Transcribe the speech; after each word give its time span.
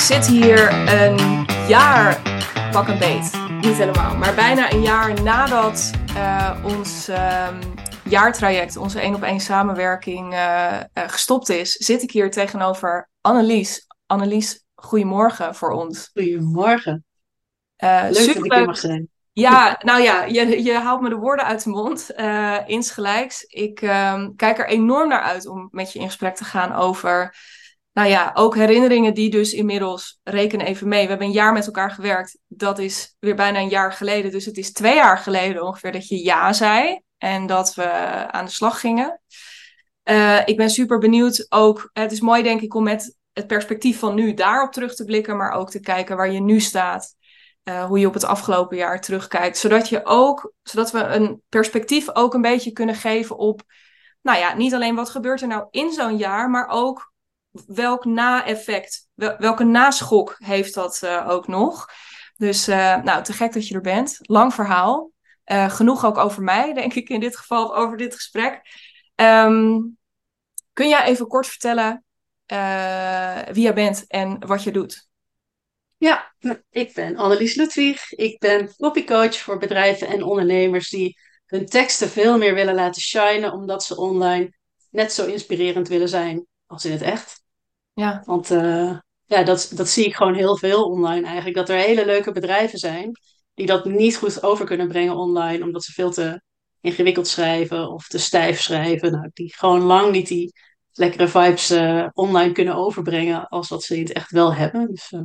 zit 0.00 0.26
hier 0.26 0.72
een 0.88 1.46
jaar, 1.68 2.20
pak 2.72 2.88
een 2.88 2.98
beet, 2.98 3.32
niet 3.60 3.76
helemaal, 3.76 4.16
maar 4.16 4.34
bijna 4.34 4.72
een 4.72 4.82
jaar 4.82 5.22
nadat 5.22 5.90
uh, 6.14 6.64
ons 6.64 7.08
um, 7.08 7.58
jaartraject, 8.04 8.76
onze 8.76 9.00
één 9.00 9.14
op 9.14 9.22
één 9.22 9.40
samenwerking 9.40 10.32
uh, 10.32 10.80
uh, 10.94 11.04
gestopt 11.06 11.48
is, 11.48 11.72
zit 11.72 12.02
ik 12.02 12.10
hier 12.10 12.30
tegenover 12.30 13.08
Annelies. 13.20 13.86
Annelies, 14.06 14.64
goedemorgen 14.74 15.54
voor 15.54 15.70
ons. 15.70 16.10
Goedemorgen. 16.12 17.04
Leuk 17.76 18.14
dat 18.14 18.44
ik 18.44 18.52
hier 18.52 18.64
mag 18.64 18.78
zijn. 18.78 19.08
Ja, 19.32 19.80
nou 19.82 20.02
ja, 20.02 20.24
je, 20.24 20.62
je 20.62 20.72
haalt 20.72 21.00
me 21.00 21.08
de 21.08 21.14
woorden 21.14 21.44
uit 21.44 21.64
de 21.64 21.70
mond, 21.70 22.10
insgelijks. 22.66 23.42
Ik 23.42 23.82
um, 23.82 24.36
kijk 24.36 24.58
er 24.58 24.68
enorm 24.68 25.08
naar 25.08 25.22
uit 25.22 25.46
om 25.48 25.68
met 25.70 25.92
je 25.92 25.98
in 25.98 26.06
gesprek 26.06 26.36
te 26.36 26.44
gaan 26.44 26.72
over, 26.72 27.36
nou 27.92 28.08
ja, 28.08 28.30
ook 28.34 28.54
herinneringen 28.54 29.14
die 29.14 29.30
dus 29.30 29.52
inmiddels, 29.52 30.20
reken 30.22 30.60
even 30.60 30.88
mee, 30.88 31.02
we 31.02 31.08
hebben 31.08 31.26
een 31.26 31.32
jaar 31.32 31.52
met 31.52 31.66
elkaar 31.66 31.90
gewerkt. 31.90 32.38
Dat 32.46 32.78
is 32.78 33.16
weer 33.18 33.34
bijna 33.34 33.58
een 33.58 33.68
jaar 33.68 33.92
geleden, 33.92 34.30
dus 34.30 34.44
het 34.44 34.56
is 34.56 34.72
twee 34.72 34.94
jaar 34.94 35.18
geleden 35.18 35.62
ongeveer 35.62 35.92
dat 35.92 36.08
je 36.08 36.24
ja 36.24 36.52
zei 36.52 37.00
en 37.18 37.46
dat 37.46 37.74
we 37.74 37.88
aan 38.32 38.44
de 38.44 38.50
slag 38.50 38.80
gingen. 38.80 39.20
Uh, 40.04 40.40
ik 40.44 40.56
ben 40.56 40.70
super 40.70 40.98
benieuwd 40.98 41.46
ook, 41.48 41.90
het 41.92 42.12
is 42.12 42.20
mooi 42.20 42.42
denk 42.42 42.60
ik 42.60 42.74
om 42.74 42.82
met 42.82 43.16
het 43.32 43.46
perspectief 43.46 43.98
van 43.98 44.14
nu 44.14 44.34
daarop 44.34 44.72
terug 44.72 44.94
te 44.94 45.04
blikken, 45.04 45.36
maar 45.36 45.52
ook 45.52 45.70
te 45.70 45.80
kijken 45.80 46.16
waar 46.16 46.32
je 46.32 46.40
nu 46.40 46.60
staat. 46.60 47.18
Uh, 47.64 47.84
hoe 47.84 47.98
je 47.98 48.06
op 48.06 48.14
het 48.14 48.24
afgelopen 48.24 48.76
jaar 48.76 49.00
terugkijkt. 49.00 49.58
Zodat, 49.58 49.88
je 49.88 50.00
ook, 50.04 50.52
zodat 50.62 50.90
we 50.90 50.98
een 50.98 51.42
perspectief 51.48 52.14
ook 52.14 52.34
een 52.34 52.40
beetje 52.40 52.72
kunnen 52.72 52.94
geven 52.94 53.38
op, 53.38 53.62
nou 54.22 54.38
ja, 54.38 54.54
niet 54.54 54.74
alleen 54.74 54.94
wat 54.94 55.10
gebeurt 55.10 55.40
er 55.40 55.48
nou 55.48 55.66
in 55.70 55.92
zo'n 55.92 56.16
jaar, 56.16 56.50
maar 56.50 56.68
ook 56.68 57.09
welk 57.66 58.04
na-effect, 58.04 59.08
wel, 59.14 59.36
welke 59.38 59.64
naschok 59.64 60.36
heeft 60.38 60.74
dat 60.74 61.00
uh, 61.04 61.28
ook 61.28 61.46
nog. 61.46 61.86
Dus 62.36 62.68
uh, 62.68 63.02
nou, 63.02 63.22
te 63.22 63.32
gek 63.32 63.52
dat 63.52 63.68
je 63.68 63.74
er 63.74 63.80
bent. 63.80 64.18
Lang 64.20 64.54
verhaal. 64.54 65.10
genoeg 65.44 66.04
ook 66.04 66.18
over 66.18 66.42
mij, 66.42 66.72
denk 66.80 66.94
ik 66.94 67.08
in 67.08 67.20
dit 67.20 67.36
geval, 67.36 67.76
over 67.76 67.96
dit 67.96 68.14
gesprek. 68.14 68.60
Um, 69.14 69.98
kun 70.72 70.88
jij 70.88 71.04
even 71.04 71.26
kort 71.26 71.46
vertellen 71.46 72.04
wie 73.52 73.62
jij 73.62 73.74
bent 73.74 74.04
en 74.06 74.46
wat 74.46 74.62
je 74.62 74.72
doet? 74.72 75.08
Ja, 75.96 76.34
ik 76.70 76.94
ben 76.94 77.16
Annelies 77.16 77.54
Ludwig. 77.54 78.12
Ik 78.12 78.38
ben 78.38 78.74
copycoach 78.76 79.36
voor 79.36 79.58
bedrijven 79.58 80.08
en 80.08 80.22
ondernemers 80.22 80.88
die 80.88 81.18
hun 81.46 81.66
teksten 81.66 82.08
veel 82.08 82.38
meer 82.38 82.54
willen 82.54 82.74
laten 82.74 83.02
shinen, 83.02 83.52
omdat 83.52 83.84
ze 83.84 83.96
online 83.96 84.52
net 84.90 85.12
zo 85.12 85.26
inspirerend 85.26 85.88
willen 85.88 86.08
zijn 86.08 86.46
als 86.66 86.84
in 86.84 86.92
het 86.92 87.02
echt. 87.02 87.39
Ja. 88.00 88.22
Want 88.24 88.50
uh, 88.50 88.98
ja, 89.24 89.42
dat, 89.42 89.72
dat 89.74 89.88
zie 89.88 90.04
ik 90.04 90.14
gewoon 90.14 90.34
heel 90.34 90.56
veel 90.56 90.84
online 90.84 91.26
eigenlijk. 91.26 91.56
Dat 91.56 91.68
er 91.68 91.76
hele 91.76 92.06
leuke 92.06 92.32
bedrijven 92.32 92.78
zijn 92.78 93.12
die 93.54 93.66
dat 93.66 93.84
niet 93.84 94.16
goed 94.16 94.42
over 94.42 94.66
kunnen 94.66 94.88
brengen 94.88 95.16
online, 95.16 95.64
omdat 95.64 95.84
ze 95.84 95.92
veel 95.92 96.10
te 96.10 96.42
ingewikkeld 96.80 97.28
schrijven 97.28 97.90
of 97.90 98.06
te 98.06 98.18
stijf 98.18 98.60
schrijven. 98.60 99.12
Nou, 99.12 99.30
die 99.32 99.54
gewoon 99.54 99.80
lang 99.80 100.12
niet 100.12 100.28
die 100.28 100.52
lekkere 100.92 101.28
vibes 101.28 101.70
uh, 101.70 102.06
online 102.12 102.52
kunnen 102.52 102.74
overbrengen 102.74 103.48
als 103.48 103.68
wat 103.68 103.82
ze 103.82 103.96
het 103.96 104.12
echt 104.12 104.30
wel 104.30 104.54
hebben. 104.54 104.86
Dus, 104.86 105.10
uh, 105.10 105.20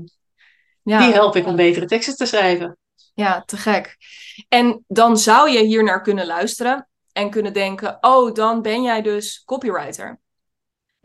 ja. 0.84 1.00
Die 1.00 1.14
help 1.14 1.36
ik 1.36 1.46
om 1.46 1.56
betere 1.56 1.86
teksten 1.86 2.16
te 2.16 2.26
schrijven. 2.26 2.78
Ja, 3.14 3.42
te 3.42 3.58
gek. 3.58 3.98
En 4.48 4.84
dan 4.88 5.18
zou 5.18 5.50
je 5.50 5.64
hier 5.64 5.84
naar 5.84 6.02
kunnen 6.02 6.26
luisteren 6.26 6.90
en 7.12 7.30
kunnen 7.30 7.54
denken: 7.54 7.98
oh, 8.02 8.34
dan 8.34 8.62
ben 8.62 8.82
jij 8.84 9.02
dus 9.02 9.44
copywriter. 9.46 10.24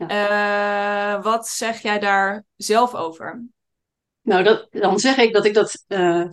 Ja. 0.07 1.17
Uh, 1.17 1.23
wat 1.23 1.47
zeg 1.47 1.81
jij 1.81 1.99
daar 1.99 2.45
zelf 2.55 2.95
over? 2.95 3.45
Nou, 4.21 4.43
dat, 4.43 4.67
dan 4.69 4.99
zeg 4.99 5.17
ik 5.17 5.33
dat 5.33 5.45
ik 5.45 5.53
dat 5.53 5.83
uh, 5.87 6.25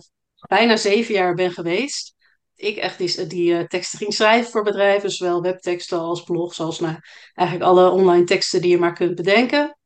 bijna 0.47 0.77
zeven 0.77 1.13
jaar 1.13 1.33
ben 1.33 1.51
geweest. 1.51 2.15
Ik 2.55 2.77
echt 2.77 2.97
die, 2.97 3.27
die 3.27 3.51
uh, 3.51 3.63
teksten 3.63 3.97
ging 3.97 4.13
schrijven 4.13 4.51
voor 4.51 4.63
bedrijven, 4.63 5.11
zowel 5.11 5.41
webteksten 5.41 5.99
als 5.99 6.23
blogs, 6.23 6.59
als 6.59 6.79
nou, 6.79 6.95
eigenlijk 7.33 7.69
alle 7.69 7.89
online 7.89 8.23
teksten 8.23 8.61
die 8.61 8.71
je 8.71 8.77
maar 8.77 8.93
kunt 8.93 9.15
bedenken. 9.15 9.77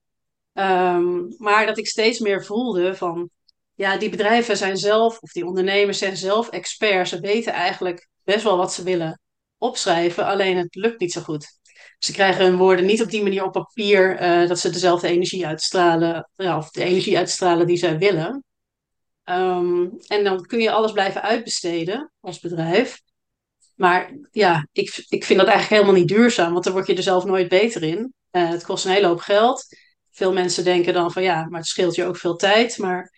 Um, 0.54 1.36
maar 1.38 1.66
dat 1.66 1.78
ik 1.78 1.88
steeds 1.88 2.20
meer 2.20 2.46
voelde 2.46 2.96
van 2.96 3.30
ja, 3.74 3.98
die 3.98 4.10
bedrijven 4.10 4.58
zijn 4.58 4.78
zelf, 4.78 5.20
of 5.20 5.32
die 5.32 5.46
ondernemers 5.46 5.98
zijn 5.98 6.18
zelf 6.18 6.50
experts. 6.50 7.10
Ze 7.10 7.20
weten 7.20 7.54
eigenlijk 7.54 8.08
best 8.24 8.44
wel 8.44 8.58
wat 8.58 8.74
ze 8.74 8.84
willen 8.84 9.20
opschrijven, 9.58 10.26
alleen 10.26 10.58
het 10.58 10.76
lukt 10.76 11.00
niet 11.00 11.12
zo 11.12 11.22
goed. 11.22 11.60
Ze 12.04 12.12
krijgen 12.12 12.46
hun 12.46 12.58
woorden 12.58 12.86
niet 12.86 13.02
op 13.02 13.10
die 13.10 13.24
manier 13.24 13.44
op 13.44 13.52
papier 13.52 14.22
uh, 14.22 14.48
dat 14.48 14.60
ze 14.60 14.70
dezelfde 14.70 15.08
energie 15.08 15.48
uitstralen, 15.48 16.30
of 16.36 16.70
de 16.70 16.84
energie 16.84 17.18
uitstralen 17.18 17.68
die 17.68 17.78
zij 17.78 17.98
willen. 17.98 18.44
Um, 19.30 19.98
en 20.08 20.24
dan 20.24 20.46
kun 20.46 20.60
je 20.60 20.72
alles 20.72 20.92
blijven 20.92 21.22
uitbesteden 21.22 22.12
als 22.20 22.40
bedrijf. 22.40 23.02
Maar 23.76 24.18
ja, 24.32 24.68
ik, 24.72 25.06
ik 25.08 25.24
vind 25.24 25.40
dat 25.40 25.48
eigenlijk 25.48 25.82
helemaal 25.82 26.02
niet 26.02 26.18
duurzaam, 26.18 26.52
want 26.52 26.64
dan 26.64 26.74
word 26.74 26.88
je 26.88 26.96
er 26.96 27.04
zelf 27.04 27.26
nooit 27.26 27.48
beter 27.48 27.84
in. 27.84 28.14
Uh, 28.32 28.50
het 28.50 28.64
kost 28.64 28.86
een 28.86 28.92
hele 28.92 29.08
hoop 29.08 29.20
geld. 29.20 29.66
Veel 30.12 30.34
mensen 30.34 30.64
denken 30.64 30.94
dan 30.94 31.12
van 31.12 31.24
ja, 31.24 31.48
maar 31.50 31.60
het 31.60 31.70
scheelt 31.70 31.96
je 31.96 32.06
ook 32.06 32.18
veel 32.18 32.36
tijd. 32.36 32.78
Maar 32.78 33.14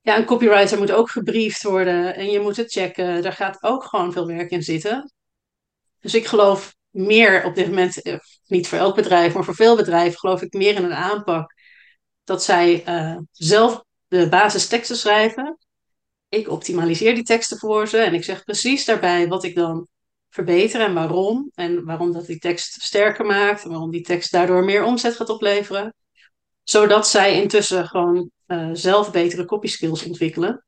ja, 0.00 0.16
een 0.16 0.24
copywriter 0.24 0.78
moet 0.78 0.92
ook 0.92 1.10
gebriefd 1.10 1.62
worden 1.62 2.14
en 2.14 2.30
je 2.30 2.40
moet 2.40 2.56
het 2.56 2.72
checken. 2.72 3.22
Daar 3.22 3.32
gaat 3.32 3.62
ook 3.62 3.84
gewoon 3.84 4.12
veel 4.12 4.26
werk 4.26 4.50
in 4.50 4.62
zitten. 4.62 5.12
Dus 6.00 6.14
ik 6.14 6.26
geloof 6.26 6.76
meer 6.98 7.44
op 7.44 7.54
dit 7.54 7.66
moment, 7.66 8.02
eh, 8.02 8.18
niet 8.46 8.68
voor 8.68 8.78
elk 8.78 8.94
bedrijf, 8.94 9.34
maar 9.34 9.44
voor 9.44 9.54
veel 9.54 9.76
bedrijven, 9.76 10.18
geloof 10.18 10.42
ik 10.42 10.52
meer 10.52 10.74
in 10.74 10.84
een 10.84 10.94
aanpak 10.94 11.54
dat 12.24 12.42
zij 12.44 12.88
uh, 12.88 13.18
zelf 13.32 13.84
de 14.08 14.28
basisteksten 14.28 14.96
schrijven. 14.96 15.58
Ik 16.28 16.48
optimaliseer 16.48 17.14
die 17.14 17.24
teksten 17.24 17.58
voor 17.58 17.88
ze 17.88 17.98
en 17.98 18.14
ik 18.14 18.24
zeg 18.24 18.44
precies 18.44 18.84
daarbij 18.84 19.28
wat 19.28 19.44
ik 19.44 19.54
dan 19.54 19.88
verbeter 20.28 20.80
en 20.80 20.94
waarom. 20.94 21.50
En 21.54 21.84
waarom 21.84 22.12
dat 22.12 22.26
die 22.26 22.38
tekst 22.38 22.82
sterker 22.82 23.26
maakt 23.26 23.64
en 23.64 23.70
waarom 23.70 23.90
die 23.90 24.02
tekst 24.02 24.32
daardoor 24.32 24.64
meer 24.64 24.84
omzet 24.84 25.16
gaat 25.16 25.28
opleveren. 25.28 25.94
Zodat 26.62 27.08
zij 27.08 27.40
intussen 27.42 27.86
gewoon 27.86 28.30
uh, 28.46 28.70
zelf 28.72 29.10
betere 29.10 29.44
copy 29.44 29.66
skills 29.66 30.04
ontwikkelen. 30.04 30.64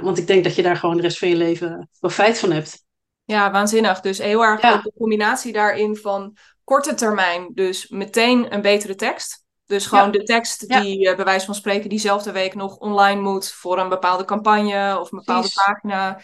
Want 0.00 0.18
ik 0.18 0.26
denk 0.26 0.44
dat 0.44 0.54
je 0.54 0.62
daar 0.62 0.76
gewoon 0.76 0.96
de 0.96 1.02
rest 1.02 1.18
van 1.18 1.28
je 1.28 1.36
leven 1.36 1.88
profijt 2.00 2.38
van 2.38 2.50
hebt. 2.50 2.85
Ja, 3.26 3.50
waanzinnig. 3.50 4.00
Dus 4.00 4.18
heel 4.18 4.44
erg 4.44 4.62
ja. 4.62 4.76
de 4.76 4.92
combinatie 4.98 5.52
daarin 5.52 5.96
van 5.96 6.36
korte 6.64 6.94
termijn, 6.94 7.50
dus 7.54 7.88
meteen 7.88 8.54
een 8.54 8.60
betere 8.60 8.94
tekst. 8.94 9.44
Dus 9.66 9.86
gewoon 9.86 10.04
ja. 10.04 10.10
de 10.10 10.22
tekst 10.22 10.68
die 10.68 11.00
ja. 11.00 11.10
uh, 11.10 11.16
bij 11.16 11.24
wijze 11.24 11.46
van 11.46 11.54
spreken 11.54 11.88
diezelfde 11.88 12.32
week 12.32 12.54
nog 12.54 12.76
online 12.76 13.20
moet 13.20 13.52
voor 13.52 13.78
een 13.78 13.88
bepaalde 13.88 14.24
campagne 14.24 14.98
of 15.00 15.12
een 15.12 15.18
bepaalde 15.18 15.48
Precies. 15.48 15.64
pagina. 15.64 16.20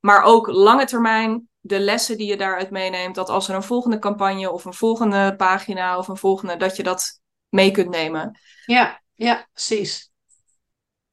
Maar 0.00 0.22
ook 0.22 0.46
lange 0.46 0.84
termijn, 0.84 1.48
de 1.60 1.80
lessen 1.80 2.16
die 2.16 2.26
je 2.26 2.36
daaruit 2.36 2.70
meeneemt, 2.70 3.14
dat 3.14 3.28
als 3.28 3.48
er 3.48 3.54
een 3.54 3.62
volgende 3.62 3.98
campagne 3.98 4.50
of 4.50 4.64
een 4.64 4.74
volgende 4.74 5.34
pagina 5.36 5.98
of 5.98 6.08
een 6.08 6.16
volgende, 6.16 6.56
dat 6.56 6.76
je 6.76 6.82
dat 6.82 7.20
mee 7.48 7.70
kunt 7.70 7.90
nemen. 7.90 8.38
Ja, 8.66 9.00
ja, 9.14 9.46
precies. 9.52 10.10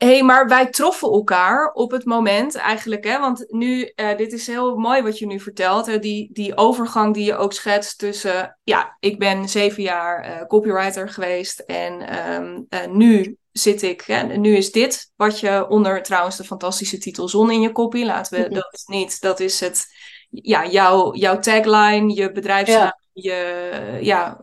Hé, 0.03 0.09
hey, 0.09 0.23
maar 0.23 0.47
wij 0.47 0.69
troffen 0.69 1.11
elkaar 1.11 1.71
op 1.71 1.91
het 1.91 2.05
moment 2.05 2.55
eigenlijk, 2.55 3.03
hè, 3.03 3.19
want 3.19 3.45
nu, 3.47 3.91
uh, 3.95 4.17
dit 4.17 4.33
is 4.33 4.47
heel 4.47 4.75
mooi 4.75 5.01
wat 5.01 5.19
je 5.19 5.25
nu 5.25 5.39
vertelt, 5.39 5.85
hè, 5.85 5.99
die, 5.99 6.29
die 6.33 6.57
overgang 6.57 7.13
die 7.13 7.25
je 7.25 7.35
ook 7.35 7.53
schetst 7.53 7.97
tussen, 7.97 8.57
ja, 8.63 8.97
ik 8.99 9.19
ben 9.19 9.49
zeven 9.49 9.83
jaar 9.83 10.29
uh, 10.29 10.47
copywriter 10.47 11.09
geweest 11.09 11.59
en 11.59 12.17
um, 12.33 12.65
uh, 12.69 12.85
nu 12.85 13.37
zit 13.51 13.81
ik, 13.81 14.01
hè, 14.01 14.37
nu 14.37 14.55
is 14.55 14.71
dit 14.71 15.11
wat 15.15 15.39
je 15.39 15.67
onder 15.69 16.03
trouwens 16.03 16.37
de 16.37 16.43
fantastische 16.43 16.97
titel 16.97 17.27
Zon 17.27 17.51
in 17.51 17.61
je 17.61 17.71
copy, 17.71 18.03
laten 18.03 18.33
we 18.33 18.39
mm 18.39 18.45
-hmm. 18.45 18.53
dat 18.53 18.83
niet, 18.85 19.21
dat 19.21 19.39
is 19.39 19.59
het, 19.59 19.85
ja, 20.29 20.67
jouw, 20.67 21.13
jouw 21.13 21.39
tagline, 21.39 22.13
je 22.13 22.31
bedrijfsnaam, 22.31 22.93
ja. 23.13 23.33
je, 23.33 23.97
ja, 24.01 24.39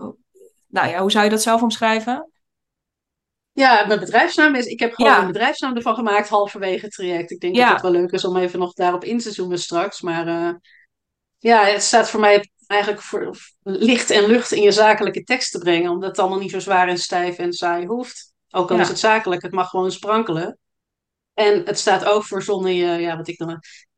nou 0.67 0.89
ja, 0.89 1.01
hoe 1.01 1.11
zou 1.11 1.25
je 1.25 1.31
dat 1.31 1.43
zelf 1.43 1.63
omschrijven? 1.63 2.31
Ja, 3.61 3.87
mijn 3.87 4.01
bedrijfsnaam 4.01 4.55
is. 4.55 4.67
Ik 4.67 4.81
heb 4.81 4.95
gewoon 4.95 5.11
ja. 5.11 5.21
een 5.21 5.27
bedrijfsnaam 5.27 5.77
ervan 5.77 5.95
gemaakt 5.95 6.29
halverwege 6.29 6.85
het 6.85 6.95
traject. 6.95 7.31
Ik 7.31 7.41
denk 7.41 7.55
ja. 7.55 7.65
dat 7.65 7.73
het 7.73 7.83
wel 7.83 8.01
leuk 8.01 8.11
is 8.11 8.25
om 8.25 8.37
even 8.37 8.59
nog 8.59 8.73
daarop 8.73 9.05
in 9.05 9.19
te 9.19 9.33
zoomen 9.33 9.59
straks. 9.59 10.01
Maar 10.01 10.29
uh, 10.29 10.51
ja, 11.39 11.65
het 11.65 11.83
staat 11.83 12.11
voor 12.11 12.21
mij 12.21 12.51
eigenlijk 12.67 13.03
voor 13.03 13.37
licht 13.62 14.11
en 14.11 14.27
lucht 14.27 14.53
in 14.53 14.62
je 14.62 14.73
zakelijke 14.73 15.23
tekst 15.23 15.53
te 15.53 15.59
brengen. 15.59 15.91
Omdat 15.91 16.09
het 16.09 16.19
allemaal 16.19 16.39
niet 16.39 16.51
zo 16.51 16.59
zwaar 16.59 16.89
en 16.89 16.99
stijf 16.99 17.37
en 17.37 17.53
saai 17.53 17.87
hoeft. 17.87 18.33
Ook 18.51 18.71
al 18.71 18.77
ja. 18.77 18.83
is 18.83 18.89
het 18.89 18.99
zakelijk, 18.99 19.43
het 19.43 19.53
mag 19.53 19.69
gewoon 19.69 19.93
sprankelen. 19.93 20.59
En 21.35 21.63
het 21.65 21.79
staat 21.79 22.05
ook 22.05 22.25
voor 22.25 22.43
zonder 22.43 22.73
je, 22.73 23.01
ja, 23.01 23.17
wat 23.17 23.29
ik 23.29 23.39
dan. 23.39 23.49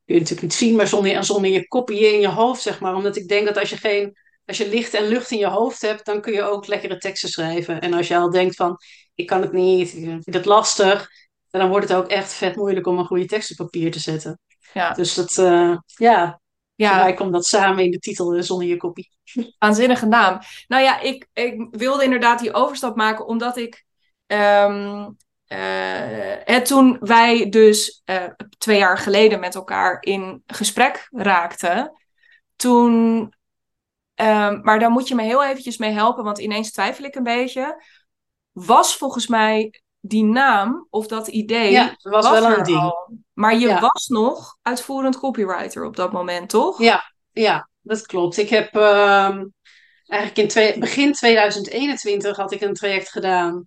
Kun 0.05 0.15
je 0.15 0.20
natuurlijk 0.20 0.43
niet 0.43 0.55
zien, 0.55 0.76
maar 0.76 0.87
zonder, 0.87 1.25
zonder 1.25 1.50
je 1.50 1.69
kopie 1.69 2.12
in 2.12 2.20
je 2.20 2.29
hoofd, 2.29 2.62
zeg 2.62 2.81
maar. 2.81 2.94
Omdat 2.94 3.17
ik 3.17 3.29
denk 3.29 3.47
dat 3.47 3.58
als 3.58 3.70
je 3.70 3.76
geen. 3.76 4.17
Als 4.52 4.60
je 4.60 4.69
licht 4.69 4.94
en 4.94 5.08
lucht 5.08 5.31
in 5.31 5.38
je 5.38 5.46
hoofd 5.46 5.82
hebt, 5.82 6.04
dan 6.04 6.20
kun 6.20 6.32
je 6.32 6.43
ook 6.43 6.66
lekkere 6.66 6.99
teksten 6.99 7.28
schrijven. 7.28 7.81
En 7.81 7.93
als 7.93 8.08
je 8.08 8.16
al 8.16 8.31
denkt 8.31 8.56
van, 8.56 8.76
ik 9.14 9.26
kan 9.26 9.40
het 9.43 9.52
niet, 9.52 9.94
ik 9.94 10.02
vind 10.02 10.34
het 10.34 10.44
lastig. 10.44 11.08
Dan 11.50 11.69
wordt 11.69 11.88
het 11.88 11.99
ook 11.99 12.08
echt 12.08 12.32
vet 12.32 12.56
moeilijk 12.56 12.87
om 12.87 12.99
een 12.99 13.04
goede 13.04 13.26
tekst 13.26 13.50
op 13.50 13.56
papier 13.56 13.90
te 13.90 13.99
zetten. 13.99 14.38
Ja. 14.72 14.93
Dus 14.93 15.14
dat, 15.14 15.37
uh, 15.37 15.76
ja, 15.84 16.40
ja. 16.75 16.88
Voor 16.93 17.02
mij 17.02 17.14
komt 17.14 17.32
dat 17.32 17.46
samen 17.46 17.84
in 17.84 17.90
de 17.90 17.99
titel 17.99 18.43
zonder 18.43 18.66
je 18.66 18.76
kopie. 18.76 19.10
Waanzinnige 19.58 20.06
naam. 20.06 20.38
Nou 20.66 20.82
ja, 20.82 21.00
ik, 21.00 21.28
ik 21.32 21.66
wilde 21.70 22.05
inderdaad 22.05 22.38
die 22.38 22.52
overstap 22.52 22.96
maken 22.96 23.26
omdat 23.26 23.56
ik 23.56 23.84
um, 24.26 25.16
uh, 25.48 26.56
toen 26.62 26.96
wij 27.00 27.48
dus 27.48 28.02
uh, 28.05 28.25
twee 28.58 28.78
jaar 28.78 28.98
geleden 28.98 29.40
met 29.40 29.55
elkaar 29.55 30.02
in 30.02 30.43
gesprek 30.46 31.08
raakten, 31.10 31.93
toen. 32.56 33.40
Um, 34.22 34.60
maar 34.62 34.78
daar 34.78 34.90
moet 34.90 35.08
je 35.08 35.14
me 35.14 35.22
heel 35.22 35.44
eventjes 35.44 35.76
mee 35.76 35.90
helpen, 35.90 36.24
want 36.24 36.38
ineens 36.38 36.72
twijfel 36.72 37.04
ik 37.04 37.14
een 37.14 37.22
beetje. 37.22 37.82
Was 38.52 38.96
volgens 38.96 39.26
mij 39.26 39.82
die 40.00 40.24
naam 40.24 40.86
of 40.90 41.06
dat 41.06 41.28
idee. 41.28 41.70
Ja, 41.70 41.96
was, 42.02 42.28
was 42.28 42.40
wel 42.40 42.58
een 42.58 42.64
ding. 42.64 42.78
Al. 42.78 43.10
Maar 43.32 43.54
je 43.54 43.66
ja. 43.66 43.80
was 43.80 44.06
nog 44.06 44.56
uitvoerend 44.62 45.19
copywriter 45.19 45.84
op 45.84 45.96
dat 45.96 46.12
moment, 46.12 46.48
toch? 46.48 46.78
Ja, 46.78 47.12
ja 47.32 47.69
dat 47.80 48.06
klopt. 48.06 48.36
Ik 48.36 48.48
heb 48.48 48.76
uh, 48.76 49.36
eigenlijk 50.06 50.36
in 50.36 50.48
twee, 50.48 50.78
begin 50.78 51.12
2021 51.12 52.36
had 52.36 52.52
ik 52.52 52.60
een 52.60 52.74
traject 52.74 53.10
gedaan. 53.10 53.66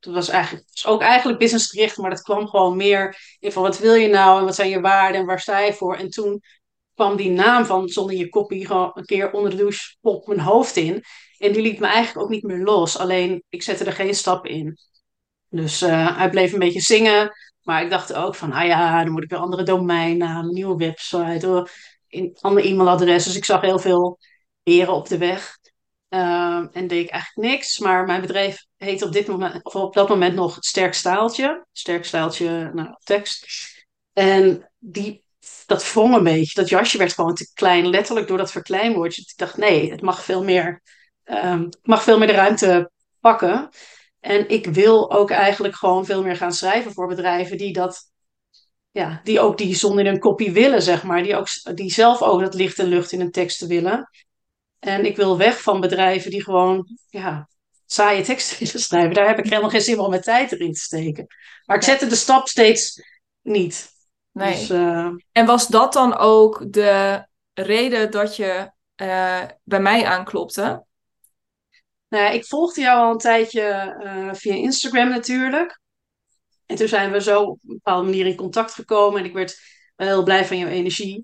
Dat 0.00 0.14
was 0.14 0.28
eigenlijk 0.28 0.66
was 0.70 0.86
ook 0.86 1.00
eigenlijk 1.00 1.38
business 1.38 1.70
gericht, 1.70 1.96
maar 1.96 2.10
dat 2.10 2.22
kwam 2.22 2.48
gewoon 2.48 2.76
meer 2.76 3.16
in 3.38 3.52
van 3.52 3.62
wat 3.62 3.78
wil 3.78 3.94
je 3.94 4.08
nou 4.08 4.38
en 4.38 4.44
wat 4.44 4.54
zijn 4.54 4.70
je 4.70 4.80
waarden 4.80 5.20
en 5.20 5.26
waar 5.26 5.40
sta 5.40 5.58
je 5.58 5.72
voor. 5.72 5.96
En 5.96 6.10
toen 6.10 6.42
kwam 7.02 7.16
die 7.16 7.30
naam 7.30 7.64
van 7.64 7.88
zonder 7.88 8.16
je 8.16 8.28
kopie 8.28 8.66
gewoon 8.66 8.90
een 8.94 9.04
keer 9.04 9.32
onder 9.32 9.50
de 9.50 9.56
douche 9.56 9.96
op 10.00 10.26
mijn 10.26 10.40
hoofd 10.40 10.76
in. 10.76 11.04
En 11.38 11.52
die 11.52 11.62
liet 11.62 11.78
me 11.78 11.86
eigenlijk 11.86 12.26
ook 12.26 12.32
niet 12.32 12.42
meer 12.42 12.58
los. 12.58 12.98
Alleen 12.98 13.42
ik 13.48 13.62
zette 13.62 13.84
er 13.84 13.92
geen 13.92 14.14
stap 14.14 14.46
in. 14.46 14.78
Dus 15.48 15.82
uh, 15.82 16.16
hij 16.16 16.30
bleef 16.30 16.52
een 16.52 16.58
beetje 16.58 16.80
zingen. 16.80 17.32
Maar 17.62 17.82
ik 17.82 17.90
dacht 17.90 18.12
ook 18.12 18.34
van, 18.34 18.52
ah 18.52 18.66
ja, 18.66 19.04
dan 19.04 19.12
moet 19.12 19.22
ik 19.22 19.30
weer 19.30 19.38
andere 19.38 19.62
domeinnaam, 19.62 20.52
nieuwe 20.52 20.76
website, 20.76 21.68
een 22.08 22.36
ander 22.40 22.64
e-mailadres. 22.64 23.24
Dus 23.24 23.36
ik 23.36 23.44
zag 23.44 23.60
heel 23.60 23.78
veel 23.78 24.18
heren 24.62 24.94
op 24.94 25.08
de 25.08 25.18
weg. 25.18 25.58
Uh, 26.08 26.66
en 26.72 26.86
deed 26.86 27.04
ik 27.04 27.10
eigenlijk 27.10 27.50
niks. 27.50 27.78
Maar 27.78 28.04
mijn 28.04 28.20
bedrijf 28.20 28.66
heet 28.76 29.02
op, 29.02 29.12
dit 29.12 29.26
moment, 29.26 29.64
of 29.64 29.74
op 29.74 29.94
dat 29.94 30.08
moment 30.08 30.34
nog 30.34 30.56
Sterk 30.60 30.94
Staaltje. 30.94 31.66
Sterk 31.72 32.04
Staaltje, 32.04 32.70
nou, 32.74 32.96
tekst. 33.04 33.46
En 34.12 34.70
die, 34.78 35.21
dat 35.66 35.92
wrong 35.92 36.14
een 36.14 36.24
beetje. 36.24 36.60
Dat 36.60 36.68
jasje 36.68 36.98
werd 36.98 37.12
gewoon 37.12 37.34
te 37.34 37.52
klein, 37.54 37.86
letterlijk 37.86 38.26
door 38.26 38.38
dat 38.38 38.50
verkleinwoordje. 38.50 39.22
Ik 39.22 39.32
dacht, 39.36 39.56
nee, 39.56 39.90
het 39.90 40.00
mag 40.00 40.24
veel 40.24 40.44
meer, 40.44 40.82
um, 41.24 41.68
mag 41.82 42.02
veel 42.02 42.18
meer 42.18 42.26
de 42.26 42.32
ruimte 42.32 42.90
pakken. 43.20 43.68
En 44.20 44.48
ik 44.48 44.66
wil 44.66 45.12
ook 45.12 45.30
eigenlijk 45.30 45.74
gewoon 45.74 46.04
veel 46.04 46.22
meer 46.22 46.36
gaan 46.36 46.52
schrijven 46.52 46.92
voor 46.92 47.06
bedrijven 47.06 47.58
die 47.58 47.72
dat, 47.72 48.10
ja, 48.90 49.20
die 49.24 49.40
ook 49.40 49.58
die 49.58 49.74
zon 49.74 49.98
in 49.98 50.06
een 50.06 50.18
kopie 50.18 50.52
willen, 50.52 50.82
zeg 50.82 51.02
maar. 51.02 51.22
Die, 51.22 51.36
ook, 51.36 51.48
die 51.74 51.92
zelf 51.92 52.22
ook 52.22 52.40
dat 52.40 52.54
licht 52.54 52.78
en 52.78 52.86
lucht 52.86 53.12
in 53.12 53.20
een 53.20 53.30
tekst 53.30 53.66
willen. 53.66 54.10
En 54.78 55.04
ik 55.04 55.16
wil 55.16 55.38
weg 55.38 55.62
van 55.62 55.80
bedrijven 55.80 56.30
die 56.30 56.42
gewoon, 56.42 56.98
ja, 57.08 57.48
saaie 57.86 58.22
teksten 58.22 58.58
willen 58.64 58.80
schrijven. 58.80 59.14
Daar 59.14 59.28
heb 59.28 59.38
ik 59.38 59.44
helemaal 59.44 59.70
geen 59.70 59.80
zin 59.80 59.98
om 59.98 60.10
mijn 60.10 60.22
tijd 60.22 60.52
erin 60.52 60.72
te 60.72 60.80
steken. 60.80 61.26
Maar 61.64 61.76
ik 61.76 61.82
zette 61.82 62.06
de 62.06 62.16
stap 62.16 62.48
steeds 62.48 63.02
niet. 63.42 63.91
Nee. 64.32 64.54
Dus, 64.54 64.70
uh... 64.70 65.08
En 65.32 65.46
was 65.46 65.68
dat 65.68 65.92
dan 65.92 66.16
ook 66.16 66.72
de 66.72 67.26
reden 67.54 68.10
dat 68.10 68.36
je 68.36 68.70
uh, 68.96 69.42
bij 69.64 69.80
mij 69.80 70.04
aanklopte? 70.04 70.84
Nou 72.08 72.24
ja, 72.24 72.30
ik 72.30 72.46
volgde 72.46 72.80
jou 72.80 73.00
al 73.00 73.10
een 73.10 73.18
tijdje 73.18 73.96
uh, 74.04 74.28
via 74.32 74.54
Instagram 74.54 75.08
natuurlijk. 75.08 75.80
En 76.66 76.76
toen 76.76 76.88
zijn 76.88 77.12
we 77.12 77.20
zo 77.20 77.42
op 77.42 77.58
een 77.62 77.74
bepaalde 77.74 78.04
manier 78.04 78.26
in 78.26 78.36
contact 78.36 78.74
gekomen. 78.74 79.20
En 79.20 79.26
ik 79.26 79.32
werd 79.32 79.58
heel 79.96 80.22
blij 80.22 80.44
van 80.44 80.58
jouw 80.58 80.68
energie. 80.68 81.22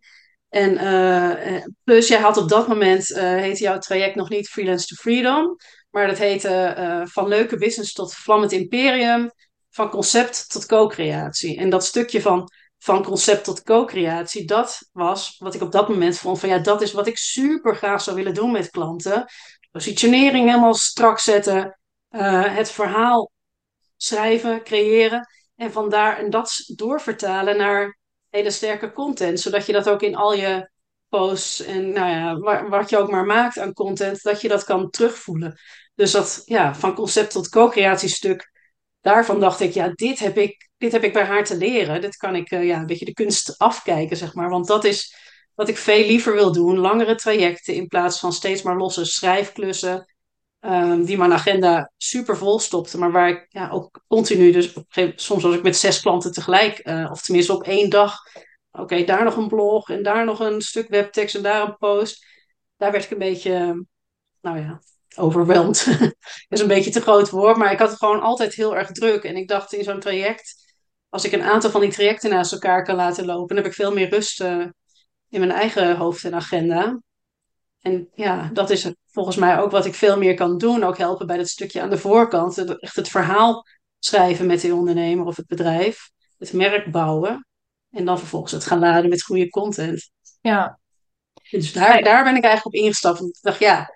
En 0.49 0.72
uh, 0.72 1.64
plus, 1.84 2.08
jij 2.08 2.20
had 2.20 2.37
op 2.37 2.49
dat 2.49 2.69
moment, 2.69 3.11
uh, 3.11 3.19
heette 3.19 3.62
jouw 3.62 3.78
traject 3.78 4.14
nog 4.14 4.28
niet 4.28 4.49
Freelance 4.49 4.87
to 4.87 4.94
Freedom. 4.94 5.56
Maar 5.90 6.06
dat 6.06 6.19
heette 6.19 7.04
van 7.11 7.28
leuke 7.28 7.56
business 7.56 7.93
tot 7.93 8.14
vlammend 8.14 8.52
imperium. 8.52 9.31
Van 9.70 9.90
concept 9.90 10.50
tot 10.50 10.66
co-creatie. 10.66 11.56
En 11.56 11.70
dat 11.70 11.84
stukje 11.84 12.20
van, 12.20 12.49
van 12.78 13.04
concept 13.04 13.44
tot 13.44 13.62
co-creatie, 13.62 14.46
dat 14.46 14.88
was 14.92 15.36
wat 15.38 15.54
ik 15.54 15.62
op 15.62 15.72
dat 15.72 15.88
moment 15.88 16.19
vond 16.19 16.38
van 16.40 16.48
ja, 16.48 16.58
dat 16.58 16.82
is 16.82 16.92
wat 16.92 17.06
ik 17.06 17.19
super 17.19 17.76
graag 17.76 18.02
zou 18.02 18.16
willen 18.16 18.34
doen 18.34 18.50
met 18.50 18.70
klanten 18.70 19.26
positionering 19.70 20.48
helemaal 20.48 20.75
strak 20.75 21.19
zetten, 21.19 21.78
uh, 22.10 22.56
het 22.56 22.70
verhaal 22.70 23.30
schrijven, 23.96 24.62
creëren 24.62 25.28
en 25.56 25.72
vandaar 25.72 26.19
en 26.19 26.30
dat 26.30 26.62
doorvertalen 26.66 27.56
naar 27.56 27.98
hele 28.28 28.50
sterke 28.50 28.92
content, 28.92 29.40
zodat 29.40 29.66
je 29.66 29.72
dat 29.72 29.88
ook 29.88 30.02
in 30.02 30.16
al 30.16 30.34
je 30.34 30.70
posts 31.08 31.60
en 31.60 31.92
nou 31.92 32.10
ja, 32.10 32.69
wat 32.69 32.90
je 32.90 32.98
ook 32.98 33.10
maar 33.10 33.25
maakt 33.25 33.58
aan 33.58 33.72
content, 33.72 34.22
dat 34.22 34.40
je 34.40 34.48
dat 34.48 34.64
kan 34.64 34.90
terugvoelen. 34.90 35.58
Dus 35.94 36.10
dat 36.10 36.42
ja, 36.44 36.75
van 36.75 36.94
concept 36.94 37.30
tot 37.30 37.48
co-creatiestuk, 37.48 38.50
daarvan 39.00 39.41
dacht 39.41 39.61
ik, 39.61 39.73
ja, 39.73 39.93
dit 39.95 40.19
heb 40.19 40.37
ik, 40.37 40.71
dit 40.77 40.93
heb 40.93 41.05
ik 41.05 41.12
bij 41.12 41.25
haar 41.25 41.45
te 41.45 41.56
leren. 41.56 42.00
Dit 42.00 42.17
kan 42.17 42.35
ik 42.35 42.50
uh, 42.50 42.67
ja, 42.67 42.79
een 42.79 42.87
beetje 42.87 43.05
de 43.05 43.12
kunst 43.12 43.59
afkijken, 43.59 44.17
zeg 44.17 44.35
maar. 44.35 44.49
Want 44.49 44.67
dat 44.67 44.85
is 44.85 45.17
wat 45.55 45.69
ik 45.69 45.77
veel 45.77 46.06
liever 46.06 46.33
wil 46.33 46.53
doen. 46.53 46.79
Langere 46.79 47.15
trajecten 47.15 47.75
in 47.75 47.87
plaats 47.87 48.19
van 48.19 48.33
steeds 48.33 48.62
maar 48.62 48.77
losse 48.77 49.05
schrijfklussen. 49.05 50.12
Um, 50.61 51.05
die 51.05 51.19
mijn 51.19 51.33
agenda 51.33 51.93
super 51.97 52.37
vol 52.37 52.59
stopte. 52.59 52.99
Maar 52.99 53.12
waar 53.12 53.29
ik 53.29 53.47
ja, 53.49 53.71
ook 53.71 54.00
continu, 54.06 54.53
dus 54.53 54.75
soms 55.15 55.43
was 55.43 55.55
ik 55.55 55.62
met 55.62 55.77
zes 55.77 56.00
klanten 56.00 56.33
tegelijk. 56.33 56.89
Uh, 56.89 57.09
of 57.11 57.23
tenminste 57.23 57.53
op 57.53 57.62
één 57.62 57.91
dag. 57.91 58.17
Oké, 58.71 59.05
daar 59.05 59.25
nog 59.25 59.37
een 59.37 59.49
blog 59.49 59.91
en 59.91 60.03
daar 60.03 60.25
nog 60.25 60.41
een 60.41 60.61
stuk 60.61 60.89
webtekst 60.89 61.35
en 61.35 61.43
daar 61.43 61.69
een 61.69 61.77
post. 61.77 62.27
Daar 62.77 62.93
werd 62.93 63.05
ik 63.05 63.11
een 63.11 63.19
beetje, 63.19 63.85
nou 64.41 64.59
ja, 64.59 64.83
overweldigd. 65.16 65.87
is 66.49 66.60
een 66.60 66.66
beetje 66.69 66.90
te 66.90 67.00
groot 67.00 67.31
woord. 67.31 67.56
Maar 67.56 67.72
ik 67.72 67.78
had 67.78 67.90
het 67.90 67.99
gewoon 67.99 68.20
altijd 68.20 68.55
heel 68.55 68.76
erg 68.76 68.90
druk. 68.90 69.25
En 69.25 69.37
ik 69.37 69.49
dacht 69.49 69.72
in 69.72 69.84
zo'n 69.84 70.00
traject, 70.00 70.75
als 71.08 71.25
ik 71.25 71.32
een 71.32 71.43
aantal 71.43 71.70
van 71.70 71.81
die 71.81 71.90
trajecten 71.90 72.31
naast 72.31 72.52
elkaar 72.52 72.84
kan 72.84 72.96
laten 72.96 73.25
lopen, 73.25 73.55
dan 73.55 73.56
heb 73.56 73.66
ik 73.66 73.78
veel 73.78 73.93
meer 73.93 74.08
rust 74.08 74.40
uh, 74.40 74.66
in 75.28 75.40
mijn 75.40 75.50
eigen 75.50 75.96
hoofd 75.96 76.25
en 76.25 76.34
agenda. 76.34 77.00
En 77.81 78.08
ja, 78.14 78.50
dat 78.52 78.70
is 78.70 78.93
volgens 79.06 79.37
mij 79.37 79.58
ook 79.58 79.70
wat 79.70 79.87
ik 79.87 79.94
veel 79.94 80.19
meer 80.19 80.34
kan 80.34 80.58
doen. 80.58 80.84
Ook 80.84 80.99
helpen 80.99 81.26
bij 81.26 81.37
dat 81.37 81.49
stukje 81.49 81.81
aan 81.81 81.90
de 81.90 81.99
voorkant. 81.99 82.78
Echt 82.78 82.96
het 82.96 83.08
verhaal 83.08 83.66
schrijven 83.99 84.46
met 84.46 84.61
die 84.61 84.75
ondernemer 84.75 85.26
of 85.26 85.37
het 85.37 85.46
bedrijf. 85.46 86.11
Het 86.38 86.52
merk 86.52 86.90
bouwen. 86.93 87.46
En 87.90 88.04
dan 88.04 88.19
vervolgens 88.19 88.52
het 88.52 88.64
gaan 88.64 88.78
laden 88.78 89.11
met 89.11 89.22
goede 89.22 89.49
content. 89.49 90.11
Ja. 90.40 90.78
Dus 91.50 91.72
daar, 91.72 92.02
daar 92.02 92.25
ben 92.25 92.37
ik 92.37 92.44
eigenlijk 92.44 92.76
op 92.76 92.82
ingestapt. 92.82 93.19
Want 93.19 93.37
ik 93.37 93.43
dacht, 93.43 93.58
ja, 93.58 93.94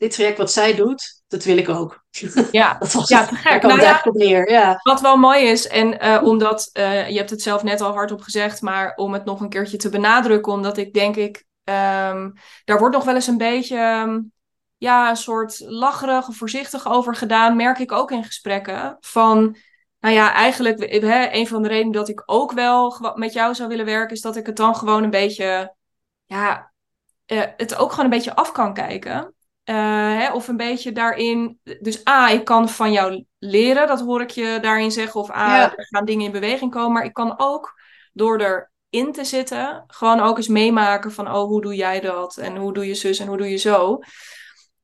dit 0.00 0.10
traject 0.10 0.38
wat 0.38 0.52
zij 0.52 0.74
doet, 0.74 1.22
dat 1.28 1.44
wil 1.44 1.56
ik 1.56 1.68
ook. 1.68 2.04
Ja, 2.50 2.74
dat 2.78 2.92
was 2.92 3.08
ja 3.08 3.26
te 3.26 3.34
gek. 3.34 3.62
Nou 3.62 3.80
ja, 3.80 4.00
neer. 4.12 4.50
Ja. 4.50 4.80
Wat 4.82 5.00
wel 5.00 5.16
mooi 5.16 5.44
is, 5.44 5.66
en 5.66 6.04
uh, 6.04 6.22
omdat, 6.22 6.70
uh, 6.72 7.08
je 7.08 7.16
hebt 7.16 7.30
het 7.30 7.42
zelf 7.42 7.62
net 7.62 7.80
al 7.80 7.92
hardop 7.92 8.20
gezegd, 8.20 8.62
maar 8.62 8.94
om 8.96 9.12
het 9.12 9.24
nog 9.24 9.40
een 9.40 9.48
keertje 9.48 9.76
te 9.76 9.88
benadrukken, 9.88 10.52
omdat 10.52 10.76
ik 10.76 10.92
denk 10.92 11.16
ik, 11.16 11.44
um, 11.64 12.32
daar 12.64 12.78
wordt 12.78 12.94
nog 12.94 13.04
wel 13.04 13.14
eens 13.14 13.26
een 13.26 13.36
beetje, 13.36 13.78
um, 13.78 14.32
ja, 14.76 15.10
een 15.10 15.16
soort 15.16 15.60
lacherig 15.60 16.28
of 16.28 16.36
voorzichtig 16.36 16.88
over 16.88 17.14
gedaan, 17.14 17.56
merk 17.56 17.78
ik 17.78 17.92
ook 17.92 18.10
in 18.10 18.24
gesprekken. 18.24 18.96
Van, 19.00 19.56
nou 19.98 20.14
ja, 20.14 20.32
eigenlijk, 20.32 20.92
hè, 21.02 21.28
een 21.32 21.48
van 21.48 21.62
de 21.62 21.68
redenen 21.68 21.92
dat 21.92 22.08
ik 22.08 22.22
ook 22.26 22.52
wel 22.52 23.12
met 23.14 23.32
jou 23.32 23.54
zou 23.54 23.68
willen 23.68 23.84
werken, 23.84 24.16
is 24.16 24.22
dat 24.22 24.36
ik 24.36 24.46
het 24.46 24.56
dan 24.56 24.76
gewoon 24.76 25.02
een 25.02 25.10
beetje, 25.10 25.74
ja, 26.26 26.72
uh, 27.26 27.42
het 27.56 27.76
ook 27.76 27.90
gewoon 27.90 28.04
een 28.04 28.10
beetje 28.10 28.34
af 28.34 28.52
kan 28.52 28.74
kijken. 28.74 29.34
Uh, 29.70 29.76
hè, 30.18 30.32
of 30.32 30.48
een 30.48 30.56
beetje 30.56 30.92
daarin. 30.92 31.58
Dus 31.80 32.06
A, 32.08 32.30
ik 32.30 32.44
kan 32.44 32.68
van 32.68 32.92
jou 32.92 33.24
leren, 33.38 33.86
dat 33.86 34.00
hoor 34.00 34.20
ik 34.20 34.30
je 34.30 34.58
daarin 34.60 34.90
zeggen. 34.90 35.20
Of 35.20 35.30
A, 35.30 35.56
ja. 35.56 35.76
er 35.76 35.86
gaan 35.86 36.04
dingen 36.04 36.24
in 36.24 36.32
beweging 36.32 36.70
komen. 36.70 36.92
Maar 36.92 37.04
ik 37.04 37.12
kan 37.12 37.34
ook 37.36 37.80
door 38.12 38.38
erin 38.90 39.12
te 39.12 39.24
zitten, 39.24 39.84
gewoon 39.86 40.20
ook 40.20 40.36
eens 40.36 40.48
meemaken 40.48 41.12
van: 41.12 41.26
oh, 41.26 41.44
hoe 41.44 41.60
doe 41.60 41.74
jij 41.74 42.00
dat? 42.00 42.36
En 42.36 42.56
hoe 42.56 42.72
doe 42.72 42.86
je 42.86 42.94
zus 42.94 43.18
en 43.18 43.26
hoe 43.26 43.36
doe 43.36 43.50
je 43.50 43.56
zo? 43.56 43.98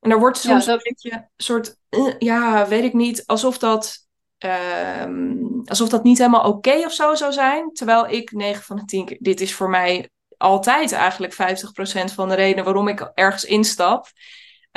En 0.00 0.10
daar 0.10 0.18
wordt 0.18 0.38
soms 0.38 0.64
ja, 0.64 0.70
dat... 0.70 0.86
een 0.86 0.94
beetje 0.94 1.28
soort, 1.36 1.76
uh, 1.90 2.14
ja, 2.18 2.68
weet 2.68 2.84
ik 2.84 2.92
niet, 2.92 3.26
alsof 3.26 3.58
dat. 3.58 4.04
Um, 5.02 5.62
alsof 5.64 5.88
dat 5.88 6.04
niet 6.04 6.18
helemaal 6.18 6.44
oké 6.44 6.68
okay 6.70 6.84
of 6.84 6.92
zo 6.92 7.14
zou 7.14 7.32
zijn. 7.32 7.72
Terwijl 7.72 8.08
ik 8.08 8.32
9 8.32 8.62
van 8.62 8.76
de 8.76 8.84
10 8.84 9.16
dit 9.20 9.40
is 9.40 9.54
voor 9.54 9.70
mij 9.70 10.10
altijd 10.36 10.92
eigenlijk 10.92 11.34
50% 11.34 12.14
van 12.14 12.28
de 12.28 12.34
reden 12.34 12.64
waarom 12.64 12.88
ik 12.88 13.10
ergens 13.14 13.44
instap. 13.44 14.06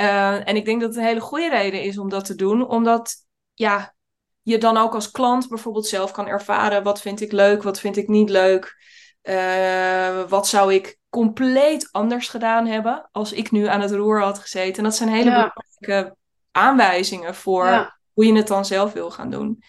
Uh, 0.00 0.48
en 0.48 0.56
ik 0.56 0.64
denk 0.64 0.80
dat 0.80 0.88
het 0.88 0.98
een 0.98 1.04
hele 1.04 1.20
goede 1.20 1.48
reden 1.48 1.82
is 1.82 1.98
om 1.98 2.08
dat 2.08 2.24
te 2.24 2.34
doen, 2.34 2.68
omdat 2.68 3.14
ja, 3.54 3.94
je 4.42 4.58
dan 4.58 4.76
ook 4.76 4.94
als 4.94 5.10
klant 5.10 5.48
bijvoorbeeld 5.48 5.86
zelf 5.86 6.10
kan 6.10 6.26
ervaren 6.26 6.82
wat 6.82 7.00
vind 7.00 7.20
ik 7.20 7.32
leuk, 7.32 7.62
wat 7.62 7.80
vind 7.80 7.96
ik 7.96 8.08
niet 8.08 8.30
leuk. 8.30 8.78
Uh, 9.22 10.28
wat 10.28 10.48
zou 10.48 10.74
ik 10.74 10.98
compleet 11.08 11.88
anders 11.90 12.28
gedaan 12.28 12.66
hebben 12.66 13.08
als 13.12 13.32
ik 13.32 13.50
nu 13.50 13.66
aan 13.66 13.80
het 13.80 13.90
roer 13.90 14.22
had 14.22 14.38
gezeten. 14.38 14.76
En 14.76 14.84
dat 14.84 14.96
zijn 14.96 15.08
hele 15.08 15.30
ja. 15.30 15.52
belangrijke 15.54 16.16
aanwijzingen 16.50 17.34
voor 17.34 17.66
ja. 17.66 17.98
hoe 18.12 18.26
je 18.26 18.36
het 18.36 18.46
dan 18.46 18.64
zelf 18.64 18.92
wil 18.92 19.10
gaan 19.10 19.30
doen. 19.30 19.62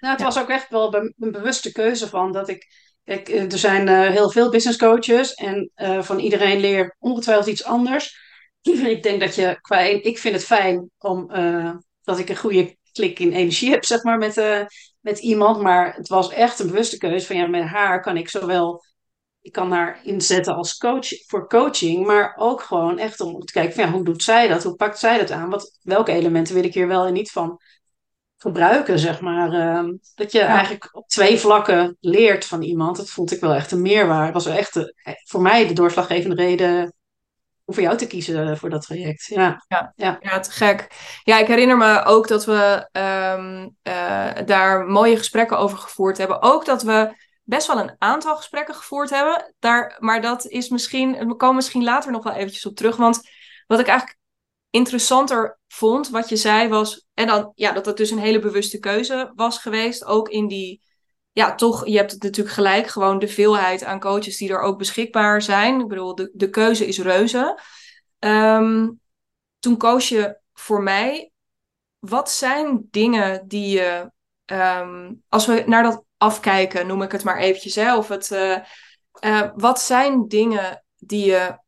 Nou, 0.00 0.12
het 0.12 0.18
ja. 0.18 0.24
was 0.24 0.38
ook 0.38 0.48
echt 0.48 0.68
wel 0.68 0.94
een 0.94 1.14
bewuste 1.16 1.72
keuze 1.72 2.08
van 2.08 2.32
dat 2.32 2.48
ik. 2.48 2.66
ik 3.04 3.28
er 3.28 3.58
zijn 3.58 3.88
uh, 3.88 4.08
heel 4.08 4.30
veel 4.30 4.50
business 4.50 4.78
coaches 4.78 5.34
en 5.34 5.70
uh, 5.76 6.02
van 6.02 6.18
iedereen 6.18 6.60
leer 6.60 6.96
ongetwijfeld 6.98 7.46
iets 7.46 7.64
anders. 7.64 8.23
ik 8.94 9.02
denk 9.02 9.20
dat 9.20 9.34
je 9.34 9.58
qua. 9.60 9.78
Ik 9.78 10.18
vind 10.18 10.34
het 10.34 10.44
fijn 10.44 10.90
om, 10.98 11.30
uh, 11.30 11.74
dat 12.02 12.18
ik 12.18 12.28
een 12.28 12.36
goede 12.36 12.76
klik 12.92 13.18
in 13.18 13.32
energie 13.32 13.70
heb, 13.70 13.84
zeg 13.84 14.02
maar, 14.02 14.18
met, 14.18 14.36
uh, 14.36 14.64
met 15.00 15.18
iemand, 15.18 15.60
maar 15.60 15.94
het 15.94 16.08
was 16.08 16.30
echt 16.30 16.58
een 16.58 16.66
bewuste 16.66 16.98
keuze 16.98 17.26
van 17.26 17.36
ja, 17.36 17.46
met 17.46 17.64
haar 17.64 18.00
kan 18.00 18.16
ik 18.16 18.28
zowel, 18.28 18.84
ik 19.40 19.52
kan 19.52 19.72
haar 19.72 20.00
inzetten 20.04 20.54
als 20.54 20.76
coach 20.76 21.06
voor 21.26 21.48
coaching, 21.48 22.06
maar 22.06 22.34
ook 22.36 22.62
gewoon 22.62 22.98
echt 22.98 23.20
om 23.20 23.40
te 23.40 23.52
kijken 23.52 23.74
van 23.74 23.84
ja, 23.84 23.90
hoe 23.90 24.04
doet 24.04 24.22
zij 24.22 24.48
dat? 24.48 24.62
Hoe 24.62 24.76
pakt 24.76 24.98
zij 24.98 25.18
dat 25.18 25.30
aan? 25.30 25.50
Wat, 25.50 25.78
welke 25.82 26.12
elementen 26.12 26.54
wil 26.54 26.64
ik 26.64 26.74
hier 26.74 26.88
wel 26.88 27.06
en 27.06 27.12
niet 27.12 27.30
van 27.30 27.60
gebruiken, 28.36 28.98
zeg 28.98 29.20
maar. 29.20 29.52
Ehm, 29.52 29.92
dat 30.14 30.32
je 30.32 30.40
eigenlijk 30.40 30.88
op 30.92 31.08
twee 31.08 31.38
vlakken 31.38 31.96
leert 32.00 32.44
van 32.44 32.62
iemand. 32.62 32.96
Dat 32.96 33.10
vond 33.10 33.32
ik 33.32 33.40
wel 33.40 33.54
echt 33.54 33.70
een 33.70 33.82
meerwaarde. 33.82 34.32
Dat 34.32 34.42
was 34.42 34.44
wel 34.44 34.60
echt 34.60 34.74
de, 34.74 34.94
voor 35.24 35.42
mij 35.42 35.66
de 35.66 35.74
doorslaggevende 35.74 36.36
reden 36.36 36.94
om 37.64 37.74
voor 37.74 37.82
jou 37.82 37.96
te 37.96 38.06
kiezen 38.06 38.58
voor 38.58 38.70
dat 38.70 38.82
traject. 38.82 39.24
Ja, 39.26 39.64
ja, 39.68 39.92
ja. 39.96 40.18
ja 40.20 40.40
te 40.40 40.50
gek. 40.50 40.86
Ja, 41.22 41.38
ik 41.38 41.46
herinner 41.46 41.76
me 41.76 42.04
ook 42.04 42.28
dat 42.28 42.44
we 42.44 42.88
ehm, 42.92 43.68
eh, 43.82 44.46
daar 44.46 44.86
mooie 44.86 45.16
gesprekken 45.16 45.58
over 45.58 45.78
gevoerd 45.78 46.18
hebben. 46.18 46.42
Ook 46.42 46.64
dat 46.64 46.82
we 46.82 47.14
best 47.42 47.66
wel 47.66 47.78
een 47.78 47.94
aantal 47.98 48.36
gesprekken 48.36 48.74
gevoerd 48.74 49.10
hebben. 49.10 49.54
Daar, 49.58 49.96
maar 49.98 50.20
dat 50.20 50.46
is 50.46 50.68
misschien, 50.68 51.28
we 51.28 51.36
komen 51.36 51.54
misschien 51.54 51.84
later 51.84 52.12
nog 52.12 52.24
wel 52.24 52.32
eventjes 52.32 52.66
op 52.66 52.76
terug. 52.76 52.96
Want 52.96 53.20
wat 53.66 53.80
ik 53.80 53.86
eigenlijk 53.86 54.18
interessanter 54.70 55.58
vond, 55.68 56.08
wat 56.08 56.28
je 56.28 56.36
zei, 56.36 56.68
was. 56.68 57.06
En 57.14 57.26
dan, 57.26 57.52
ja, 57.54 57.72
dat 57.72 57.86
het 57.86 57.96
dus 57.96 58.10
een 58.10 58.18
hele 58.18 58.38
bewuste 58.38 58.78
keuze 58.78 59.32
was 59.34 59.58
geweest. 59.58 60.04
Ook 60.04 60.28
in 60.28 60.48
die. 60.48 60.82
Ja, 61.34 61.54
toch, 61.54 61.86
je 61.86 61.96
hebt 61.96 62.10
het 62.10 62.22
natuurlijk 62.22 62.54
gelijk. 62.54 62.86
Gewoon 62.86 63.18
de 63.18 63.28
veelheid 63.28 63.84
aan 63.84 64.00
coaches 64.00 64.36
die 64.36 64.50
er 64.50 64.60
ook 64.60 64.78
beschikbaar 64.78 65.42
zijn. 65.42 65.80
Ik 65.80 65.88
bedoel, 65.88 66.14
de, 66.14 66.30
de 66.32 66.50
keuze 66.50 66.86
is 66.86 66.98
reuze. 66.98 67.60
Ehm, 68.18 68.90
toen 69.58 69.76
koos 69.76 70.08
je 70.08 70.38
voor 70.52 70.82
mij. 70.82 71.30
Wat 71.98 72.30
zijn 72.30 72.88
dingen 72.90 73.48
die 73.48 73.68
je. 73.68 74.10
Ehm, 74.44 75.12
als 75.28 75.46
we 75.46 75.62
naar 75.66 75.82
dat 75.82 76.04
afkijken, 76.16 76.86
noem 76.86 77.02
ik 77.02 77.12
het 77.12 77.24
maar 77.24 77.38
eventjes. 77.38 77.96
Of 77.96 78.08
het, 78.08 78.30
uh, 78.30 78.58
uh, 79.20 79.50
wat 79.54 79.80
zijn 79.80 80.28
dingen 80.28 80.84
die 80.96 81.24
je 81.26 81.58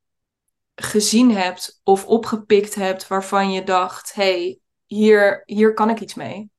gezien 0.75 1.37
hebt 1.37 1.81
of 1.85 2.07
opgepikt 2.07 2.75
hebt 2.75 3.09
waarvan 3.09 3.53
je 3.53 3.65
dacht: 3.65 4.15
hey, 4.15 4.59
hier, 4.87 5.43
hier 5.45 5.75
kan 5.75 5.91
ik 5.91 6.01
iets 6.01 6.15
mee? 6.15 6.51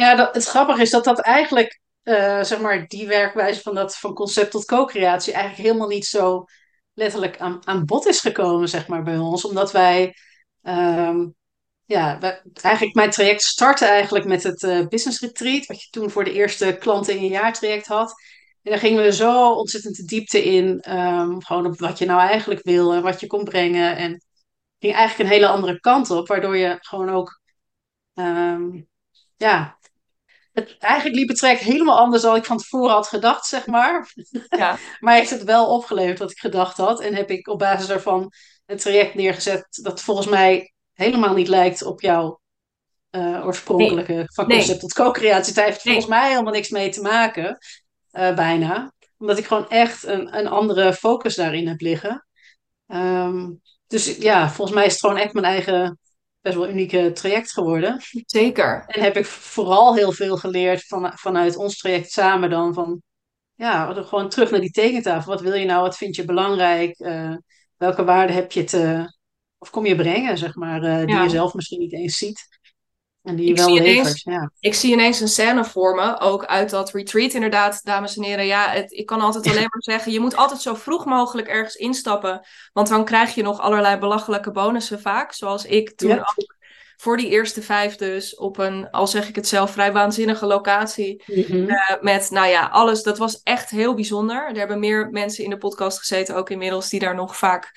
Ja, 0.00 0.14
dat, 0.14 0.34
het 0.34 0.44
grappige 0.44 0.82
is 0.82 0.90
dat 0.90 1.04
dat 1.04 1.20
eigenlijk, 1.20 1.80
uh, 2.02 2.42
zeg 2.42 2.60
maar, 2.60 2.86
die 2.86 3.06
werkwijze 3.06 3.60
van, 3.60 3.74
dat, 3.74 3.96
van 3.96 4.14
concept 4.14 4.50
tot 4.50 4.64
co-creatie 4.64 5.32
eigenlijk 5.32 5.66
helemaal 5.66 5.88
niet 5.88 6.04
zo 6.06 6.44
letterlijk 6.94 7.38
aan, 7.38 7.66
aan 7.66 7.84
bod 7.84 8.06
is 8.06 8.20
gekomen, 8.20 8.68
zeg 8.68 8.86
maar, 8.86 9.02
bij 9.02 9.18
ons. 9.18 9.44
Omdat 9.44 9.72
wij, 9.72 10.14
um, 10.62 11.34
ja, 11.84 12.18
wij, 12.18 12.42
eigenlijk 12.60 12.94
mijn 12.94 13.10
traject 13.10 13.42
startte 13.42 13.84
eigenlijk 13.84 14.24
met 14.24 14.42
het 14.42 14.62
uh, 14.62 14.86
business 14.86 15.20
retreat, 15.20 15.66
wat 15.66 15.82
je 15.82 15.88
toen 15.90 16.10
voor 16.10 16.24
de 16.24 16.32
eerste 16.32 16.76
klanten 16.78 17.16
in 17.16 17.22
je 17.22 17.30
jaartraject 17.30 17.86
had. 17.86 18.14
En 18.62 18.70
daar 18.70 18.80
gingen 18.80 19.02
we 19.02 19.12
zo 19.12 19.52
ontzettend 19.52 19.96
de 19.96 20.04
diepte 20.04 20.44
in. 20.44 20.92
Um, 20.96 21.44
gewoon 21.44 21.66
op 21.66 21.78
wat 21.78 21.98
je 21.98 22.06
nou 22.06 22.20
eigenlijk 22.20 22.62
wil 22.62 22.92
en 22.92 23.02
wat 23.02 23.20
je 23.20 23.26
kon 23.26 23.44
brengen. 23.44 23.96
En 23.96 24.24
ging 24.78 24.94
eigenlijk 24.94 25.18
een 25.18 25.36
hele 25.36 25.48
andere 25.48 25.80
kant 25.80 26.10
op, 26.10 26.28
waardoor 26.28 26.56
je 26.56 26.76
gewoon 26.80 27.10
ook. 27.10 27.40
Um, 28.14 28.88
ja, 29.36 29.78
het, 30.60 30.76
eigenlijk 30.78 31.18
liep 31.18 31.28
het 31.28 31.38
traject 31.38 31.60
helemaal 31.60 31.98
anders 31.98 32.22
dan 32.22 32.36
ik 32.36 32.44
van 32.44 32.58
tevoren 32.58 32.94
had 32.94 33.08
gedacht, 33.08 33.46
zeg 33.46 33.66
maar. 33.66 34.12
Ja. 34.48 34.78
maar 35.00 35.14
heeft 35.14 35.30
het 35.30 35.44
wel 35.44 35.66
opgeleverd 35.66 36.18
wat 36.18 36.30
ik 36.30 36.38
gedacht 36.38 36.76
had. 36.76 37.00
En 37.00 37.14
heb 37.14 37.30
ik 37.30 37.48
op 37.48 37.58
basis 37.58 37.86
daarvan 37.86 38.32
een 38.66 38.76
traject 38.76 39.14
neergezet 39.14 39.66
dat 39.82 40.00
volgens 40.00 40.26
mij 40.26 40.72
helemaal 40.92 41.34
niet 41.34 41.48
lijkt 41.48 41.82
op 41.82 42.00
jouw 42.00 42.40
uh, 43.10 43.46
oorspronkelijke 43.46 44.12
nee. 44.12 44.24
van 44.26 44.44
concept 44.44 44.68
nee. 44.68 44.78
tot 44.78 44.92
co-creatie. 44.92 45.54
Het 45.54 45.64
heeft 45.64 45.82
volgens 45.82 46.06
mij 46.06 46.28
helemaal 46.28 46.52
niks 46.52 46.68
mee 46.68 46.90
te 46.90 47.02
maken. 47.02 47.58
Uh, 48.12 48.34
bijna. 48.34 48.92
Omdat 49.18 49.38
ik 49.38 49.46
gewoon 49.46 49.68
echt 49.68 50.04
een, 50.04 50.38
een 50.38 50.48
andere 50.48 50.94
focus 50.94 51.34
daarin 51.34 51.68
heb 51.68 51.80
liggen. 51.80 52.26
Um, 52.86 53.60
dus 53.86 54.16
ja, 54.16 54.50
volgens 54.50 54.76
mij 54.76 54.86
is 54.86 54.92
het 54.92 55.00
gewoon 55.00 55.16
echt 55.16 55.32
mijn 55.32 55.46
eigen 55.46 55.98
best 56.40 56.56
wel 56.56 56.68
unieke 56.68 57.12
traject 57.12 57.52
geworden. 57.52 58.00
Zeker. 58.26 58.84
En 58.86 59.02
heb 59.02 59.16
ik 59.16 59.26
vooral 59.26 59.94
heel 59.94 60.12
veel 60.12 60.36
geleerd 60.36 60.86
van, 60.86 61.12
vanuit 61.14 61.56
ons 61.56 61.78
traject 61.78 62.10
samen 62.10 62.50
dan. 62.50 62.74
Van 62.74 63.02
ja, 63.54 63.92
gewoon 63.92 64.28
terug 64.28 64.50
naar 64.50 64.60
die 64.60 64.70
tekentafel. 64.70 65.32
Wat 65.32 65.40
wil 65.40 65.54
je 65.54 65.66
nou? 65.66 65.82
Wat 65.82 65.96
vind 65.96 66.16
je 66.16 66.24
belangrijk? 66.24 66.98
Uh, 66.98 67.36
welke 67.76 68.04
waarden 68.04 68.36
heb 68.36 68.52
je 68.52 68.64
te... 68.64 69.14
Of 69.58 69.70
kom 69.70 69.86
je 69.86 69.96
brengen, 69.96 70.38
zeg 70.38 70.54
maar, 70.54 70.82
uh, 70.82 70.98
die 70.98 71.08
ja. 71.08 71.22
je 71.22 71.28
zelf 71.28 71.54
misschien 71.54 71.80
niet 71.80 71.92
eens 71.92 72.16
ziet. 72.16 72.59
En 73.22 73.36
die 73.36 73.48
ik 73.50 73.56
wel 73.56 73.68
zie. 73.68 73.76
Ineens, 73.76 74.22
ja. 74.22 74.50
Ik 74.60 74.74
zie 74.74 74.92
ineens 74.92 75.20
een 75.20 75.28
scène 75.28 75.64
voor 75.64 75.94
me, 75.94 76.20
ook 76.20 76.44
uit 76.44 76.70
dat 76.70 76.92
retreat 76.92 77.32
inderdaad, 77.32 77.84
dames 77.84 78.16
en 78.16 78.22
heren. 78.22 78.46
Ja, 78.46 78.68
het, 78.68 78.92
ik 78.92 79.06
kan 79.06 79.20
altijd 79.20 79.46
alleen 79.46 79.68
maar 79.70 79.82
zeggen, 79.82 80.12
je 80.12 80.20
moet 80.20 80.36
altijd 80.36 80.60
zo 80.60 80.74
vroeg 80.74 81.04
mogelijk 81.04 81.48
ergens 81.48 81.74
instappen. 81.74 82.46
Want 82.72 82.88
dan 82.88 83.04
krijg 83.04 83.34
je 83.34 83.42
nog 83.42 83.60
allerlei 83.60 83.96
belachelijke 83.98 84.50
bonussen 84.50 85.00
vaak. 85.00 85.32
Zoals 85.32 85.64
ik 85.64 85.96
toen 85.96 86.08
Ja. 86.08 86.16
ook 86.16 86.54
voor 86.96 87.16
die 87.16 87.28
eerste 87.28 87.62
vijf 87.62 87.96
dus 87.96 88.36
op 88.36 88.58
een, 88.58 88.90
al 88.90 89.06
zeg 89.06 89.28
ik 89.28 89.34
het 89.36 89.48
zelf, 89.48 89.70
vrij 89.70 89.92
waanzinnige 89.92 90.46
locatie. 90.46 91.22
Mhm. 91.26 91.68
Eh, 91.68 92.00
met, 92.00 92.30
nou 92.30 92.46
ja, 92.48 92.66
alles. 92.66 93.02
Dat 93.02 93.18
was 93.18 93.40
echt 93.42 93.70
heel 93.70 93.94
bijzonder. 93.94 94.48
Er 94.48 94.56
hebben 94.58 94.78
meer 94.78 95.08
mensen 95.10 95.44
in 95.44 95.50
de 95.50 95.58
podcast 95.58 95.98
gezeten, 95.98 96.36
ook 96.36 96.50
inmiddels, 96.50 96.88
die 96.88 97.00
daar 97.00 97.14
nog 97.14 97.36
vaak, 97.36 97.72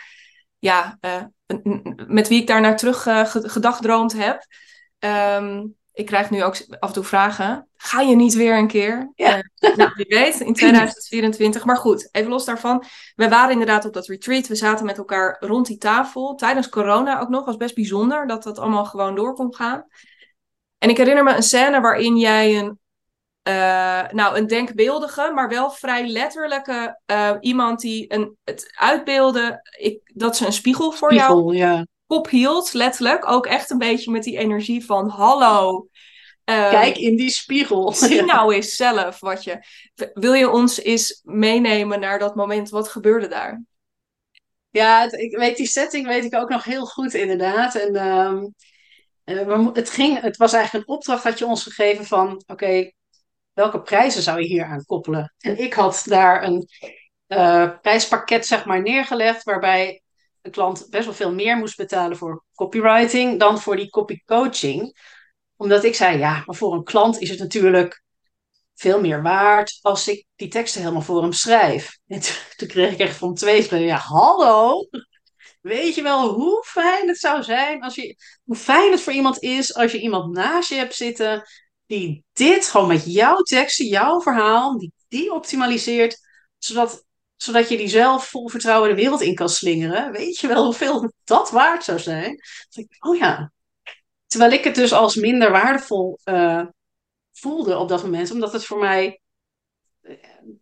ja, 0.59 0.97
eh, 0.99 1.23
met 2.07 2.27
wie 2.27 2.41
ik 2.41 2.47
daar 2.47 2.61
naar 2.61 2.77
terug 2.77 3.01
ge- 3.01 3.49
gedagdroomd 3.49 4.13
heb. 4.13 4.45
Ehm, 5.03 5.65
ik 5.93 6.05
krijg 6.05 6.29
nu 6.29 6.43
ook 6.43 6.55
af 6.79 6.87
en 6.87 6.93
toe 6.93 7.03
vragen. 7.03 7.67
Ga 7.75 8.01
je 8.01 8.15
niet 8.15 8.33
weer 8.33 8.57
een 8.57 8.67
keer? 8.67 9.11
Ja. 9.15 9.41
Nou, 9.75 9.91
wie 9.95 10.05
weet, 10.07 10.39
in 10.39 10.53
2024. 10.63 11.65
Maar 11.65 11.77
goed, 11.77 12.09
even 12.11 12.29
los 12.29 12.45
daarvan. 12.45 12.83
We 13.15 13.29
waren 13.29 13.51
inderdaad 13.51 13.85
op 13.85 13.93
dat 13.93 14.07
retreat. 14.07 14.47
We 14.47 14.55
zaten 14.55 14.85
met 14.85 14.97
elkaar 14.97 15.37
rond 15.39 15.67
die 15.67 15.77
tafel. 15.77 16.35
Tijdens 16.35 16.69
corona 16.69 17.19
ook 17.19 17.29
nog. 17.29 17.45
was 17.45 17.57
best 17.57 17.75
bijzonder 17.75 18.27
dat 18.27 18.43
dat 18.43 18.59
allemaal 18.59 18.85
gewoon 18.85 19.15
door 19.15 19.33
kon 19.33 19.55
gaan. 19.55 19.85
En 20.77 20.89
ik 20.89 20.97
herinner 20.97 21.23
me 21.23 21.35
een 21.35 21.43
scène 21.43 21.81
waarin 21.81 22.17
jij 22.17 22.59
een, 22.59 22.79
eh, 23.41 24.11
nou, 24.11 24.37
een 24.37 24.47
denkbeeldige, 24.47 25.31
maar 25.33 25.49
wel 25.49 25.71
vrij 25.71 26.07
letterlijke 26.07 26.99
eh, 27.05 27.31
iemand 27.39 27.79
die 27.79 28.13
een, 28.13 28.37
het 28.43 28.73
uitbeelde 28.77 29.69
ik, 29.77 30.11
dat 30.13 30.37
ze 30.37 30.45
een 30.45 30.53
spiegel 30.53 30.91
voor 30.91 31.13
jou 31.13 31.31
Spiegel, 31.31 31.51
ja. 31.51 31.85
Kop 32.07 32.29
hield, 32.29 32.73
letterlijk. 32.73 33.27
Ook 33.31 33.45
echt 33.45 33.69
een 33.69 33.77
beetje 33.77 34.11
met 34.11 34.23
die 34.23 34.37
energie 34.37 34.85
van 34.85 35.09
hallo. 35.09 35.87
eh, 36.43 36.69
Kijk 36.69 36.97
in 36.97 37.15
die 37.15 37.29
spiegel. 37.29 37.91
zie 37.93 38.15
Ja. 38.25 38.25
nou 38.25 38.53
eens 38.53 38.75
zelf 38.75 39.19
wat 39.19 39.43
je. 39.43 39.63
Wil 40.13 40.33
je 40.33 40.49
ons 40.49 40.79
eens 40.81 41.21
meenemen 41.23 41.99
naar 41.99 42.19
dat 42.19 42.35
moment? 42.35 42.69
Wat 42.69 42.87
gebeurde 42.89 43.27
daar? 43.27 43.63
Ja, 44.69 45.11
ik 45.11 45.37
weet 45.37 45.57
die 45.57 45.67
setting 45.67 46.07
weet 46.07 46.23
ik 46.23 46.35
ook 46.35 46.49
nog 46.49 46.63
heel 46.63 46.85
goed 46.85 47.13
inderdaad. 47.13 47.75
En 47.75 47.95
ehm, 47.95 48.45
eh, 49.23 49.67
het, 49.73 49.89
ging, 49.89 50.21
het 50.21 50.37
was 50.37 50.53
eigenlijk 50.53 50.87
een 50.87 50.95
opdracht 50.95 51.23
had 51.23 51.39
je 51.39 51.45
ons 51.45 51.63
gegeven 51.63 52.05
van, 52.05 52.43
oké, 52.47 52.91
welke 53.53 53.81
prijzen 53.81 54.21
zou 54.21 54.39
je 54.41 54.47
hier 54.47 54.65
aan 54.65 54.85
koppelen? 54.85 55.33
En 55.39 55.57
ik 55.57 55.73
had 55.73 56.03
daar 56.05 56.43
een 56.43 56.67
eh, 57.27 57.69
prijspakket 57.81 58.45
zeg 58.45 58.65
maar 58.65 58.81
neergelegd, 58.81 59.43
waarbij 59.43 60.02
de 60.43 60.49
klant 60.49 60.87
best 60.89 61.05
wel 61.05 61.13
veel 61.13 61.33
meer 61.33 61.57
moest 61.57 61.77
betalen 61.77 62.17
voor 62.17 62.43
copywriting 62.55 63.39
dan 63.39 63.59
voor 63.59 63.75
die 63.75 63.89
copycoaching. 63.89 64.97
Omdat 65.55 65.83
ik 65.83 65.95
zei, 65.95 66.17
ja, 66.17 66.43
maar 66.45 66.55
voor 66.55 66.73
een 66.73 66.83
klant 66.83 67.19
is 67.19 67.29
het 67.29 67.39
natuurlijk 67.39 68.03
veel 68.73 68.99
meer 68.99 69.21
waard 69.21 69.79
als 69.81 70.07
ik 70.07 70.25
die 70.35 70.47
teksten 70.47 70.81
helemaal 70.81 71.01
voor 71.01 71.21
hem 71.21 71.33
schrijf. 71.33 71.97
En 72.07 72.21
toen, 72.55 72.67
kreeg 72.73 72.91
ik 72.91 72.99
echt 72.99 73.17
van 73.17 73.35
twee 73.35 73.79
ja, 73.79 73.97
hallo, 73.97 74.87
weet 75.61 75.95
je 75.95 76.01
wel 76.01 76.33
hoe 76.33 76.63
fijn 76.63 77.07
het 77.07 77.17
zou 77.17 77.43
zijn 77.43 77.81
als 77.81 77.95
je, 77.95 78.15
hoe 78.43 78.55
fijn 78.55 78.91
het 78.91 79.01
voor 79.01 79.13
iemand 79.13 79.41
is 79.41 79.75
als 79.75 79.91
je 79.91 79.99
iemand 79.99 80.33
naast 80.33 80.69
je 80.69 80.75
hebt 80.75 80.95
zitten 80.95 81.43
die 81.85 82.23
dit 82.33 82.67
gewoon 82.67 82.87
met 82.87 83.03
jouw 83.05 83.41
teksten, 83.41 83.85
jouw 83.85 84.21
verhaal, 84.21 84.77
die, 84.77 84.93
die 85.07 85.33
optimaliseert, 85.33 86.19
zodat, 86.57 87.05
zodat 87.35 87.69
je 87.69 87.77
die 87.77 87.87
zelf 87.87 88.27
vol 88.27 88.49
vertrouwen 88.49 88.89
de 88.89 88.95
wereld 88.95 89.21
in 89.21 89.35
kan 89.35 89.49
slingeren. 89.49 90.11
Weet 90.11 90.39
je 90.39 90.47
wel 90.47 90.63
hoeveel 90.63 91.13
dat 91.23 91.51
waard 91.51 91.83
zou 91.83 91.99
zijn? 91.99 92.39
Ik, 92.71 92.95
oh 92.99 93.17
ja. 93.17 93.51
Terwijl 94.27 94.51
ik 94.51 94.63
het 94.63 94.75
dus 94.75 94.93
als 94.93 95.15
minder 95.15 95.51
waardevol 95.51 96.19
eh, 96.23 96.65
voelde 97.31 97.77
op 97.77 97.89
dat 97.89 98.03
moment, 98.03 98.31
omdat 98.31 98.53
het 98.53 98.65
voor 98.65 98.79
mij 98.79 99.21
eh, 100.01 100.15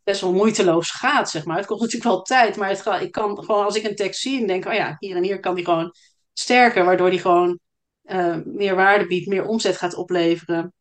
best 0.03 0.21
wel 0.21 0.33
moeiteloos 0.33 0.91
gaat, 0.91 1.29
zeg 1.29 1.45
maar. 1.45 1.57
Het 1.57 1.65
kost 1.65 1.81
natuurlijk 1.81 2.11
wel 2.11 2.21
tijd, 2.21 2.55
maar 2.55 2.69
het 2.69 3.01
ik 3.01 3.11
kan 3.11 3.43
gewoon 3.43 3.65
als 3.65 3.75
ik 3.75 3.83
een 3.83 3.95
tekst 3.95 4.21
zie 4.21 4.39
en 4.39 4.47
denk, 4.47 4.65
oh 4.65 4.73
ja, 4.73 4.95
hier 4.99 5.15
en 5.15 5.23
hier 5.23 5.39
kan 5.39 5.55
die 5.55 5.65
gewoon 5.65 5.93
sterker, 6.33 6.85
waardoor 6.85 7.09
die 7.09 7.19
gewoon 7.19 7.59
eh, 8.01 8.37
meer 8.45 8.75
waarde 8.75 9.07
biedt, 9.07 9.27
meer 9.27 9.45
omzet 9.45 9.77
gaat 9.77 9.95
opleveren. 9.95 10.73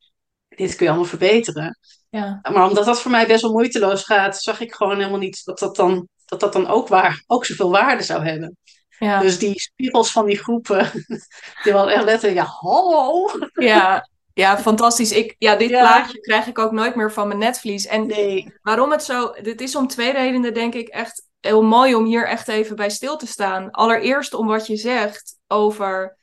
Dit 0.48 0.74
kun 0.74 0.84
je 0.84 0.90
allemaal 0.90 1.08
verbeteren. 1.08 1.78
Ja. 2.10 2.38
Maar 2.52 2.68
omdat 2.68 2.84
dat 2.84 3.00
voor 3.00 3.10
mij 3.10 3.26
best 3.26 3.42
wel 3.42 3.52
moeiteloos 3.52 4.04
gaat, 4.04 4.42
zag 4.42 4.60
ik 4.60 4.74
gewoon 4.74 4.96
helemaal 4.96 5.18
niet 5.18 5.44
dat 5.44 5.58
dat 5.58 5.76
dan, 5.76 6.08
dat 6.24 6.40
dat 6.40 6.52
dan 6.52 6.66
ook, 6.66 6.88
waar, 6.88 7.22
ook 7.26 7.44
zoveel 7.44 7.70
waarde 7.70 8.02
zou 8.02 8.24
hebben. 8.24 8.56
Ja. 8.98 9.20
Dus 9.20 9.38
die 9.38 9.60
spiegels 9.60 10.12
van 10.12 10.26
die 10.26 10.38
groepen, 10.38 10.90
die 11.62 11.72
waren 11.72 11.92
echt 11.94 12.04
letterlijk, 12.04 12.40
ja, 12.40 12.52
hallo. 12.52 13.30
ja. 13.54 14.08
Ja, 14.34 14.58
fantastisch. 14.58 15.12
Ik, 15.12 15.34
ja, 15.38 15.56
dit 15.56 15.70
Ja. 15.70 15.80
plaatje 15.80 16.20
krijg 16.20 16.46
ik 16.46 16.58
ook 16.58 16.72
nooit 16.72 16.94
meer 16.94 17.12
van 17.12 17.26
mijn 17.26 17.38
netvlies. 17.38 17.86
En 17.86 18.06
Nee. 18.06 18.54
waarom 18.62 18.90
het 18.90 19.04
zo... 19.04 19.32
Dit 19.42 19.60
is 19.60 19.76
om 19.76 19.86
twee 19.86 20.12
redenen, 20.12 20.54
denk 20.54 20.74
ik, 20.74 20.88
echt 20.88 21.28
heel 21.40 21.62
mooi 21.62 21.94
om 21.94 22.04
hier 22.04 22.26
echt 22.26 22.48
even 22.48 22.76
bij 22.76 22.90
stil 22.90 23.16
te 23.16 23.26
staan. 23.26 23.70
Allereerst 23.70 24.34
om 24.34 24.46
wat 24.46 24.66
je 24.66 24.76
zegt 24.76 25.36
over... 25.46 26.16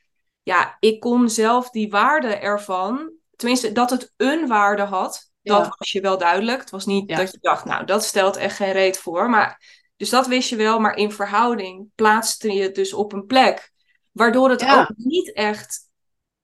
Ja, 0.44 0.77
ik 0.79 1.00
kon 1.00 1.29
zelf 1.29 1.70
die 1.70 1.89
waarde 1.89 2.27
ervan... 2.36 3.12
Tenminste, 3.36 3.72
dat 3.72 3.89
het 3.89 4.13
een 4.17 4.48
waarde 4.48 4.84
had, 4.84 5.29
dat 5.48 5.63
Ja. 5.66 5.75
was 5.77 5.92
je 5.92 6.01
wel 6.01 6.18
duidelijk. 6.18 6.60
Het 6.60 6.70
was 6.70 6.86
niet 6.86 7.10
Ja. 7.10 7.16
dat 7.18 7.32
je 7.32 7.38
dacht, 7.42 7.66
nou, 7.66 7.86
dat 7.86 8.04
stelt 8.04 8.36
echt 8.36 8.56
geen 8.56 8.72
reet 8.72 8.98
voor. 8.98 9.30
Maar, 9.30 9.62
dus 9.98 10.10
dat 10.10 10.27
wist 10.27 10.50
je 10.50 10.56
wel, 10.56 10.80
maar 10.80 10.96
in 10.96 11.12
verhouding 11.12 11.88
plaatste 11.96 12.51
je 12.54 12.62
het 12.62 12.75
dus 12.75 12.94
op 12.94 13.13
een 13.13 13.25
plek. 13.25 13.72
Waardoor 14.12 14.50
het 14.50 14.62
Ja. 14.62 14.80
ook 14.82 14.92
niet 14.98 15.34
echt 15.34 15.86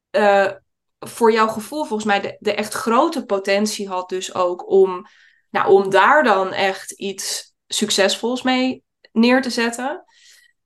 eh, 0.10 0.52
voor 1.00 1.32
jouw 1.32 1.48
gevoel 1.48 1.84
volgens 1.86 2.04
mij 2.06 2.22
de, 2.22 2.38
de 2.40 2.54
echt 2.56 2.74
grote 2.74 3.26
potentie 3.26 3.88
had 3.88 4.10
dus 4.10 4.34
ook 4.34 4.70
om, 4.70 5.06
nou, 5.50 5.72
om 5.72 5.90
daar 5.90 6.24
dan 6.24 6.52
echt 6.52 6.92
iets 6.92 7.54
succesvols 7.68 8.42
mee 8.42 8.84
neer 9.12 9.42
te 9.42 9.50
zetten. 9.50 10.04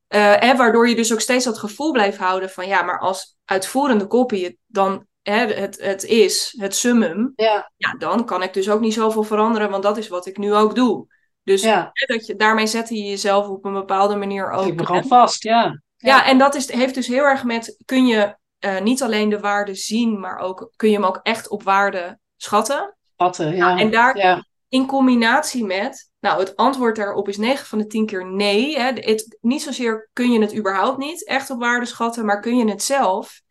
Eh, 0.08 0.36
hè, 0.40 0.56
waardoor 0.56 0.90
je 0.90 0.96
dus 0.96 1.14
ook 1.14 1.22
steeds 1.22 1.46
dat 1.46 1.58
gevoel 1.58 1.92
blijft 1.92 2.18
houden 2.18 2.50
van 2.50 2.68
ja, 2.68 2.82
maar 2.82 3.00
als 3.00 3.38
uitvoerende 3.46 4.08
kopie 4.08 4.44
het 4.46 4.56
dan 4.66 5.06
hè, 5.30 5.46
het, 5.54 5.82
het 5.82 6.04
is, 6.04 6.56
het 6.58 6.76
summum, 6.76 7.34
Ja. 7.36 7.72
ja, 7.78 7.96
dan 7.98 8.26
kan 8.26 8.44
ik 8.44 8.54
dus 8.54 8.70
ook 8.70 8.80
niet 8.80 8.94
zoveel 8.94 9.24
veranderen, 9.24 9.70
want 9.70 9.84
dat 9.84 9.98
is 9.98 10.08
wat 10.08 10.26
ik 10.26 10.38
nu 10.38 10.54
ook 10.54 10.76
doe. 10.76 11.08
Dus 11.44 11.62
Ja. 11.62 11.90
hè, 11.94 12.14
dat 12.16 12.26
je, 12.26 12.36
daarmee 12.36 12.68
zet 12.68 12.90
je 12.90 13.04
jezelf 13.04 13.48
op 13.48 13.66
een 13.66 13.74
bepaalde 13.74 14.16
manier 14.16 14.52
ook. 14.52 14.66
Ik 14.66 14.82
gewoon 14.82 15.08
vast, 15.08 15.44
ja. 15.44 15.82
Ja, 15.98 16.26
en 16.26 16.38
dat 16.38 16.56
is, 16.56 16.72
heeft 16.72 16.94
dus 16.94 17.08
heel 17.08 17.24
erg 17.24 17.44
met, 17.44 17.78
kun 17.86 18.06
je 18.08 18.36
eh, 18.60 18.80
niet 18.82 19.04
alleen 19.04 19.30
de 19.30 19.40
waarde 19.40 19.76
zien, 19.76 20.20
maar 20.20 20.40
ook, 20.40 20.72
kun 20.76 20.90
je 20.90 20.96
hem 20.96 21.06
ook 21.06 21.20
echt 21.24 21.50
op 21.50 21.64
waarde 21.64 22.20
schatten. 22.36 22.98
Vatten, 23.16 23.56
ja. 23.56 23.78
En 23.78 23.92
daar 23.92 24.46
in 24.70 24.86
combinatie 24.86 25.66
met, 25.66 26.12
nou 26.20 26.40
het 26.40 26.56
antwoord 26.56 26.96
daarop 26.96 27.28
is 27.28 27.38
9 27.38 27.66
van 27.66 27.78
de 27.78 27.88
10 27.88 28.06
keer 28.06 28.26
nee. 28.26 28.78
Hè. 28.78 28.92
Het, 28.94 29.38
niet 29.42 29.62
zozeer 29.62 30.10
kun 30.14 30.32
je 30.32 30.42
het 30.42 30.56
überhaupt 30.56 30.98
niet 30.98 31.28
echt 31.28 31.50
op 31.50 31.60
waarde 31.60 31.86
schatten, 31.86 32.26
maar 32.26 32.40
kun 32.40 32.58
je 32.58 32.70
het 32.70 32.84
zelf. 32.84 33.42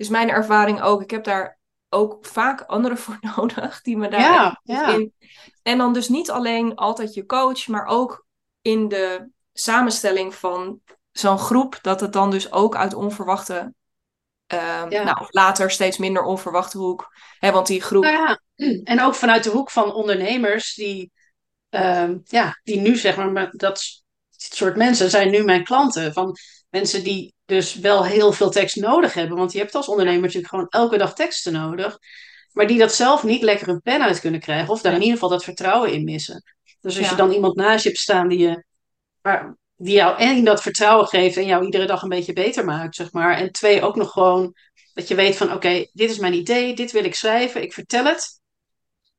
Is 0.00 0.08
mijn 0.08 0.30
ervaring 0.30 0.82
ook. 0.82 1.02
Ik 1.02 1.10
heb 1.10 1.24
daar 1.24 1.58
ook 1.88 2.26
vaak 2.26 2.60
anderen 2.60 2.98
voor 2.98 3.18
nodig 3.36 3.82
die 3.82 3.96
me 3.96 4.08
daar 4.08 4.20
Ja, 4.20 4.60
ja. 4.62 4.88
in. 4.88 5.12
En 5.62 5.78
dan 5.78 5.92
dus 5.92 6.08
niet 6.08 6.30
alleen 6.30 6.74
altijd 6.74 7.14
je 7.14 7.26
coach, 7.26 7.66
maar 7.66 7.86
ook 7.86 8.26
in 8.62 8.88
de 8.88 9.28
samenstelling 9.52 10.34
van 10.34 10.80
zo'n 11.10 11.38
groep, 11.38 11.78
dat 11.82 12.00
het 12.00 12.12
dan 12.12 12.30
dus 12.30 12.52
ook 12.52 12.76
uit 12.76 12.94
onverwachte, 12.94 13.74
ehm, 14.46 14.90
Ja. 14.90 15.02
nou 15.02 15.26
later 15.30 15.70
steeds 15.70 15.98
minder 15.98 16.22
onverwachte 16.22 16.78
hoek. 16.78 17.14
Hè, 17.38 17.52
want 17.52 17.66
die 17.66 17.80
groep, 17.80 18.02
Nou 18.02 18.16
ja, 18.16 18.40
en 18.84 19.00
ook 19.02 19.14
vanuit 19.14 19.44
de 19.44 19.50
hoek 19.50 19.70
van 19.70 19.92
ondernemers 19.92 20.74
die, 20.74 21.10
ehm, 21.68 22.18
ja, 22.24 22.60
die 22.62 22.80
nu 22.80 22.96
zeg 22.96 23.16
maar, 23.16 23.30
maar 23.30 23.50
dat 23.50 24.02
soort 24.30 24.76
mensen 24.76 25.10
zijn 25.10 25.30
nu 25.30 25.44
mijn 25.44 25.64
klanten. 25.64 26.12
Van 26.12 26.36
mensen 26.70 27.04
die 27.04 27.34
dus 27.44 27.74
wel 27.74 28.04
heel 28.04 28.32
veel 28.32 28.50
tekst 28.50 28.76
nodig 28.76 29.14
hebben. 29.14 29.36
Want 29.36 29.52
je 29.52 29.58
hebt 29.58 29.74
als 29.74 29.88
ondernemer 29.88 30.20
natuurlijk 30.20 30.48
gewoon 30.48 30.68
elke 30.68 30.98
dag 30.98 31.14
teksten 31.14 31.52
nodig. 31.52 31.98
Maar 32.52 32.66
die 32.66 32.78
dat 32.78 32.94
zelf 32.94 33.22
niet 33.22 33.42
lekker 33.42 33.68
een 33.68 33.80
pen 33.80 34.02
uit 34.02 34.20
kunnen 34.20 34.40
krijgen. 34.40 34.68
Of 34.72 34.80
daar 34.80 34.92
in 34.92 34.98
ieder 35.00 35.14
geval 35.14 35.28
dat 35.28 35.44
vertrouwen 35.44 35.92
in 35.92 36.04
missen. 36.04 36.42
Dus 36.80 36.96
als 36.96 37.04
Ja. 37.04 37.10
je 37.10 37.16
dan 37.16 37.30
iemand 37.32 37.56
naast 37.56 37.82
je 37.82 37.88
hebt 37.88 38.00
staan 38.00 38.28
die 38.28 38.38
je... 38.38 38.64
Die 39.76 39.94
jou 39.94 40.18
en 40.18 40.44
dat 40.44 40.62
vertrouwen 40.62 41.06
geeft 41.06 41.36
en 41.36 41.46
jou 41.46 41.64
iedere 41.64 41.86
dag 41.86 42.02
een 42.02 42.08
beetje 42.08 42.32
beter 42.32 42.64
maakt, 42.64 42.94
zeg 42.94 43.12
maar. 43.12 43.36
En 43.36 43.52
twee, 43.52 43.82
ook 43.82 43.96
nog 43.96 44.10
gewoon 44.12 44.54
dat 44.94 45.08
je 45.08 45.14
weet 45.14 45.36
van, 45.36 45.52
oké, 45.52 45.86
dit 45.92 46.10
is 46.10 46.18
mijn 46.18 46.34
idee, 46.34 46.74
dit 46.74 46.92
wil 46.92 47.04
ik 47.04 47.14
schrijven, 47.14 47.62
ik 47.62 47.72
vertel 47.72 48.04
het. 48.04 48.40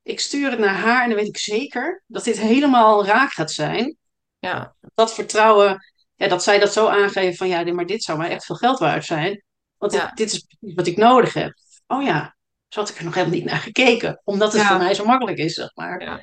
Ik 0.04 0.20
stuur 0.20 0.50
het 0.50 0.60
naar 0.60 0.76
haar 0.76 1.02
en 1.04 1.10
dan 1.10 1.18
weet 1.18 1.28
ik 1.28 1.38
zeker 1.38 2.04
dat 2.08 2.24
dit 2.24 2.40
helemaal 2.40 3.06
raak 3.06 3.32
gaat 3.32 3.52
zijn. 3.52 3.98
ja, 4.40 4.76
Dat 4.94 5.14
vertrouwen, 5.14 5.91
ja, 6.22 6.28
dat 6.28 6.44
zij 6.44 6.60
dat 6.60 6.74
zo 6.74 6.88
aangeven 6.88 7.36
van, 7.36 7.48
ja, 7.48 7.74
maar 7.74 7.86
dit 7.86 8.04
zou 8.04 8.18
mij 8.18 8.30
echt 8.30 8.46
veel 8.46 8.56
geld 8.56 8.80
waard 8.80 9.06
zijn. 9.06 9.44
Want 9.78 9.92
dit, 9.92 10.02
Ja. 10.02 10.12
dit 10.14 10.32
is 10.32 10.46
wat 10.60 10.88
ik 10.88 10.98
nodig 10.98 11.34
heb. 11.34 11.54
Oh 11.88 12.04
ja, 12.04 12.36
zo 12.68 12.80
had 12.80 12.90
ik 12.90 12.98
er 12.98 13.04
nog 13.04 13.14
helemaal 13.14 13.36
niet 13.36 13.46
naar 13.46 13.58
gekeken. 13.58 14.22
Omdat 14.24 14.54
het 14.54 14.62
Ja. 14.62 14.68
voor 14.68 14.78
mij 14.78 14.94
zo 14.94 15.06
makkelijk 15.06 15.38
is, 15.38 15.54
zeg 15.54 15.76
maar. 15.76 16.02
Ja. 16.02 16.22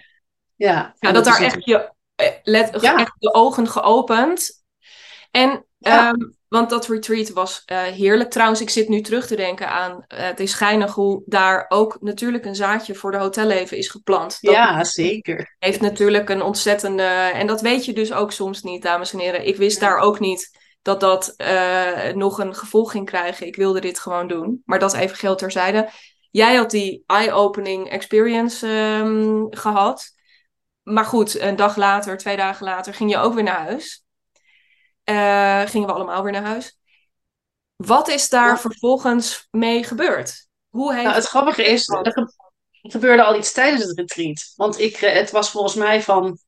Ja, 0.56 0.94
en 0.98 1.14
dat 1.14 1.24
daar 1.24 1.40
echt 1.42 1.64
je 1.64 1.92
eh, 2.14 2.28
let, 2.42 2.82
echt 2.82 3.12
de 3.18 3.34
ogen 3.34 3.68
geopend. 3.68 4.64
En, 5.30 5.66
Ja. 5.78 6.08
ehm, 6.08 6.28
want 6.48 6.70
dat 6.70 6.86
retreat 6.86 7.32
was 7.32 7.62
eh, 7.64 7.82
heerlijk. 7.82 8.30
Trouwens, 8.30 8.60
ik 8.60 8.70
zit 8.70 8.88
nu 8.88 9.00
terug 9.00 9.26
te 9.26 9.36
denken 9.36 9.68
aan, 9.68 10.04
eh, 10.06 10.26
het 10.26 10.40
is 10.40 10.54
geinig 10.54 10.94
hoe 10.94 11.22
daar 11.26 11.64
ook 11.68 11.96
natuurlijk 12.00 12.44
een 12.44 12.54
zaadje 12.54 12.94
voor 12.94 13.10
de 13.10 13.18
hotelleven 13.18 13.76
is 13.76 13.88
geplant. 13.88 14.38
Dat 14.40 14.54
Ja, 14.54 14.84
zeker. 14.84 15.56
heeft 15.58 15.80
natuurlijk 15.80 16.28
een 16.28 16.42
ontzettende, 16.42 17.02
en 17.34 17.46
dat 17.46 17.60
weet 17.60 17.84
je 17.84 17.92
dus 17.92 18.12
ook 18.12 18.32
soms 18.32 18.62
niet, 18.62 18.82
dames 18.82 19.12
en 19.12 19.18
heren. 19.18 19.46
Ik 19.46 19.56
wist 19.56 19.80
daar 19.80 19.98
ook 19.98 20.20
niet 20.20 20.50
dat 20.82 21.00
dat 21.00 21.34
eh, 21.36 22.12
nog 22.14 22.38
een 22.38 22.54
gevolg 22.54 22.90
ging 22.90 23.06
krijgen. 23.06 23.46
Ik 23.46 23.56
wilde 23.56 23.80
dit 23.80 23.98
gewoon 23.98 24.28
doen. 24.28 24.62
Maar 24.64 24.78
dat 24.78 24.94
even 24.94 25.16
geld 25.16 25.38
terzijde. 25.38 25.88
Jij 26.30 26.54
had 26.56 26.70
die 26.70 27.02
eye-opening 27.06 27.88
experience 27.90 28.66
ehm, 28.66 29.44
gehad. 29.50 30.16
Maar 30.82 31.04
goed, 31.04 31.40
een 31.40 31.56
dag 31.56 31.76
later, 31.76 32.16
twee 32.16 32.36
dagen 32.36 32.64
later, 32.64 32.94
ging 32.94 33.10
je 33.10 33.18
ook 33.18 33.34
weer 33.34 33.42
naar 33.42 33.62
huis. 33.62 34.02
Eh, 35.08 35.62
gingen 35.66 35.86
we 35.88 35.92
allemaal 35.94 36.22
weer 36.22 36.32
naar 36.32 36.44
huis. 36.44 36.78
Wat 37.76 38.08
is 38.08 38.28
daar 38.28 38.48
Ja. 38.48 38.58
vervolgens 38.58 39.46
mee 39.50 39.84
gebeurd? 39.84 40.46
Hoe 40.68 40.92
heeft 40.92 41.04
Nou, 41.04 41.14
het 41.16 41.26
grappige 41.26 41.64
is, 41.64 41.88
er 41.88 42.12
ge- 42.12 42.32
gebeurde 42.70 43.22
al 43.24 43.36
iets 43.38 43.52
tijdens 43.52 43.84
het 43.84 43.98
retreat. 43.98 44.52
Want 44.56 44.78
ik, 44.78 44.96
eh, 44.96 45.12
het 45.14 45.30
was 45.30 45.50
volgens 45.50 45.74
mij 45.74 46.02
van, 46.02 46.38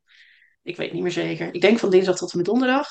ik 0.62 0.76
weet 0.76 0.92
niet 0.92 1.02
meer 1.02 1.12
zeker. 1.12 1.54
Ik 1.54 1.60
denk 1.60 1.78
van 1.78 1.90
dinsdag 1.90 2.16
tot 2.16 2.30
en 2.32 2.36
met 2.36 2.46
donderdag. 2.46 2.86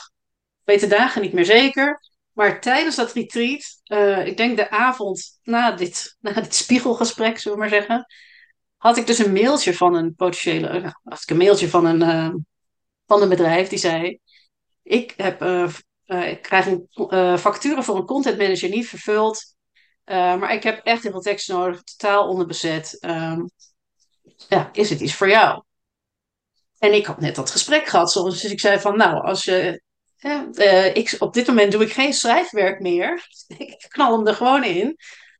Ik 0.59 0.65
weet 0.65 0.79
de 0.79 0.87
dagen 0.87 1.21
niet 1.21 1.33
meer 1.33 1.45
zeker. 1.45 1.99
Maar 2.33 2.61
tijdens 2.61 2.95
dat 2.95 3.11
retreat, 3.13 3.79
eh, 3.83 4.25
ik 4.25 4.37
denk 4.37 4.57
de 4.57 4.69
avond 4.69 5.39
na 5.43 5.71
dit, 5.71 6.15
na 6.19 6.33
dit 6.33 6.55
spiegelgesprek, 6.55 7.37
zullen 7.39 7.57
we 7.57 7.63
maar 7.63 7.73
zeggen, 7.73 8.05
had 8.77 8.97
ik 8.97 9.07
dus 9.07 9.17
een 9.17 9.33
mailtje 9.33 9.73
van 9.73 9.95
een 9.95 10.15
potentiële, 10.15 10.95
had 11.03 11.21
ik 11.21 11.29
een 11.29 11.37
mailtje 11.37 11.69
van 11.69 11.85
een, 11.85 12.45
van 13.07 13.21
een 13.21 13.29
bedrijf 13.29 13.67
die 13.67 13.79
zei, 13.79 14.19
ik, 14.89 15.13
heb, 15.17 15.41
eh, 15.41 15.69
eh, 16.05 16.29
ik 16.29 16.41
krijg 16.41 16.65
een 16.65 16.87
eh, 17.09 17.37
facturen 17.37 17.83
voor 17.83 17.95
een 17.95 18.05
content 18.05 18.37
manager 18.37 18.69
niet 18.69 18.87
vervuld. 18.87 19.57
Maar 20.05 20.53
ik 20.53 20.63
heb 20.63 20.85
echt 20.85 21.03
heel 21.03 21.11
veel 21.11 21.21
tekst 21.21 21.47
nodig, 21.47 21.83
totaal 21.83 22.27
onderbezet. 22.27 22.97
Um, 23.01 23.49
ja, 24.47 24.69
is 24.73 24.89
het 24.89 24.99
iets 24.99 25.15
voor 25.15 25.29
jou? 25.29 25.63
En 26.77 26.93
ik 26.93 27.05
had 27.05 27.19
net 27.19 27.35
dat 27.35 27.49
gesprek 27.49 27.87
gehad, 27.87 28.13
dus 28.13 28.43
ik 28.43 28.59
zei 28.59 28.79
van, 28.79 28.97
nou, 28.97 29.23
als 29.23 29.43
je, 29.43 29.81
ik, 30.93 31.15
op 31.19 31.33
dit 31.33 31.47
moment 31.47 31.71
doe 31.71 31.83
ik 31.83 31.93
geen 31.93 32.13
schrijfwerk 32.13 32.79
meer. 32.79 33.27
ik 33.57 33.85
knal 33.89 34.17
hem 34.17 34.27
er 34.27 34.35
gewoon 34.35 34.63
in. 34.63 34.97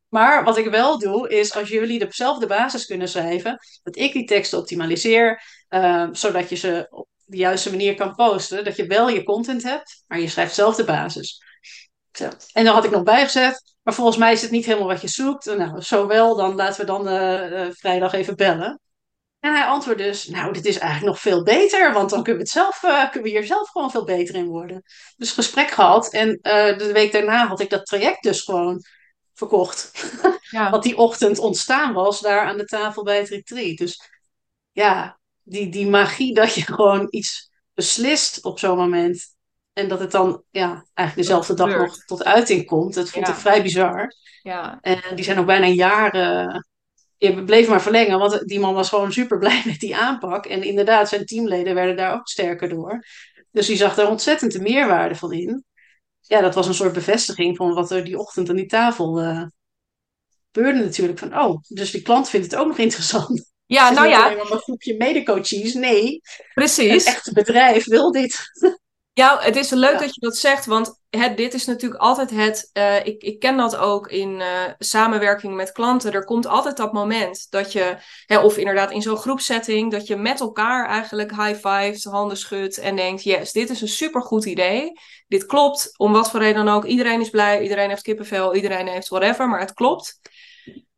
Maar 0.08 0.44
wat 0.44 0.58
ik 0.58 0.70
wel 0.70 0.98
doe, 0.98 1.28
is 1.28 1.54
als 1.54 1.68
jullie 1.68 1.98
dezelfde 1.98 2.46
basis 2.46 2.86
kunnen 2.86 3.08
schrijven, 3.08 3.58
dat 3.82 3.96
ik 3.96 4.12
die 4.12 4.24
teksten 4.24 4.58
optimaliseer, 4.58 5.42
uh, 5.68 6.08
zodat 6.12 6.48
je 6.48 6.56
ze 6.56 7.06
de 7.30 7.36
juiste 7.36 7.70
manier 7.70 7.94
kan 7.94 8.14
posten, 8.14 8.64
dat 8.64 8.76
je 8.76 8.86
wel 8.86 9.08
je 9.08 9.24
content 9.24 9.62
hebt, 9.62 10.04
maar 10.06 10.20
je 10.20 10.28
schrijft 10.28 10.54
zelf 10.54 10.76
de 10.76 10.84
basis. 10.84 11.42
Zo. 12.12 12.28
En 12.52 12.64
dan 12.64 12.74
had 12.74 12.84
ik 12.84 12.90
nog 12.90 13.02
bijgezet, 13.02 13.74
maar 13.82 13.94
volgens 13.94 14.16
mij 14.16 14.32
is 14.32 14.42
het 14.42 14.50
niet 14.50 14.66
helemaal 14.66 14.88
wat 14.88 15.00
je 15.00 15.08
zoekt. 15.08 15.44
Nou, 15.44 15.80
zo 15.80 16.06
wel, 16.06 16.36
dan 16.36 16.54
laten 16.54 16.80
we 16.80 16.86
dan 16.86 17.08
uh, 17.08 17.50
uh, 17.50 17.66
vrijdag 17.70 18.12
even 18.12 18.36
bellen. 18.36 18.80
En 19.40 19.54
hij 19.54 19.64
antwoordde 19.64 20.04
dus, 20.04 20.26
nou, 20.26 20.52
dit 20.52 20.64
is 20.64 20.78
eigenlijk 20.78 21.12
nog 21.12 21.20
veel 21.20 21.42
beter, 21.42 21.92
want 21.92 22.10
dan 22.10 22.22
kunnen 22.22 22.42
we, 22.42 22.48
het 22.48 22.50
zelf, 22.50 22.82
uh, 22.82 23.10
kunnen 23.10 23.22
we 23.22 23.38
hier 23.38 23.46
zelf 23.46 23.68
gewoon 23.68 23.90
veel 23.90 24.04
beter 24.04 24.34
in 24.34 24.46
worden. 24.46 24.82
Dus 25.16 25.32
gesprek 25.32 25.70
gehad 25.70 26.12
en 26.12 26.28
uh, 26.28 26.78
de 26.78 26.90
week 26.92 27.12
daarna 27.12 27.46
had 27.46 27.60
ik 27.60 27.70
dat 27.70 27.86
traject 27.86 28.22
dus 28.22 28.40
gewoon 28.40 28.84
verkocht. 29.34 29.92
Ja. 30.50 30.70
Wat 30.70 30.82
die 30.82 30.96
ochtend 30.96 31.38
ontstaan 31.38 31.92
was 31.92 32.20
daar 32.20 32.46
aan 32.46 32.56
de 32.56 32.64
tafel 32.64 33.02
bij 33.02 33.18
het 33.18 33.28
retreat. 33.28 33.76
Dus 33.76 34.10
ja, 34.72 35.19
die, 35.50 35.68
die 35.68 35.86
magie 35.88 36.34
dat 36.34 36.54
je 36.54 36.62
gewoon 36.62 37.06
iets 37.10 37.50
beslist 37.74 38.44
op 38.44 38.58
zo'n 38.58 38.76
moment. 38.76 39.36
En 39.72 39.88
dat 39.88 40.00
het 40.00 40.10
dan 40.10 40.42
ja, 40.50 40.84
eigenlijk 40.94 41.28
dezelfde 41.28 41.54
dag 41.54 41.76
nog 41.76 42.04
tot 42.04 42.24
uiting 42.24 42.66
komt. 42.66 42.94
Dat 42.94 43.10
vond 43.10 43.26
Ja. 43.26 43.32
ik 43.32 43.38
vrij 43.38 43.62
bizar. 43.62 44.14
Ja, 44.42 44.78
En 44.80 45.00
die 45.14 45.24
zijn 45.24 45.38
ook 45.38 45.46
bijna 45.46 45.66
een 45.66 45.74
jaar. 45.74 46.16
je 47.16 47.44
bleef 47.44 47.68
maar 47.68 47.82
verlengen, 47.82 48.18
want 48.18 48.48
die 48.48 48.60
man 48.60 48.74
was 48.74 48.88
gewoon 48.88 49.12
super 49.12 49.38
blij 49.38 49.62
met 49.66 49.78
die 49.78 49.96
aanpak. 49.96 50.46
En 50.46 50.62
inderdaad, 50.62 51.08
zijn 51.08 51.26
teamleden 51.26 51.74
werden 51.74 51.96
daar 51.96 52.14
ook 52.14 52.28
sterker 52.28 52.68
door. 52.68 53.04
Dus 53.50 53.66
die 53.66 53.76
zag 53.76 53.94
daar 53.94 54.08
ontzettend 54.10 54.52
de 54.52 54.60
meerwaarde 54.60 55.14
van 55.14 55.32
in. 55.32 55.64
Ja, 56.20 56.40
dat 56.40 56.54
was 56.54 56.66
een 56.66 56.74
soort 56.74 56.92
bevestiging 56.92 57.56
van 57.56 57.74
wat 57.74 57.90
er 57.90 58.04
die 58.04 58.18
ochtend 58.18 58.48
aan 58.48 58.56
die 58.56 58.66
tafel 58.66 59.20
eh 59.20 59.44
gebeurde 60.52 60.84
natuurlijk. 60.84 61.18
Van, 61.18 61.38
oh, 61.38 61.62
dus 61.68 61.90
die 61.90 62.02
klant 62.02 62.28
vindt 62.28 62.50
het 62.50 62.60
ook 62.60 62.66
nog 62.66 62.78
interessant. 62.88 63.49
Ja 63.74 63.84
Het 63.86 63.94
nou 63.94 64.06
niet 64.08 64.16
ja, 64.16 64.24
alleen 64.24 64.36
maar 64.36 64.50
een 64.50 64.58
groepje 64.58 64.96
medecoaches. 64.96 65.74
Nee, 65.74 66.12
een 66.12 66.20
precies. 66.54 67.04
echt 67.04 67.32
bedrijf 67.32 67.84
wil 67.86 68.12
dit. 68.12 68.38
Ja, 69.12 69.38
het 69.40 69.56
is 69.56 69.70
leuk 69.70 69.92
Ja. 69.92 69.98
dat 69.98 70.14
je 70.14 70.20
dat 70.20 70.36
zegt, 70.36 70.66
want 70.66 71.00
het, 71.10 71.36
dit 71.36 71.54
is 71.54 71.66
natuurlijk 71.66 72.00
altijd 72.00 72.30
het. 72.30 72.70
eh, 72.72 73.06
ik, 73.06 73.22
ik 73.22 73.38
ken 73.38 73.56
dat 73.56 73.76
ook 73.76 74.08
in 74.08 74.40
eh, 74.40 74.48
samenwerking 74.78 75.54
met 75.54 75.72
klanten. 75.72 76.12
Er 76.12 76.24
komt 76.24 76.46
altijd 76.46 76.76
dat 76.76 76.92
moment 76.92 77.46
dat 77.50 77.72
je, 77.72 77.96
hè, 78.26 78.38
of 78.38 78.56
inderdaad 78.56 78.90
in 78.90 79.02
zo'n 79.02 79.16
groepsetting, 79.16 79.90
dat 79.90 80.06
je 80.06 80.16
met 80.16 80.40
elkaar 80.40 80.88
eigenlijk 80.88 81.30
high 81.30 81.68
fives, 81.68 82.04
handen 82.04 82.36
schudt 82.36 82.78
en 82.78 82.96
denkt: 82.96 83.22
yes, 83.22 83.52
dit 83.52 83.70
is 83.70 83.80
een 83.80 83.88
supergoed 83.88 84.44
idee. 84.44 84.92
Dit 85.28 85.46
klopt, 85.46 85.94
om 85.96 86.12
wat 86.12 86.30
voor 86.30 86.40
reden 86.40 86.64
dan 86.64 86.74
ook. 86.74 86.84
Iedereen 86.84 87.20
is 87.20 87.30
blij, 87.30 87.62
iedereen 87.62 87.88
heeft 87.88 88.02
kippenvel, 88.02 88.54
iedereen 88.54 88.86
heeft 88.86 89.08
whatever, 89.08 89.48
maar 89.48 89.60
het 89.60 89.72
klopt. 89.72 90.18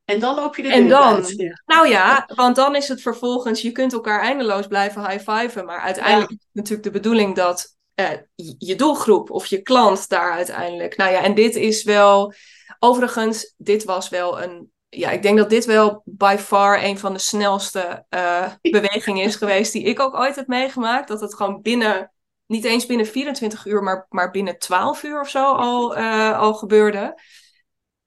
En 0.05 0.21
dan 0.21 0.35
loop 0.35 0.57
je 0.57 0.63
de 0.63 0.69
En 0.69 0.89
dan? 0.89 1.15
uit. 1.15 1.35
Ja. 1.37 1.63
Nou 1.67 1.89
ja, 1.89 2.29
want 2.35 2.57
dan 2.57 2.77
is 2.77 2.89
het 2.89 3.03
vervolgens, 3.03 3.63
je 3.63 3.73
kunt 3.73 3.93
elkaar 3.93 4.21
eindeloos 4.21 4.67
blijven 4.67 5.09
high-fiven, 5.09 5.65
maar 5.65 5.81
uiteindelijk 5.81 6.31
is 6.31 6.37
het 6.37 6.55
natuurlijk 6.55 6.83
de 6.83 6.91
bedoeling 6.91 7.35
dat 7.35 7.77
eh, 7.95 8.11
je 8.59 8.75
doelgroep 8.75 9.31
of 9.31 9.47
je 9.47 9.63
klant 9.63 10.09
daar 10.09 10.33
uiteindelijk. 10.33 10.97
Nou 10.97 11.13
ja, 11.13 11.23
en 11.23 11.35
dit 11.35 11.55
is 11.55 11.85
wel, 11.85 12.35
overigens, 12.79 13.55
dit 13.57 13.85
was 13.85 14.09
wel 14.09 14.43
een, 14.43 14.71
ja, 14.89 15.11
ik 15.11 15.23
denk 15.23 15.39
dat 15.39 15.51
dit 15.51 15.65
wel 15.65 16.03
by 16.05 16.37
far 16.39 16.83
een 16.83 16.99
van 16.99 17.13
de 17.13 17.19
snelste 17.19 18.05
eh, 18.09 18.53
bewegingen 18.71 19.25
is 19.25 19.37
geweest 19.37 19.73
die 19.73 19.83
ik 19.83 20.01
ook 20.01 20.15
ooit 20.15 20.37
heb 20.37 20.47
meegemaakt. 20.47 21.09
Dat 21.09 21.21
het 21.21 21.35
gewoon 21.35 21.61
binnen, 21.63 22.13
niet 22.47 22.65
eens 22.65 22.87
binnen 22.87 23.07
24 23.07 23.67
uur, 23.67 23.83
maar, 23.83 24.07
maar 24.09 24.31
binnen 24.31 24.59
12 24.59 25.03
uur 25.03 25.21
of 25.21 25.29
zo 25.29 25.45
al, 25.45 25.97
eh, 25.97 26.39
al 26.39 26.55
gebeurde. 26.55 27.21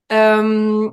Ehm, 0.06 0.88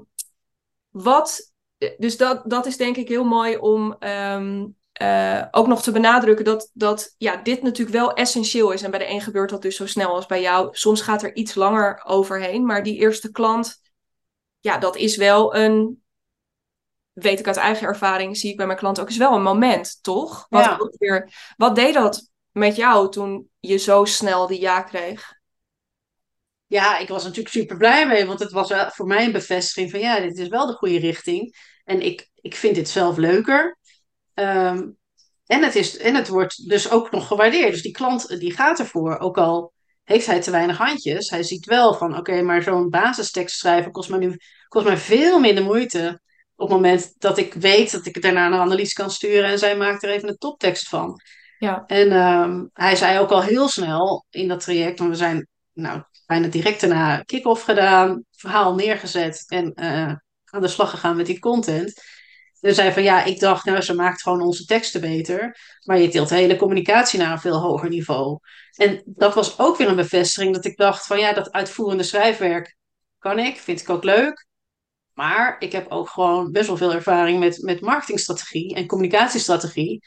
wat, 0.94 1.54
dus 1.98 2.18
dat, 2.18 2.42
dat 2.46 2.66
is 2.66 2.78
denk 2.78 2.98
ik 2.98 3.08
heel 3.08 3.24
mooi 3.24 3.58
om 3.58 3.96
ehm, 4.00 4.66
eh, 4.94 5.44
ook 5.52 5.68
nog 5.68 5.82
te 5.82 5.92
benadrukken 5.92 6.46
dat, 6.46 6.70
dat 6.74 7.16
ja, 7.18 7.36
dit 7.36 7.62
natuurlijk 7.62 7.98
wel 7.98 8.14
essentieel 8.14 8.72
is. 8.72 8.82
En 8.82 8.92
bij 8.92 9.00
de 9.00 9.10
een 9.10 9.22
gebeurt 9.22 9.50
dat 9.50 9.62
dus 9.62 9.76
zo 9.76 9.86
snel 9.86 10.10
als 10.16 10.26
bij 10.26 10.42
jou. 10.42 10.70
Soms 10.72 11.02
gaat 11.02 11.24
er 11.24 11.36
iets 11.36 11.56
langer 11.56 12.02
overheen, 12.06 12.66
maar 12.66 12.84
die 12.84 12.98
eerste 12.98 13.32
klant, 13.32 13.82
ja, 14.60 14.78
dat 14.78 14.96
is 14.96 15.16
wel 15.16 15.56
een, 15.56 16.04
weet 17.14 17.40
ik 17.40 17.48
uit 17.48 17.58
eigen 17.58 17.88
ervaring, 17.88 18.38
zie 18.38 18.52
ik 18.52 18.58
bij 18.58 18.66
mijn 18.66 18.78
klanten 18.78 19.04
ook, 19.04 19.10
is 19.10 19.18
wel 19.18 19.36
een 19.36 19.44
moment, 19.44 20.04
toch? 20.04 20.46
Wat, 20.50 20.64
Ja. 20.64 20.78
weer, 20.98 21.34
wat 21.58 21.76
deed 21.76 21.94
dat 21.94 22.30
met 22.52 22.76
jou 22.76 23.12
toen 23.12 23.50
je 23.60 23.78
zo 23.78 24.06
snel 24.06 24.48
die 24.48 24.60
ja 24.60 24.82
kreeg? 24.82 25.33
Ja, 26.74 26.98
ik 26.98 27.08
was 27.08 27.24
natuurlijk 27.24 27.56
super 27.56 27.78
blij 27.78 28.08
mee, 28.08 28.26
want 28.26 28.40
het 28.40 28.52
was 28.52 28.70
wel 28.70 28.90
voor 28.90 29.08
mij 29.08 29.26
een 29.26 29.32
bevestiging 29.32 29.92
van 29.92 30.00
ja, 30.00 30.20
dit 30.20 30.38
is 30.38 30.48
wel 30.48 30.68
de 30.68 30.74
goede 30.74 31.00
richting. 31.00 31.56
En 31.84 32.02
ik, 32.02 32.30
ik 32.42 32.56
vind 32.56 32.76
dit 32.76 32.90
zelf 32.90 33.18
leuker. 33.18 33.78
Ehm, 34.34 34.90
en, 35.46 35.64
het 35.64 35.76
is, 35.76 35.98
en 35.98 36.16
het 36.16 36.28
wordt 36.28 36.70
dus 36.70 36.92
ook 36.92 37.12
nog 37.12 37.28
gewaardeerd. 37.28 37.72
Dus 37.72 37.82
die 37.82 37.92
klant 37.92 38.40
die 38.40 38.54
gaat 38.54 38.80
ervoor, 38.80 39.20
ook 39.20 39.38
al 39.38 39.74
heeft 40.04 40.26
hij 40.26 40.42
te 40.42 40.52
weinig 40.52 40.78
handjes. 40.78 41.30
Hij 41.30 41.44
ziet 41.44 41.66
wel 41.66 41.94
van 41.94 42.18
oké, 42.18 42.42
maar 42.42 42.62
zo'n 42.64 42.90
basistekst 42.90 43.58
schrijven 43.58 43.92
kost 43.92 44.10
mij 44.10 44.20
nu 44.20 44.38
kost 44.68 44.86
mij 44.86 44.98
veel 44.98 45.40
minder 45.40 45.64
moeite. 45.64 46.22
Op 46.56 46.68
het 46.68 46.76
moment 46.76 47.14
dat 47.18 47.38
ik 47.38 47.54
weet 47.54 47.92
dat 47.92 48.06
ik 48.06 48.14
het 48.14 48.24
daarna 48.24 48.50
naar 48.50 48.60
Annelies 48.60 48.94
kan 48.94 49.12
sturen 49.12 49.50
en 49.50 49.60
zij 49.60 49.78
maakt 49.78 50.04
er 50.04 50.10
even 50.10 50.30
een 50.30 50.38
toptekst 50.38 50.88
van. 50.88 51.22
Ja, 51.58 51.84
En 51.86 52.12
ehm, 52.12 52.66
hij 52.74 52.96
zei 52.96 53.20
ook 53.20 53.32
al 53.32 53.42
heel 53.42 53.68
snel 53.68 54.26
in 54.30 54.48
dat 54.48 54.60
traject, 54.60 55.00
want 55.00 55.12
we 55.12 55.18
zijn 55.18 55.48
nou, 55.74 56.04
bijna 56.26 56.48
direct 56.48 56.82
daarna 56.82 57.22
kick-off 57.22 57.64
gedaan, 57.64 58.24
verhaal 58.32 58.76
neergezet 58.76 59.44
en 59.48 59.74
eh, 59.74 60.14
aan 60.46 60.62
de 60.62 60.68
slag 60.68 60.90
gegaan 60.90 61.16
met 61.16 61.26
die 61.26 61.40
content. 61.40 62.02
Dus 62.60 62.78
hij 62.78 62.94
van 62.94 63.04
ja, 63.04 63.24
ik 63.24 63.40
dacht, 63.40 63.66
nou, 63.66 63.82
ze 63.82 63.94
maakt 63.94 64.22
gewoon 64.22 64.42
onze 64.42 64.66
teksten 64.66 65.02
beter, 65.02 65.58
maar 65.86 66.00
je 66.00 66.08
tilt 66.08 66.30
de 66.30 66.36
hele 66.36 66.56
communicatie 66.56 67.20
naar 67.20 67.32
een 67.32 67.40
veel 67.40 67.62
hoger 67.62 67.90
niveau. 67.90 68.40
En 68.76 69.04
dat 69.06 69.34
was 69.34 69.60
ook 69.60 69.78
weer 69.78 69.88
een 69.88 69.96
bevestiging 69.96 70.54
dat 70.54 70.66
ik 70.66 70.78
dacht 70.78 71.06
van 71.06 71.20
ja, 71.20 71.34
dat 71.34 71.52
uitvoerende 71.52 72.04
schrijfwerk 72.04 72.78
kan 73.20 73.40
ik, 73.40 73.58
vind 73.58 73.82
ik 73.82 73.90
ook 73.90 74.04
leuk. 74.04 74.48
Maar 75.14 75.56
ik 75.60 75.72
heb 75.72 75.92
ook 75.92 76.10
gewoon 76.10 76.52
best 76.52 76.68
wel 76.68 76.78
veel 76.78 76.94
ervaring 76.94 77.40
met, 77.40 77.62
met 77.62 77.82
marketingstrategie 77.82 78.76
en 78.76 78.88
communicatiestrategie. 78.88 80.04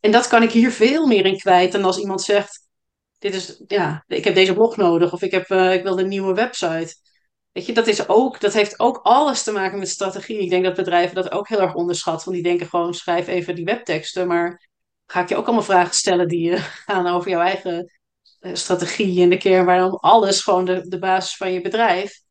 En 0.00 0.10
dat 0.10 0.28
kan 0.28 0.42
ik 0.42 0.50
hier 0.50 0.70
veel 0.70 1.06
meer 1.06 1.26
in 1.26 1.38
kwijt 1.38 1.72
dan 1.72 1.84
als 1.84 1.98
iemand 1.98 2.22
zegt: 2.22 2.63
dit 3.24 3.34
is, 3.34 3.62
ja, 3.66 4.04
ik 4.06 4.24
heb 4.24 4.34
deze 4.34 4.54
blog 4.54 4.76
nodig 4.76 5.12
of 5.12 5.22
ik, 5.22 5.30
heb, 5.30 5.50
eh, 5.50 5.72
ik 5.72 5.82
wil 5.82 5.98
een 5.98 6.08
nieuwe 6.08 6.34
website. 6.34 6.96
Weet 7.52 7.66
je, 7.66 7.72
dat, 7.72 7.86
is 7.86 8.08
ook, 8.08 8.40
dat 8.40 8.52
heeft 8.52 8.80
ook 8.80 9.00
alles 9.02 9.42
te 9.42 9.52
maken 9.52 9.78
met 9.78 9.88
strategie. 9.88 10.38
Ik 10.38 10.50
denk 10.50 10.64
dat 10.64 10.74
bedrijven 10.74 11.14
dat 11.14 11.30
ook 11.30 11.48
heel 11.48 11.60
erg 11.60 11.74
onderschatten. 11.74 12.24
Want 12.24 12.42
die 12.42 12.50
denken 12.50 12.68
gewoon, 12.68 12.94
schrijf 12.94 13.26
even 13.26 13.54
die 13.54 13.64
webteksten. 13.64 14.26
Maar 14.26 14.68
ga 15.06 15.20
ik 15.20 15.28
je 15.28 15.36
ook 15.36 15.44
allemaal 15.44 15.64
vragen 15.64 15.94
stellen 15.94 16.28
die 16.28 16.52
eh, 16.52 16.62
gaan 16.86 17.06
over 17.06 17.30
jouw 17.30 17.40
eigen 17.40 17.92
eh, 18.40 18.54
strategie 18.54 19.22
en 19.22 19.28
de 19.28 19.36
kern 19.36 19.64
waarom 19.64 19.94
alles 19.94 20.42
gewoon 20.42 20.64
de, 20.64 20.88
de 20.88 20.98
basis 20.98 21.36
van 21.36 21.52
je 21.52 21.60
bedrijf. 21.60 22.22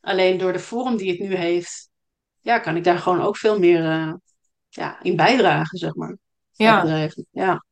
Alleen 0.00 0.38
door 0.38 0.52
de 0.52 0.58
vorm 0.58 0.96
die 0.96 1.10
het 1.10 1.20
nu 1.20 1.34
heeft, 1.34 1.90
ja, 2.40 2.58
kan 2.58 2.76
ik 2.76 2.84
daar 2.84 2.98
gewoon 2.98 3.22
ook 3.22 3.36
veel 3.36 3.58
meer 3.58 4.18
ja, 4.68 5.02
in 5.02 5.16
bijdragen, 5.16 5.78
zeg 5.78 5.94
maar. 5.94 6.18
ja. 6.52 6.80
bedrijven. 6.80 7.26
Ja. 7.30 7.64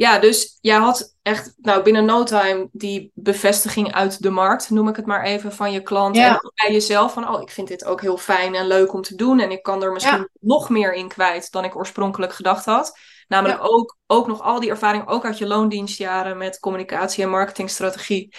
Ja, 0.00 0.18
dus 0.18 0.58
jij 0.60 0.76
had 0.76 1.16
echt 1.22 1.54
nou, 1.56 1.82
binnen 1.82 2.04
no 2.04 2.22
time 2.24 2.68
die 2.72 3.10
bevestiging 3.14 3.92
uit 3.94 4.22
de 4.22 4.30
markt, 4.30 4.70
noem 4.70 4.88
ik 4.88 4.96
het 4.96 5.06
maar 5.06 5.22
even, 5.24 5.52
van 5.52 5.72
je 5.72 5.82
klant. 5.82 6.16
Ja. 6.16 6.28
En 6.28 6.34
ook 6.34 6.52
bij 6.54 6.72
jezelf 6.72 7.12
van, 7.12 7.28
oh, 7.28 7.40
ik 7.42 7.50
vind 7.50 7.68
dit 7.68 7.84
ook 7.84 8.00
heel 8.00 8.16
fijn 8.16 8.54
en 8.54 8.66
leuk 8.66 8.92
om 8.92 9.02
te 9.02 9.14
doen. 9.14 9.40
En 9.40 9.50
ik 9.50 9.62
kan 9.62 9.82
er 9.82 9.92
misschien 9.92 10.18
Ja. 10.18 10.28
nog 10.40 10.68
meer 10.68 10.94
in 10.94 11.08
kwijt 11.08 11.52
dan 11.52 11.64
ik 11.64 11.76
oorspronkelijk 11.76 12.32
gedacht 12.32 12.64
had. 12.64 12.98
Namelijk 13.28 13.60
Ja. 13.60 13.66
ook, 13.66 13.96
ook 14.06 14.26
nog 14.26 14.40
al 14.42 14.60
die 14.60 14.70
ervaring, 14.70 15.08
ook 15.08 15.24
uit 15.24 15.38
je 15.38 15.46
loondienstjaren 15.46 16.36
met 16.36 16.58
communicatie 16.58 17.24
en 17.24 17.30
marketingstrategie. 17.30 18.34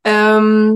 Ehm, 0.00 0.68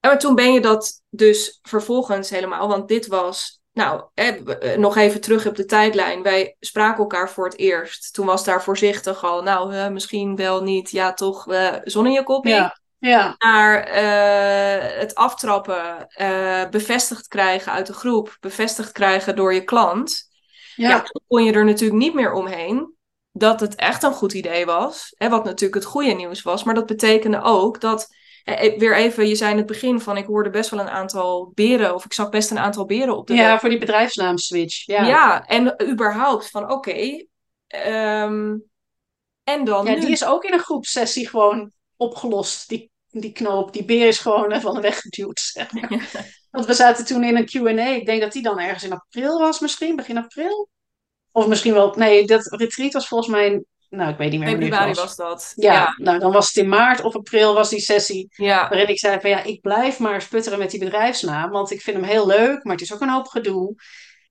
en 0.00 0.10
maar 0.10 0.18
toen 0.18 0.34
ben 0.34 0.52
je 0.52 0.60
dat 0.60 1.02
dus 1.10 1.58
vervolgens 1.62 2.30
helemaal, 2.30 2.68
want 2.68 2.88
dit 2.88 3.06
was, 3.06 3.61
nou, 3.72 4.02
eh, 4.14 4.76
nog 4.76 4.96
even 4.96 5.20
terug 5.20 5.46
op 5.46 5.56
de 5.56 5.64
tijdlijn. 5.64 6.22
Wij 6.22 6.56
spraken 6.60 6.98
elkaar 6.98 7.30
voor 7.30 7.44
het 7.44 7.58
eerst. 7.58 8.14
Toen 8.14 8.26
was 8.26 8.44
daar 8.44 8.62
voorzichtig 8.62 9.24
al, 9.24 9.42
nou, 9.42 9.74
eh, 9.74 9.88
misschien 9.88 10.36
wel 10.36 10.62
niet, 10.62 10.90
ja, 10.90 11.12
toch, 11.12 11.52
eh 11.52 11.74
zon 11.84 12.06
in 12.06 12.12
je. 12.12 12.40
Ja. 12.42 12.80
Ja. 13.08 13.34
Naar 13.38 13.82
eh, 13.82 14.98
het 15.00 15.14
aftrappen, 15.14 16.08
eh, 16.08 16.68
bevestigd 16.70 17.28
krijgen 17.28 17.72
uit 17.72 17.86
de 17.86 17.92
groep, 17.92 18.36
bevestigd 18.40 18.92
krijgen 18.92 19.36
door 19.36 19.54
je 19.54 19.64
klant. 19.64 20.30
Ja. 20.76 20.88
Ja. 20.88 21.02
toen 21.02 21.22
kon 21.28 21.44
je 21.44 21.52
er 21.52 21.64
natuurlijk 21.64 22.00
niet 22.00 22.14
meer 22.14 22.32
omheen 22.32 22.94
dat 23.32 23.60
het 23.60 23.74
echt 23.74 24.02
een 24.02 24.12
goed 24.12 24.32
idee 24.32 24.66
was. 24.66 25.14
Hè, 25.16 25.28
wat 25.28 25.44
natuurlijk 25.44 25.74
het 25.74 25.92
goede 25.92 26.12
nieuws 26.12 26.42
was. 26.42 26.64
Maar 26.64 26.74
dat 26.74 26.86
betekende 26.86 27.42
ook 27.42 27.80
dat, 27.80 28.08
weer 28.78 28.96
even, 28.96 29.28
je 29.28 29.34
zei 29.34 29.50
in 29.50 29.56
het 29.56 29.66
begin 29.66 30.00
van 30.00 30.16
ik 30.16 30.26
hoorde 30.26 30.50
best 30.50 30.70
wel 30.70 30.80
een 30.80 30.88
aantal 30.88 31.50
beren, 31.54 31.94
of 31.94 32.04
ik 32.04 32.12
zag 32.12 32.28
best 32.28 32.50
een 32.50 32.58
aantal 32.58 32.84
beren 32.84 33.16
op 33.16 33.26
de 33.26 33.34
Ja, 33.34 33.50
weg. 33.50 33.60
voor 33.60 33.68
die 33.68 33.78
bedrijfsnaamswitch. 33.78 34.86
Ja. 34.86 35.06
Ja, 35.06 35.46
en 35.46 35.90
überhaupt 35.90 36.50
van 36.50 36.70
oké, 36.70 37.24
ehm, 37.66 38.56
en 39.44 39.64
dan 39.64 39.86
Ja, 39.86 39.94
nu? 39.94 40.00
die 40.00 40.10
is 40.10 40.24
ook 40.24 40.44
in 40.44 40.52
een 40.52 40.58
groepsessie 40.58 41.28
gewoon 41.28 41.72
opgelost. 41.96 42.68
Die, 42.68 42.90
die 43.10 43.32
knoop, 43.32 43.72
die 43.72 43.84
beer 43.84 44.06
is 44.06 44.18
gewoon 44.18 44.52
eh, 44.52 44.60
van 44.60 44.74
de 44.74 44.80
weg 44.80 45.00
geduwd. 45.00 45.40
Zeg 45.40 45.72
maar. 45.72 46.08
Want 46.50 46.66
we 46.66 46.74
zaten 46.74 47.04
toen 47.04 47.24
in 47.24 47.36
een 47.36 47.44
Q&A. 47.44 47.88
Ik 47.88 48.06
denk 48.06 48.20
dat 48.20 48.32
die 48.32 48.42
dan 48.42 48.58
ergens 48.58 48.84
in 48.84 48.92
april 48.92 49.38
was 49.38 49.60
misschien, 49.60 49.96
begin 49.96 50.16
april. 50.18 50.68
Of 51.32 51.46
misschien 51.46 51.72
wel, 51.72 51.94
nee, 51.96 52.26
dat 52.26 52.46
retreat 52.46 52.92
was 52.92 53.08
volgens 53.08 53.30
mij, 53.30 53.64
nou 53.92 54.10
ik 54.10 54.16
weet 54.16 54.30
niet 54.30 54.40
meer 54.40 54.48
Februari 54.48 54.88
was. 54.88 54.98
was 54.98 55.16
dat. 55.16 55.52
Ja, 55.56 55.72
Ja, 55.72 55.94
nou 55.96 56.18
dan 56.18 56.32
was 56.32 56.46
het 56.48 56.56
in 56.56 56.68
maart 56.68 57.02
of 57.02 57.14
april 57.16 57.54
was 57.54 57.70
die 57.70 57.80
sessie. 57.80 58.26
ja, 58.36 58.68
Waarin 58.68 58.88
ik 58.88 58.98
zei 58.98 59.20
van 59.20 59.30
ja, 59.30 59.42
ik 59.42 59.60
blijf 59.60 59.98
maar 59.98 60.22
sputteren 60.22 60.58
met 60.58 60.70
die 60.70 60.80
bedrijfsnaam. 60.80 61.50
Want 61.50 61.70
ik 61.70 61.80
vind 61.80 61.96
hem 61.96 62.06
heel 62.06 62.26
leuk, 62.26 62.64
maar 62.64 62.72
het 62.72 62.82
is 62.84 62.92
ook 62.94 63.00
een 63.00 63.08
hoop 63.10 63.26
gedoe. 63.26 63.74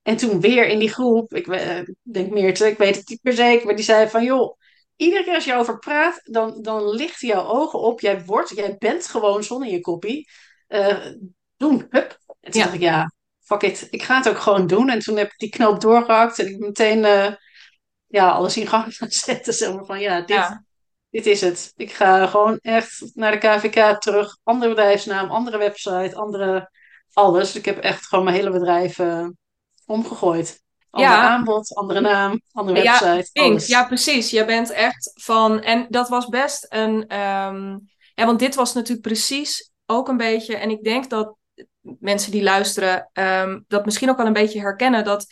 En 0.02 0.18
toen 0.18 0.40
weer 0.40 0.68
in 0.68 0.80
die 0.80 0.90
groep, 0.90 1.34
ik 1.34 1.48
eh, 1.48 1.80
denk 2.02 2.32
Meerte, 2.32 2.68
ik 2.68 2.78
weet 2.78 2.96
het 2.96 3.10
niet 3.10 3.22
per 3.22 3.34
zeker, 3.34 3.66
maar 3.66 3.76
die 3.76 3.86
zei 3.86 4.10
van 4.10 4.24
joh, 4.24 4.58
iedere 4.96 5.24
keer 5.24 5.36
als 5.36 5.46
je 5.46 5.56
over 5.56 5.80
praat, 5.80 6.22
dan, 6.24 6.62
dan 6.62 6.90
lichten 6.90 7.28
jouw 7.28 7.46
ogen 7.46 7.80
op. 7.80 8.00
Jij 8.00 8.24
wordt, 8.26 8.50
jij 8.56 8.76
bent 8.80 9.08
gewoon 9.08 9.44
zon 9.44 9.64
in 9.64 9.72
je 9.72 9.82
koppie. 9.82 10.30
Eh, 10.68 10.98
doen, 11.58 11.88
hup. 11.90 12.20
En 12.42 12.52
toen 12.52 12.60
Ja. 12.62 12.64
dacht 12.64 12.74
ik 12.74 12.82
ja, 12.82 13.12
fuck 13.44 13.62
it, 13.62 13.88
ik 13.90 14.04
ga 14.04 14.18
het 14.18 14.30
ook 14.30 14.38
gewoon 14.40 14.68
doen. 14.68 14.90
En 14.90 15.00
toen 15.00 15.18
heb 15.18 15.28
ik 15.32 15.38
die 15.38 15.50
knoop 15.50 15.82
doorgehakt 15.82 16.40
en 16.40 16.48
ik 16.48 16.58
meteen 16.60 17.06
eh, 17.06 17.32
ja, 18.12 18.30
alles 18.32 18.58
in 18.58 18.68
gang 18.68 18.96
gaan 18.96 19.12
zetten. 19.28 19.54
Zeg 19.54 19.74
maar 19.74 19.86
van 19.86 20.00
ja, 20.00 20.20
dit, 20.20 20.30
ja. 20.30 20.64
dit 21.10 21.26
is 21.26 21.42
het. 21.42 21.74
Ik 21.76 21.92
ga 21.94 22.28
gewoon 22.28 22.60
echt 22.62 23.02
naar 23.14 23.32
de 23.32 23.38
KVK 23.38 24.02
terug. 24.02 24.38
Andere 24.44 24.74
bedrijfsnaam, 24.76 25.30
andere 25.30 25.58
website, 25.58 26.16
andere 26.16 26.72
alles. 27.14 27.56
Ik 27.56 27.66
heb 27.66 27.78
echt 27.78 28.08
gewoon 28.08 28.24
mijn 28.24 28.36
hele 28.36 28.50
bedrijf 28.52 29.00
eh, 29.00 29.28
omgegooid. 29.86 30.60
Ander 30.90 31.10
Ja. 31.12 31.30
aanbod, 31.30 31.76
andere 31.76 32.02
naam, 32.02 32.42
andere 32.52 32.82
Ja, 32.84 33.00
website. 33.00 33.42
Alles. 33.42 33.68
ja, 33.68 33.86
precies. 33.86 34.30
Je 34.30 34.46
bent 34.46 34.70
echt 34.70 35.12
van. 35.14 35.62
En 35.62 35.86
dat 35.90 36.10
was 36.10 36.28
best 36.28 36.66
een. 36.70 37.08
ehm, 37.08 37.78
ja, 38.14 38.26
want 38.26 38.40
dit 38.40 38.56
was 38.56 38.74
natuurlijk 38.74 39.08
precies 39.08 39.72
ook 39.86 40.08
een 40.08 40.18
beetje. 40.18 40.56
En 40.56 40.70
ik 40.70 40.84
denk 40.84 41.10
dat 41.10 41.36
mensen 41.82 42.32
die 42.32 42.44
luisteren. 42.44 43.10
ehm, 43.14 43.60
dat 43.68 43.86
misschien 43.86 44.10
ook 44.10 44.18
wel 44.18 44.26
een 44.26 44.34
beetje 44.34 44.60
herkennen. 44.60 45.04
Dat 45.04 45.26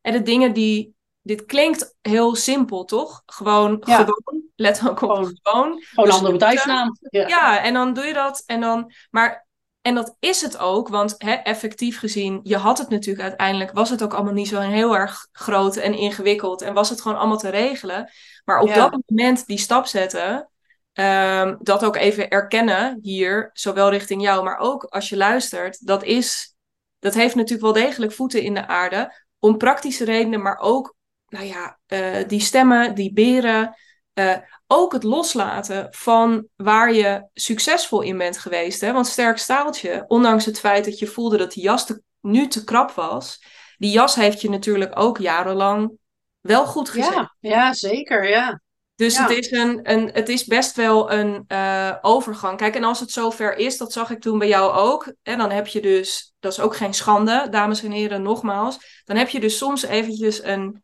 en 0.00 0.12
de 0.12 0.22
dingen 0.22 0.52
die 0.52 0.94
dit 1.22 1.44
klinkt 1.44 1.94
heel 2.00 2.34
simpel, 2.34 2.84
toch? 2.84 3.22
Gewoon, 3.26 3.82
Ja. 3.84 3.96
gewoon, 3.96 4.42
let 4.56 4.80
ook 4.82 4.90
op 4.90 4.98
Gewoon- 4.98 5.38
gewoon. 5.42 5.82
Gewoon 5.82 6.04
Dus- 6.04 6.04
een 6.04 6.10
andere 6.10 6.32
bedrijfsnaam. 6.32 6.96
Ja. 7.00 7.26
Ja, 7.28 7.62
en 7.62 7.74
dan 7.74 7.94
doe 7.94 8.04
je 8.04 8.12
dat 8.12 8.42
en 8.46 8.60
dan, 8.60 8.92
maar, 9.10 9.46
en 9.80 9.94
dat 9.94 10.16
is 10.18 10.40
het 10.40 10.58
ook, 10.58 10.88
want 10.88 11.14
hè, 11.18 11.32
effectief 11.32 11.98
gezien, 11.98 12.40
je 12.42 12.56
had 12.56 12.78
het 12.78 12.88
natuurlijk 12.88 13.28
uiteindelijk, 13.28 13.72
was 13.72 13.90
het 13.90 14.02
ook 14.02 14.14
allemaal 14.14 14.32
niet 14.32 14.48
zo 14.48 14.60
heel 14.60 14.96
erg 14.96 15.28
groot 15.32 15.76
en 15.76 15.94
ingewikkeld 15.94 16.62
en 16.62 16.74
was 16.74 16.90
het 16.90 17.00
gewoon 17.00 17.18
allemaal 17.18 17.38
te 17.38 17.48
regelen. 17.48 18.10
Maar 18.44 18.60
op 18.60 18.68
Ja. 18.68 18.74
dat 18.74 19.02
moment 19.06 19.46
die 19.46 19.58
stap 19.58 19.86
zetten, 19.86 20.48
ehm, 20.92 21.56
dat 21.60 21.84
ook 21.84 21.96
even 21.96 22.28
erkennen 22.28 22.98
hier, 23.02 23.50
zowel 23.52 23.90
richting 23.90 24.22
jou, 24.22 24.44
maar 24.44 24.58
ook 24.58 24.84
als 24.84 25.08
je 25.08 25.16
luistert, 25.16 25.86
dat 25.86 26.02
is, 26.02 26.54
dat 26.98 27.14
heeft 27.14 27.34
natuurlijk 27.34 27.62
wel 27.62 27.84
degelijk 27.84 28.12
voeten 28.12 28.42
in 28.42 28.54
de 28.54 28.66
aarde, 28.66 29.20
om 29.38 29.56
praktische 29.58 30.04
redenen, 30.04 30.42
maar 30.42 30.58
ook, 30.58 30.94
nou 31.32 31.46
ja, 31.46 31.78
eh, 31.86 32.28
die 32.28 32.40
stemmen, 32.40 32.94
die 32.94 33.12
beren, 33.12 33.76
eh, 34.12 34.36
ook 34.66 34.92
het 34.92 35.02
loslaten 35.02 35.86
van 35.90 36.46
waar 36.56 36.92
je 36.92 37.26
succesvol 37.34 38.00
in 38.00 38.18
bent 38.18 38.38
geweest. 38.38 38.80
Hè? 38.80 38.92
Want 38.92 39.06
sterk 39.06 39.38
staaltje, 39.38 40.04
ondanks 40.08 40.44
het 40.44 40.58
feit 40.60 40.84
dat 40.84 40.98
je 40.98 41.06
voelde 41.06 41.36
dat 41.36 41.52
die 41.52 41.62
jas 41.62 41.86
te- 41.86 42.02
nu 42.20 42.46
te 42.48 42.64
krap 42.64 42.90
was, 42.90 43.44
die 43.76 43.90
jas 43.90 44.14
heeft 44.14 44.40
je 44.40 44.50
natuurlijk 44.50 44.98
ook 44.98 45.18
jarenlang 45.18 45.92
wel 46.40 46.66
goed 46.66 46.88
gezet. 46.90 47.12
Ja, 47.12 47.34
ja, 47.40 47.72
zeker. 47.72 48.28
Ja. 48.28 48.60
Dus 48.94 49.16
Ja. 49.16 49.22
het, 49.28 49.30
is 49.38 49.50
een, 49.50 49.80
een, 49.90 50.10
het 50.12 50.28
is 50.28 50.44
best 50.44 50.76
wel 50.76 51.12
een 51.12 51.44
eh, 51.46 51.94
overgang. 52.02 52.56
Kijk, 52.56 52.74
en 52.74 52.84
als 52.84 53.00
het 53.00 53.10
zover 53.10 53.56
is, 53.56 53.76
dat 53.78 53.92
zag 53.92 54.10
ik 54.10 54.20
toen 54.20 54.38
bij 54.38 54.48
jou 54.48 54.72
ook. 54.72 55.14
En 55.22 55.38
dan 55.38 55.50
heb 55.50 55.66
je 55.66 55.80
dus, 55.80 56.34
dat 56.40 56.52
is 56.52 56.60
ook 56.60 56.76
geen 56.76 56.94
schande, 56.94 57.46
dames 57.50 57.82
en 57.82 57.90
heren, 57.90 58.22
nogmaals. 58.22 59.02
Dan 59.04 59.16
heb 59.16 59.28
je 59.28 59.40
dus 59.40 59.56
soms 59.58 59.82
eventjes 59.82 60.42
een, 60.42 60.82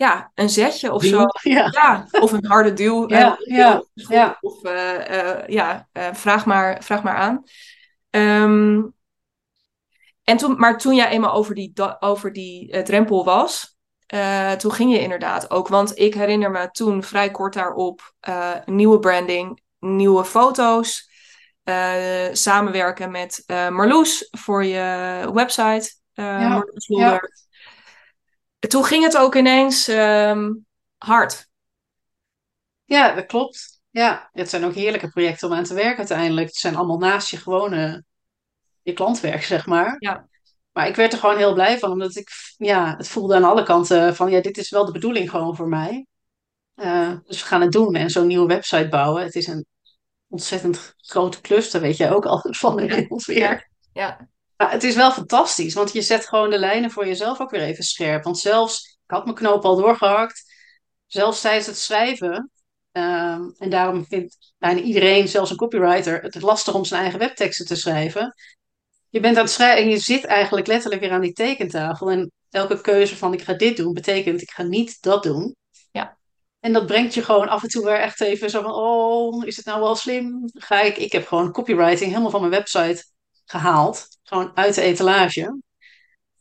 ja, 0.00 0.30
een 0.34 0.48
zetje 0.48 0.92
of 0.92 1.02
zo. 1.04 1.24
Ja. 1.42 1.68
Ja, 1.70 2.06
of 2.20 2.32
een 2.32 2.46
harde 2.46 2.72
duw. 2.72 3.08
Ja, 3.08 3.38
eh, 3.38 3.56
ja, 3.56 3.84
ja. 3.92 4.38
Of 4.40 4.62
eh, 4.62 5.18
eh, 5.18 5.48
ja, 5.48 5.88
vraag, 6.12 6.46
maar, 6.46 6.82
vraag 6.84 7.02
maar 7.02 7.14
aan. 7.14 7.44
Ehm, 8.10 8.82
en 10.24 10.36
toen, 10.36 10.58
maar 10.58 10.78
toen 10.78 10.94
jij 10.94 11.08
eenmaal 11.08 11.32
over 11.32 11.54
die, 11.54 11.72
over 12.00 12.32
die 12.32 12.82
drempel 12.82 13.24
was, 13.24 13.78
toen 14.58 14.72
ging 14.72 14.92
je 14.92 15.00
inderdaad 15.00 15.50
ook. 15.50 15.68
Want 15.68 15.98
ik 15.98 16.14
herinner 16.14 16.50
me 16.50 16.70
toen 16.70 17.02
vrij 17.02 17.30
kort 17.30 17.54
daarop 17.54 18.14
nieuwe 18.64 18.98
branding, 18.98 19.62
nieuwe 19.78 20.24
foto's. 20.24 21.08
samenwerken 22.32 23.10
met 23.10 23.44
Marloes 23.46 24.28
voor 24.30 24.64
je 24.64 25.30
website. 25.32 25.94
eh 26.14 26.60
Ja. 26.86 27.20
Toen 28.68 28.84
ging 28.84 29.04
het 29.04 29.16
ook 29.16 29.34
ineens 29.34 29.88
ehm, 29.88 30.52
hard. 30.98 31.48
Ja, 32.84 33.14
dat 33.14 33.26
klopt. 33.26 33.80
Ja, 33.90 34.30
het 34.32 34.48
zijn 34.50 34.64
ook 34.64 34.74
heerlijke 34.74 35.08
projecten 35.08 35.48
om 35.48 35.54
aan 35.54 35.64
te 35.64 35.74
werken 35.74 35.98
uiteindelijk. 35.98 36.46
Het 36.46 36.56
zijn 36.56 36.76
allemaal 36.76 36.98
naast 36.98 37.30
je 37.30 37.36
gewone 37.36 38.04
je 38.82 38.92
klantwerk, 38.92 39.42
zeg 39.42 39.66
maar. 39.66 39.96
Ja. 39.98 40.28
Maar 40.72 40.88
ik 40.88 40.96
werd 40.96 41.12
er 41.12 41.18
gewoon 41.18 41.36
heel 41.36 41.54
blij 41.54 41.78
van, 41.78 41.90
omdat 41.90 42.16
ik 42.16 42.30
ja, 42.56 42.96
het 42.96 43.08
voelde 43.08 43.34
aan 43.34 43.44
alle 43.44 43.62
kanten 43.62 44.16
van 44.16 44.30
ja, 44.30 44.40
dit 44.40 44.58
is 44.58 44.70
wel 44.70 44.84
de 44.84 44.92
bedoeling 44.92 45.30
gewoon 45.30 45.56
voor 45.56 45.68
mij. 45.68 46.06
Eh, 46.74 47.12
dus 47.24 47.40
we 47.40 47.46
gaan 47.46 47.60
het 47.60 47.72
doen 47.72 47.94
en 47.94 48.10
zo'n 48.10 48.26
nieuwe 48.26 48.46
website 48.46 48.88
bouwen. 48.88 49.22
Het 49.22 49.34
is 49.34 49.46
een 49.46 49.66
ontzettend 50.28 50.94
grote 50.96 51.40
klus, 51.40 51.70
daar 51.70 51.80
weet 51.80 51.96
jij 51.96 52.12
ook 52.12 52.26
al 52.26 52.42
van 52.42 52.80
inmiddels 52.80 53.26
weer. 53.26 53.70
Ja, 53.92 54.28
Maar 54.60 54.70
het 54.70 54.84
is 54.84 54.94
wel 54.94 55.12
fantastisch, 55.12 55.74
want 55.74 55.92
je 55.92 56.02
zet 56.02 56.28
gewoon 56.28 56.50
de 56.50 56.58
lijnen 56.58 56.90
voor 56.90 57.06
jezelf 57.06 57.40
ook 57.40 57.50
weer 57.50 57.60
even 57.60 57.84
scherp. 57.84 58.24
Want 58.24 58.38
zelfs, 58.38 58.98
ik 59.06 59.14
had 59.14 59.24
mijn 59.24 59.36
knoop 59.36 59.64
al 59.64 59.76
doorgehakt, 59.76 60.54
zelfs 61.06 61.40
tijdens 61.40 61.66
het 61.66 61.78
schrijven, 61.78 62.50
ehm, 62.92 63.42
en 63.58 63.70
daarom 63.70 64.06
vindt 64.06 64.54
bijna 64.58 64.80
iedereen, 64.80 65.28
zelfs 65.28 65.50
een 65.50 65.56
copywriter, 65.56 66.22
het 66.22 66.42
lastig 66.42 66.74
om 66.74 66.84
zijn 66.84 67.00
eigen 67.00 67.18
webteksten 67.18 67.66
te 67.66 67.76
schrijven. 67.76 68.34
Je 69.08 69.20
bent 69.20 69.36
aan 69.36 69.42
het 69.42 69.52
schrijven 69.52 69.82
en 69.82 69.90
je 69.90 69.98
zit 69.98 70.24
eigenlijk 70.24 70.66
letterlijk 70.66 71.02
weer 71.02 71.12
aan 71.12 71.20
die 71.20 71.32
tekentafel. 71.32 72.10
En 72.10 72.32
elke 72.50 72.80
keuze 72.80 73.16
van 73.16 73.32
ik 73.32 73.42
ga 73.42 73.52
dit 73.52 73.76
doen, 73.76 73.92
betekent 73.92 74.42
ik 74.42 74.50
ga 74.50 74.62
niet 74.62 75.02
dat 75.02 75.22
doen. 75.22 75.56
Ja. 75.90 76.18
En 76.58 76.72
dat 76.72 76.86
brengt 76.86 77.14
je 77.14 77.22
gewoon 77.24 77.48
af 77.48 77.62
en 77.62 77.68
toe 77.68 77.84
weer 77.84 78.00
echt 78.00 78.20
even 78.20 78.50
zo 78.50 78.62
van, 78.62 78.74
oh, 78.74 79.46
is 79.46 79.56
het 79.56 79.66
nou 79.66 79.80
wel 79.80 79.94
slim? 79.94 80.50
Ga 80.54 80.80
ik, 80.80 80.96
ik 80.96 81.12
heb 81.12 81.26
gewoon 81.26 81.52
copywriting 81.52 82.10
helemaal 82.10 82.30
van 82.30 82.40
mijn 82.40 82.52
website 82.52 83.04
gehaald. 83.50 84.06
Gewoon 84.22 84.50
uit 84.54 84.74
de 84.74 84.80
etalage. 84.82 85.60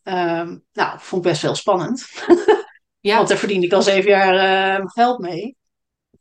Ehm, 0.03 0.57
nou, 0.73 0.99
vond 0.99 1.25
ik 1.25 1.31
best 1.31 1.41
wel 1.41 1.55
spannend. 1.55 2.05
ja. 2.99 3.15
Want 3.15 3.27
daar 3.29 3.37
verdiende 3.37 3.65
ik 3.65 3.73
al 3.73 3.81
zeven 3.81 4.09
jaar 4.09 4.35
eh, 4.79 4.85
geld 4.85 5.19
mee. 5.19 5.55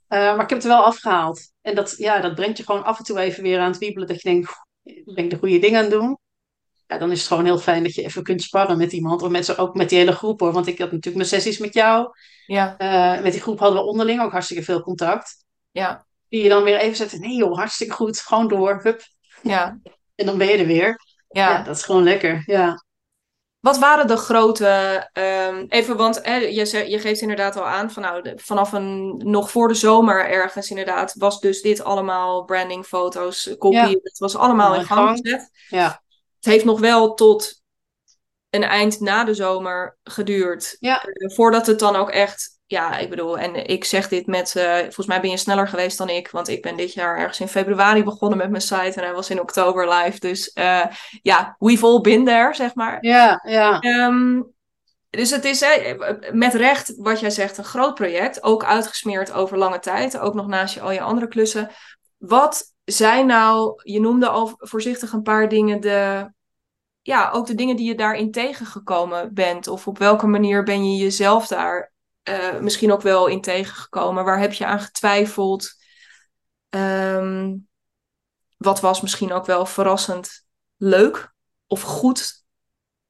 Eh, 0.09 0.19
maar 0.19 0.43
ik 0.43 0.49
heb 0.51 0.59
het 0.59 0.63
er 0.65 0.69
wel 0.69 0.85
afgehaald. 0.85 1.53
En 1.63 1.75
dat, 1.75 1.95
ja, 1.97 2.21
dat 2.21 2.35
brengt 2.35 2.57
je 2.59 2.65
gewoon 2.65 2.85
af 2.85 2.99
en 2.99 3.05
toe 3.05 3.19
even 3.19 3.43
weer 3.43 3.59
aan 3.61 3.71
het 3.71 3.79
wiebelen. 3.79 4.09
Dat 4.09 4.23
je 4.23 4.29
denkt, 4.31 4.49
"Oeh, 4.85 5.15
ben 5.15 5.25
ik 5.25 5.31
de 5.31 5.39
goede 5.39 5.59
dingen 5.59 5.77
aan 5.79 5.85
het 5.91 5.93
doen? 6.01 6.19
Ja, 6.87 6.99
dan 6.99 7.11
is 7.11 7.19
het 7.19 7.29
gewoon 7.29 7.45
heel 7.45 7.59
fijn 7.59 7.83
dat 7.83 7.95
je 7.95 8.03
even 8.05 8.23
kunt 8.23 8.43
sparren 8.43 8.79
met 8.79 8.93
iemand. 8.93 9.23
Of 9.23 9.29
met, 9.31 9.45
z'n- 9.45 9.53
ook 9.61 9.75
met 9.75 9.89
die 9.89 9.99
hele 9.99 10.13
groep 10.13 10.41
hoor. 10.41 10.53
Want 10.53 10.67
ik 10.67 10.79
had 10.79 10.87
natuurlijk 10.91 11.17
mijn 11.17 11.29
sessies 11.29 11.59
met 11.59 11.75
jou. 11.75 12.09
ja, 12.47 12.77
Eh, 12.79 13.23
met 13.23 13.33
die 13.33 13.41
groep 13.41 13.59
hadden 13.59 13.79
we 13.79 13.87
onderling 13.89 14.21
ook 14.23 14.33
hartstikke 14.33 14.63
veel 14.63 14.83
contact. 14.83 15.45
ja, 15.71 16.07
Die 16.29 16.43
je 16.43 16.49
dan 16.49 16.63
weer 16.63 16.79
even 16.79 16.97
zet. 16.97 17.19
Nee 17.21 17.37
joh, 17.37 17.57
hartstikke 17.57 17.93
goed. 17.95 18.19
Gewoon 18.21 18.49
door. 18.49 18.81
Hup. 18.83 19.03
ja, 19.43 19.79
En 20.19 20.27
dan 20.27 20.39
ben 20.39 20.47
je 20.47 20.57
er 20.59 20.67
weer. 20.67 21.01
Ja, 21.29 21.51
ja. 21.51 21.63
dat 21.63 21.77
is 21.77 21.83
gewoon 21.83 22.03
lekker. 22.03 22.43
Ja. 22.47 22.85
Wat 23.61 23.79
waren 23.79 24.07
de 24.07 24.17
grote, 24.17 24.67
ehm, 25.13 25.65
even, 25.69 25.97
want 25.97 26.25
hè, 26.25 26.35
je, 26.37 26.65
ze- 26.65 26.91
je 26.91 26.99
geeft 26.99 27.21
inderdaad 27.21 27.57
al 27.57 27.67
aan 27.67 27.91
van 27.91 28.03
nou, 28.03 28.23
de- 28.23 28.33
vanaf 28.37 28.73
een, 28.73 29.17
nog 29.17 29.51
voor 29.51 29.69
de 29.69 29.75
zomer 29.75 30.29
ergens 30.29 30.71
inderdaad, 30.71 31.15
was 31.17 31.41
dus 31.41 31.63
dit 31.63 31.83
allemaal 31.85 32.45
branding, 32.45 32.85
foto's, 32.87 33.55
kopie, 33.59 33.79
Ja. 33.79 33.89
het 34.03 34.19
was 34.19 34.37
allemaal 34.37 34.75
in 34.75 34.85
gang 34.85 35.11
gezet. 35.19 35.51
Ja. 35.69 36.03
Het 36.37 36.45
heeft 36.45 36.65
nog 36.65 36.81
wel 36.81 37.15
tot 37.15 37.63
een 38.51 38.63
eind 38.65 39.01
na 39.01 39.25
de 39.25 39.35
zomer 39.35 39.99
geduurd, 40.03 40.77
Ja. 40.81 41.03
eh, 41.03 41.35
voordat 41.35 41.67
het 41.67 41.79
dan 41.79 41.97
ook 41.97 42.11
echt, 42.11 42.58
ja, 42.69 42.99
ik 42.99 43.11
bedoel, 43.11 43.39
en 43.39 43.67
ik 43.67 43.85
zeg 43.85 44.09
dit 44.09 44.27
met, 44.27 44.57
eh, 44.57 44.77
volgens 44.79 45.07
mij 45.07 45.21
ben 45.21 45.31
je 45.31 45.37
sneller 45.37 45.69
geweest 45.69 45.99
dan 45.99 46.09
ik, 46.09 46.31
want 46.31 46.49
ik 46.49 46.63
ben 46.63 46.77
dit 46.77 46.93
jaar 46.93 47.19
ergens 47.19 47.41
in 47.41 47.49
februari 47.49 48.05
begonnen 48.05 48.39
met 48.39 48.51
mijn 48.51 48.63
site 48.63 48.93
en 49.01 49.03
hij 49.03 49.13
was 49.13 49.31
in 49.31 49.41
oktober 49.41 49.95
live, 49.95 50.19
dus 50.19 50.53
eh, 50.53 50.85
ja, 51.23 51.57
we've 51.59 51.87
all 51.87 52.01
been 52.01 52.25
there, 52.25 52.55
zeg 52.55 52.75
maar. 52.75 52.99
Ja, 53.01 53.41
ja. 53.45 53.81
Ehm, 53.81 54.43
dus 55.11 55.31
het 55.31 55.45
is 55.45 55.61
hè, 55.61 55.97
met 56.33 56.55
recht, 56.55 56.95
wat 56.97 57.21
jij 57.21 57.31
zegt, 57.31 57.59
een 57.59 57.65
groot 57.65 57.95
project. 57.95 58.43
Ook 58.43 58.65
uitgesmeerd 58.65 59.33
over 59.33 59.59
lange 59.59 59.79
tijd. 59.79 60.19
Ook 60.19 60.35
nog 60.35 60.47
naast 60.47 60.75
je, 60.75 60.81
al 60.81 60.91
je 60.91 61.01
andere 61.01 61.29
klussen. 61.29 61.71
Wat 62.17 62.75
zijn 62.85 63.27
nou, 63.27 63.81
je 63.83 64.01
noemde 64.01 64.29
al 64.29 64.55
voorzichtig 64.57 65.13
een 65.13 65.23
paar 65.23 65.49
dingen, 65.49 65.81
de, 65.81 66.31
ja, 67.03 67.31
ook 67.31 67.47
de 67.47 67.55
dingen 67.55 67.77
die 67.77 67.87
je 67.87 67.95
daarin 67.95 68.31
tegengekomen 68.31 69.35
bent. 69.35 69.69
Of 69.69 69.87
op 69.87 69.99
welke 69.99 70.27
manier 70.27 70.63
ben 70.63 70.91
je 70.91 71.03
jezelf 71.03 71.47
daar 71.47 71.93
eh, 72.29 72.61
misschien 72.61 72.93
ook 72.93 73.03
wel 73.03 73.27
in 73.27 73.41
tegengekomen? 73.41 74.25
Waar 74.25 74.41
heb 74.41 74.53
je 74.53 74.67
aan 74.67 74.81
getwijfeld? 74.81 75.77
Ehm, 76.69 77.55
wat 78.57 78.81
was 78.81 79.01
misschien 79.01 79.33
ook 79.33 79.47
wel 79.47 79.67
verrassend 79.67 80.45
leuk 80.77 81.33
of 81.67 81.83
goed? 81.83 82.45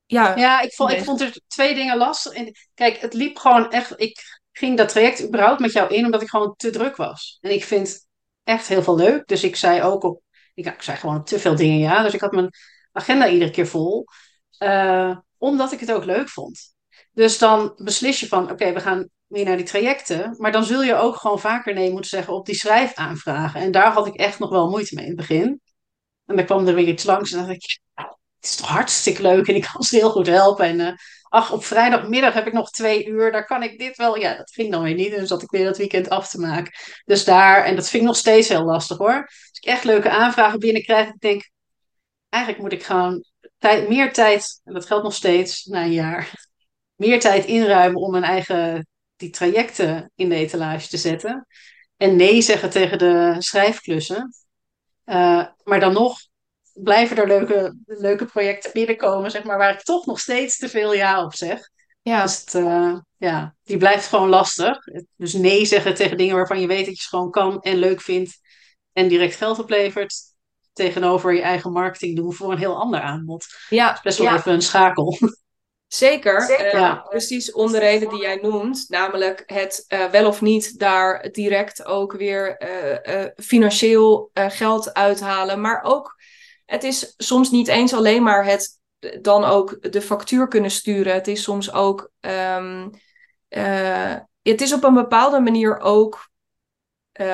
Ja, 0.06 0.36
Ja, 0.36 0.60
ik 0.60 0.72
vond, 0.74 0.92
ik 0.92 1.04
vond 1.04 1.20
er 1.20 1.40
twee 1.46 1.74
dingen 1.74 1.96
lastig. 1.96 2.32
En, 2.32 2.52
kijk, 2.74 2.98
het 2.98 3.14
liep 3.14 3.36
gewoon 3.36 3.70
echt. 3.70 3.92
Ik 3.96 4.40
ging 4.52 4.76
dat 4.76 4.88
traject 4.88 5.24
überhaupt 5.24 5.60
met 5.60 5.72
jou 5.72 5.94
in 5.94 6.04
omdat 6.04 6.22
ik 6.22 6.28
gewoon 6.28 6.54
te 6.56 6.70
druk 6.70 6.96
was. 6.96 7.38
En 7.40 7.50
ik 7.52 7.64
vind 7.64 8.06
echt 8.44 8.68
heel 8.68 8.82
veel 8.82 8.96
leuk. 8.96 9.26
Dus 9.26 9.44
ik 9.44 9.56
zei 9.56 9.82
ook 9.82 10.02
op. 10.02 10.22
Ik, 10.54 10.66
ik 10.66 10.82
zei 10.82 10.96
gewoon 10.96 11.24
te 11.24 11.38
veel 11.38 11.56
dingen 11.56 11.78
ja. 11.78 12.02
Dus 12.02 12.14
ik 12.14 12.20
had 12.20 12.32
mijn 12.32 12.50
agenda 12.92 13.28
iedere 13.28 13.50
keer 13.50 13.66
vol. 13.66 14.06
eh, 14.58 15.16
omdat 15.38 15.72
ik 15.72 15.80
het 15.80 15.92
ook 15.92 16.04
leuk 16.04 16.28
vond. 16.28 16.74
Dus 17.18 17.38
dan 17.38 17.72
beslis 17.76 18.20
je 18.20 18.26
van: 18.26 18.50
oké, 18.50 18.72
we 18.72 18.80
gaan 18.80 19.08
weer 19.26 19.44
naar 19.44 19.56
die 19.56 19.66
trajecten. 19.66 20.34
Maar 20.36 20.52
dan 20.52 20.64
zul 20.64 20.82
je 20.82 20.94
ook 20.94 21.16
gewoon 21.16 21.40
vaker 21.40 21.74
nee 21.74 21.90
moeten 21.90 22.10
zeggen 22.10 22.34
op 22.34 22.46
die 22.46 22.54
schrijfaanvragen. 22.54 23.60
En 23.60 23.70
daar 23.70 23.92
had 23.92 24.06
ik 24.06 24.14
echt 24.14 24.38
nog 24.38 24.50
wel 24.50 24.70
moeite 24.70 24.94
mee 24.94 25.04
in 25.04 25.10
het 25.10 25.20
begin. 25.20 25.60
En 26.26 26.36
dan 26.36 26.44
kwam 26.44 26.66
er 26.66 26.74
weer 26.74 26.88
iets 26.88 27.04
langs 27.04 27.32
en 27.32 27.38
dacht 27.38 27.50
ik, 27.50 27.80
het 27.94 28.16
is 28.40 28.56
toch 28.56 28.68
hartstikke 28.68 29.22
leuk 29.22 29.48
en 29.48 29.54
ik 29.54 29.68
kan 29.72 29.82
ze 29.82 29.96
heel 29.96 30.10
goed 30.10 30.26
helpen. 30.26 30.64
En 30.64 30.80
eh, 30.80 30.92
ach, 31.22 31.52
op 31.52 31.64
vrijdagmiddag 31.64 32.34
heb 32.34 32.46
ik 32.46 32.52
nog 32.52 32.70
twee 32.70 33.06
uur, 33.06 33.32
daar 33.32 33.46
kan 33.46 33.62
ik 33.62 33.78
dit 33.78 33.96
wel. 33.96 34.16
Ja, 34.16 34.36
dat 34.36 34.50
ging 34.50 34.72
dan 34.72 34.82
weer 34.82 34.94
niet, 34.94 35.10
dus 35.10 35.28
zat 35.28 35.42
ik 35.42 35.50
weer 35.50 35.64
dat 35.64 35.78
weekend 35.78 36.08
af 36.08 36.28
te 36.28 36.40
maken. 36.40 36.72
Dus 37.04 37.24
daar, 37.24 37.64
en 37.64 37.76
dat 37.76 37.88
vind 37.88 38.02
ik 38.02 38.08
nog 38.08 38.18
steeds 38.18 38.48
heel 38.48 38.64
lastig 38.64 38.98
hoor. 38.98 39.20
Als 39.22 39.58
ik 39.60 39.64
echt 39.64 39.84
leuke 39.84 40.10
aanvragen 40.10 40.58
binnenkrijg, 40.58 41.08
ik 41.08 41.20
denk, 41.20 41.50
eigenlijk 42.28 42.62
moet 42.62 42.72
ik 42.72 42.82
gewoon 42.82 43.24
meer 43.88 44.12
tijd, 44.12 44.60
en 44.64 44.72
dat 44.72 44.86
geldt 44.86 45.04
nog 45.04 45.14
steeds 45.14 45.64
na 45.64 45.82
een 45.82 45.92
jaar, 45.92 46.47
meer 46.98 47.20
tijd 47.20 47.44
inruimen 47.44 48.00
om 48.00 48.10
mijn 48.10 48.24
eigen, 48.24 48.86
die 49.16 49.30
trajecten 49.30 50.10
in 50.14 50.28
de 50.28 50.34
etalage 50.34 50.88
te 50.88 50.96
zetten. 50.96 51.46
En 51.96 52.16
nee 52.16 52.42
zeggen 52.42 52.70
tegen 52.70 52.98
de 52.98 53.36
schrijfklussen. 53.38 54.34
Eh, 55.04 55.46
maar 55.64 55.80
dan 55.80 55.92
nog 55.92 56.18
blijven 56.72 57.16
er 57.16 57.26
leuke, 57.26 57.76
leuke 57.86 58.24
projecten 58.24 58.72
binnenkomen, 58.72 59.30
zeg 59.30 59.44
maar, 59.44 59.58
waar 59.58 59.72
ik 59.72 59.82
toch 59.82 60.06
nog 60.06 60.20
steeds 60.20 60.56
te 60.56 60.68
veel 60.68 60.94
ja 60.94 61.24
op 61.24 61.34
zeg. 61.34 61.70
Ja. 62.02 62.22
Dus 62.22 62.40
het, 62.40 62.54
eh, 62.54 62.98
ja, 63.16 63.54
die 63.62 63.76
blijft 63.76 64.06
gewoon 64.06 64.28
lastig. 64.28 64.78
Dus 65.16 65.32
nee 65.32 65.64
zeggen 65.64 65.94
tegen 65.94 66.16
dingen 66.16 66.36
waarvan 66.36 66.60
je 66.60 66.66
weet 66.66 66.86
dat 66.86 66.96
je 66.96 67.02
ze 67.02 67.08
gewoon 67.08 67.30
kan 67.30 67.60
en 67.60 67.76
leuk 67.76 68.00
vindt 68.00 68.40
en 68.92 69.08
direct 69.08 69.36
geld 69.36 69.58
oplevert. 69.58 70.14
Tegenover 70.72 71.34
je 71.34 71.42
eigen 71.42 71.72
marketing 71.72 72.16
doen 72.16 72.32
voor 72.32 72.52
een 72.52 72.58
heel 72.58 72.76
ander 72.76 73.00
aanbod. 73.00 73.46
Ja, 73.68 74.00
Best 74.02 74.18
wel 74.18 74.26
ja. 74.26 74.36
even 74.36 74.52
een 74.52 74.62
schakel. 74.62 75.18
Zeker, 75.88 76.40
Zeker. 76.42 76.66
eh, 76.66 76.72
Ja. 76.72 76.94
precies 76.94 77.52
om 77.52 77.72
de 77.72 77.78
reden 77.78 78.08
die 78.08 78.20
jij 78.20 78.38
noemt, 78.42 78.84
namelijk 78.88 79.42
het 79.46 79.84
eh, 79.88 80.04
wel 80.04 80.26
of 80.26 80.40
niet 80.40 80.78
daar 80.78 81.28
direct 81.32 81.84
ook 81.84 82.12
weer 82.12 82.56
eh, 82.56 83.26
financieel 83.36 84.30
geld 84.34 84.94
uithalen. 84.94 85.60
Maar 85.60 85.82
ook, 85.82 86.16
het 86.66 86.84
is 86.84 87.14
soms 87.16 87.50
niet 87.50 87.68
eens 87.68 87.94
alleen 87.94 88.22
maar 88.22 88.44
het 88.44 88.78
dan 89.20 89.44
ook 89.44 89.92
de 89.92 90.02
factuur 90.02 90.48
kunnen 90.48 90.70
sturen. 90.70 91.12
Het 91.14 91.28
is 91.28 91.42
soms 91.42 91.72
ook, 91.72 92.10
ehm, 92.20 92.88
eh, 93.48 94.14
het 94.42 94.60
is 94.60 94.72
op 94.72 94.84
een 94.84 94.94
bepaalde 94.94 95.40
manier 95.40 95.78
ook 95.80 96.26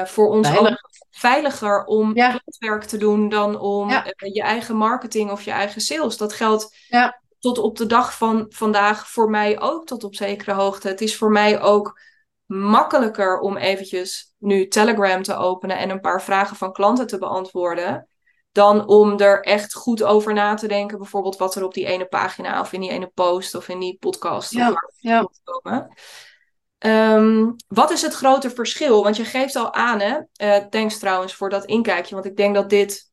voor 0.05 0.29
ons 0.29 0.49
Veilig. 0.49 0.81
veiliger 1.11 1.85
om 1.85 2.17
Ja. 2.17 2.29
klantwerk 2.29 2.85
te 2.85 2.97
doen 2.97 3.29
dan 3.29 3.61
om 3.61 3.91
Ja. 3.91 4.05
je 4.17 4.43
eigen 4.43 4.77
marketing 4.77 5.31
of 5.31 5.43
je 5.43 5.51
eigen 5.51 5.81
sales. 5.81 6.17
Dat 6.17 6.33
geldt 6.33 6.77
Ja. 6.89 7.23
Tot 7.45 7.59
op 7.59 7.77
de 7.77 7.87
dag 7.87 8.17
van 8.17 8.47
vandaag 8.49 9.09
voor 9.09 9.31
mij 9.31 9.61
ook 9.61 9.87
tot 9.87 10.05
op 10.05 10.15
zekere 10.15 10.53
hoogte. 10.53 10.89
Het 10.89 11.01
is 11.01 11.17
voor 11.17 11.31
mij 11.31 11.61
ook 11.61 12.01
makkelijker 12.47 13.39
om 13.39 13.57
eventjes 13.57 14.35
nu 14.39 14.69
Telegram 14.69 15.23
te 15.23 15.37
openen 15.37 15.79
en 15.79 15.91
een 15.91 16.01
paar 16.01 16.23
vragen 16.23 16.57
van 16.57 16.73
klanten 16.73 17.07
te 17.07 17.19
beantwoorden. 17.19 18.09
Dan 18.53 18.87
om 18.87 19.19
er 19.19 19.41
echt 19.41 19.75
goed 19.75 20.03
over 20.03 20.33
na 20.33 20.55
te 20.55 20.69
denken, 20.69 20.99
bijvoorbeeld 20.99 21.37
wat 21.37 21.55
er 21.55 21.65
op 21.65 21.75
die 21.75 21.87
ene 21.87 22.07
pagina 22.07 22.61
of 22.61 22.73
in 22.73 22.81
die 22.81 22.91
ene 22.91 23.11
post 23.15 23.55
of 23.55 23.69
in 23.69 23.81
die 23.81 23.97
podcast 24.01 24.53
Ja, 24.53 25.29
komen. 25.45 25.95
Ehm, 26.79 27.51
wat 27.69 27.91
is 27.91 28.03
het 28.03 28.15
grote 28.15 28.51
verschil? 28.51 29.03
Want 29.03 29.17
je 29.17 29.25
geeft 29.25 29.57
al 29.57 29.73
aan, 29.73 30.01
hè? 30.01 30.19
Eh, 30.33 30.57
thanks 30.57 30.99
trouwens 30.99 31.35
voor 31.35 31.51
dat 31.51 31.65
inkijkje. 31.65 32.15
Want 32.15 32.27
ik 32.27 32.37
denk 32.37 32.55
dat 32.55 32.71
dit, 32.71 33.11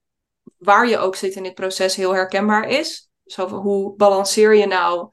waar 0.57 0.87
je 0.87 0.97
ook 0.97 1.15
zit 1.15 1.35
in 1.35 1.43
dit 1.43 1.53
proces, 1.53 1.95
heel 1.95 2.13
herkenbaar 2.13 2.67
is. 2.67 3.10
Zo 3.31 3.47
hoe 3.47 3.95
balanceer 3.95 4.55
je 4.55 4.65
nou 4.65 5.09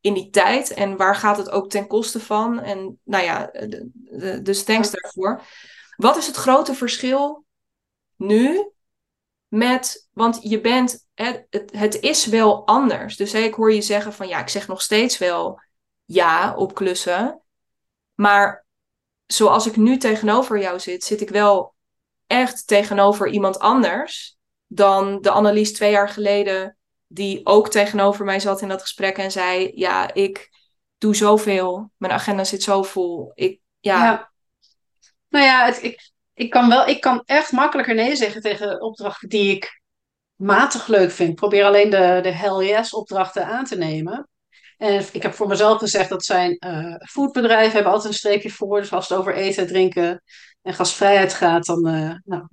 in 0.00 0.14
die 0.14 0.30
tijd? 0.30 0.70
En 0.70 0.96
waar 0.96 1.16
gaat 1.16 1.36
het 1.36 1.50
ook 1.50 1.70
ten 1.70 1.86
koste 1.86 2.20
van? 2.20 2.60
En 2.60 3.00
nou 3.04 3.24
ja, 3.24 3.46
de- 3.46 4.40
dus 4.42 4.64
thanks 4.64 4.90
daarvoor. 4.90 5.42
Wat 5.96 6.16
is 6.16 6.26
het 6.26 6.36
grote 6.36 6.74
verschil 6.74 7.44
nu 8.16 8.72
met, 9.48 10.08
want 10.12 10.38
je 10.42 10.60
bent, 10.60 11.06
het, 11.14 11.46
het, 11.72 12.00
is 12.00 12.26
wel 12.26 12.66
anders. 12.66 13.16
Dus 13.16 13.34
ik 13.34 13.54
hoor 13.54 13.72
je 13.72 13.82
zeggen 13.82 14.12
van 14.12 14.28
ja, 14.28 14.40
ik 14.40 14.48
zeg 14.48 14.68
nog 14.68 14.82
steeds 14.82 15.18
wel 15.18 15.60
ja 16.04 16.54
op 16.54 16.74
klussen. 16.74 17.42
Maar 18.14 18.66
zoals 19.26 19.66
ik 19.66 19.76
nu 19.76 19.96
tegenover 19.96 20.60
jou 20.60 20.80
zit, 20.80 21.04
zit 21.04 21.20
ik 21.20 21.28
wel 21.28 21.74
echt 22.26 22.66
tegenover 22.66 23.28
iemand 23.28 23.58
anders 23.58 24.36
dan 24.66 25.20
de 25.20 25.30
Annelies 25.30 25.72
twee 25.72 25.90
jaar 25.90 26.08
geleden, 26.08 26.76
die 27.12 27.46
ook 27.46 27.70
tegenover 27.70 28.24
mij 28.24 28.40
zat 28.40 28.60
in 28.60 28.68
dat 28.68 28.80
gesprek 28.80 29.16
en 29.16 29.30
zei: 29.30 29.72
Ja, 29.74 30.14
ik 30.14 30.50
doe 30.98 31.16
zoveel, 31.16 31.90
mijn 31.96 32.12
agenda 32.12 32.44
zit 32.44 32.62
zo 32.62 32.82
vol. 32.82 33.32
Ik, 33.34 33.60
ja, 33.80 34.04
Ja. 34.04 34.30
Nou 35.28 35.44
ja, 35.44 35.80
ik, 35.80 36.12
ik, 36.34 36.50
kan 36.50 36.68
wel, 36.68 36.86
ik 36.86 37.00
kan 37.00 37.22
echt 37.24 37.52
makkelijker 37.52 37.94
nee 37.94 38.16
zeggen 38.16 38.40
tegen 38.40 38.82
opdrachten 38.82 39.28
die 39.28 39.54
ik 39.56 39.80
matig 40.34 40.86
leuk 40.86 41.10
vind. 41.10 41.30
Ik 41.30 41.36
probeer 41.36 41.64
alleen 41.64 41.90
de, 41.90 42.18
de 42.22 42.30
hell 42.30 42.66
yes 42.66 42.94
opdrachten 42.94 43.46
aan 43.46 43.64
te 43.64 43.76
nemen. 43.76 44.28
En 44.76 45.04
ik 45.12 45.22
heb 45.22 45.34
voor 45.34 45.48
mezelf 45.48 45.78
gezegd 45.78 46.08
dat 46.08 46.24
zijn 46.24 46.56
eh 46.58 46.94
foodbedrijven 47.08 47.72
hebben 47.72 47.92
altijd 47.92 48.12
een 48.12 48.18
streepje 48.18 48.50
voor. 48.50 48.80
Dus 48.80 48.92
als 48.92 49.08
het 49.08 49.18
over 49.18 49.34
eten, 49.34 49.66
drinken 49.66 50.22
en 50.62 50.74
gastvrijheid 50.74 51.34
gaat, 51.34 51.64
dan 51.66 51.86
eh, 51.86 52.14
nou, 52.24 52.46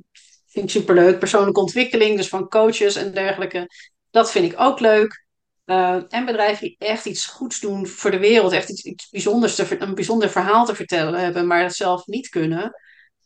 vind 0.46 0.66
ik 0.66 0.72
superleuk. 0.72 1.20
Persoonlijke 1.20 1.60
ontwikkeling, 1.60 2.18
dus 2.18 2.28
van 2.28 2.48
coaches 2.48 2.96
en 2.96 3.14
dergelijke. 3.14 3.68
Dat 4.10 4.32
vind 4.32 4.52
ik 4.52 4.60
ook 4.60 4.80
leuk. 4.80 5.28
Eh, 5.66 6.04
en 6.08 6.26
bedrijven 6.26 6.68
die 6.68 6.76
echt 6.78 7.06
iets 7.06 7.26
goeds 7.26 7.60
doen 7.60 7.88
voor 7.88 8.12
de 8.12 8.20
wereld, 8.20 8.52
echt 8.52 8.70
iets, 8.70 8.84
iets 8.84 9.10
bijzonders, 9.10 9.56
te, 9.56 9.82
een 9.82 9.96
bijzonder 9.96 10.30
verhaal 10.30 10.66
te 10.66 10.76
vertellen 10.76 11.20
hebben, 11.20 11.48
maar 11.48 11.62
het 11.64 11.76
zelf 11.76 12.06
niet 12.06 12.30
kunnen. 12.30 12.74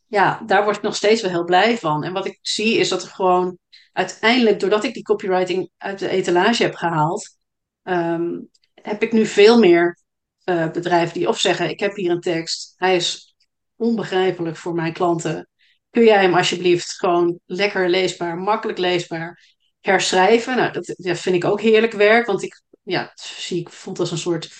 Ja, 0.07 0.41
daar 0.45 0.63
word 0.63 0.75
ik 0.75 0.81
nog 0.81 0.95
steeds 0.95 1.21
wel 1.21 1.31
heel 1.31 1.43
blij 1.43 1.77
van. 1.77 2.03
En 2.03 2.13
wat 2.13 2.25
ik 2.25 2.39
zie 2.41 2.77
is 2.77 2.89
dat 2.89 3.03
er 3.03 3.09
gewoon 3.09 3.57
uiteindelijk, 3.93 4.59
doordat 4.59 4.83
ik 4.83 4.93
die 4.93 5.03
copywriting 5.03 5.69
uit 5.77 5.99
de 5.99 6.09
etalage 6.09 6.63
heb 6.63 6.75
gehaald, 6.75 7.37
ehm, 7.83 8.39
heb 8.73 9.03
ik 9.03 9.11
nu 9.11 9.25
veel 9.25 9.59
meer 9.59 9.97
eh, 10.43 10.71
bedrijven 10.71 11.13
die 11.13 11.27
of 11.27 11.39
zeggen: 11.39 11.69
Ik 11.69 11.79
heb 11.79 11.95
hier 11.95 12.11
een 12.11 12.21
tekst, 12.21 12.73
hij 12.77 12.95
is 12.95 13.35
onbegrijpelijk 13.75 14.57
voor 14.57 14.73
mijn 14.73 14.93
klanten. 14.93 15.49
Kun 15.89 16.03
jij 16.03 16.21
hem 16.21 16.33
alsjeblieft 16.33 16.93
gewoon 16.93 17.39
lekker 17.45 17.89
leesbaar, 17.89 18.37
makkelijk 18.37 18.77
leesbaar 18.77 19.52
herschrijven? 19.85 20.55
Nou, 20.55 20.71
dat, 20.71 20.93
vind 20.97 21.35
ik 21.35 21.45
ook 21.45 21.61
heerlijk 21.61 21.93
werk, 21.93 22.25
want 22.25 22.43
ik 22.43 22.61
ja, 22.83 23.11
zie 23.15 23.59
ik 23.59 23.69
voelt 23.69 23.99
als 23.99 24.11
een 24.11 24.17
soort 24.17 24.53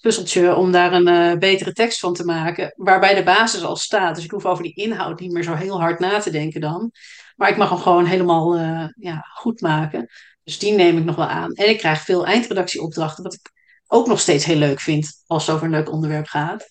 puzzeltje 0.00 0.54
om 0.54 0.72
daar 0.72 0.92
een 0.92 1.08
eh, 1.08 1.38
betere 1.38 1.72
tekst 1.72 1.98
van 1.98 2.14
te 2.14 2.24
maken, 2.24 2.72
waarbij 2.76 3.14
de 3.14 3.22
basis 3.22 3.62
al 3.62 3.76
staat. 3.76 4.14
Dus 4.14 4.24
ik 4.24 4.30
hoef 4.30 4.44
over 4.44 4.62
die 4.62 4.74
inhoud 4.74 5.20
niet 5.20 5.32
meer 5.32 5.42
zo 5.42 5.54
heel 5.54 5.80
hard 5.80 5.98
na 5.98 6.18
te 6.18 6.30
denken 6.30 6.60
dan. 6.60 6.92
Maar 7.36 7.48
ik 7.48 7.56
mag 7.56 7.68
hem 7.68 7.78
gewoon 7.78 8.06
helemaal 8.06 8.56
eh, 8.56 8.88
ja, 8.96 9.26
goed 9.34 9.60
maken. 9.60 10.08
Dus 10.44 10.58
die 10.58 10.72
neem 10.72 10.98
ik 10.98 11.04
nog 11.04 11.16
wel 11.16 11.26
aan. 11.26 11.52
En 11.52 11.68
ik 11.68 11.78
krijg 11.78 12.00
veel 12.00 12.26
eindredactieopdrachten, 12.26 13.22
wat 13.22 13.34
ik 13.34 13.52
ook 13.86 14.06
nog 14.06 14.20
steeds 14.20 14.44
heel 14.44 14.56
leuk 14.56 14.80
vind 14.80 15.22
als 15.26 15.46
het 15.46 15.54
over 15.54 15.66
een 15.66 15.72
leuk 15.72 15.92
onderwerp 15.92 16.26
gaat. 16.26 16.68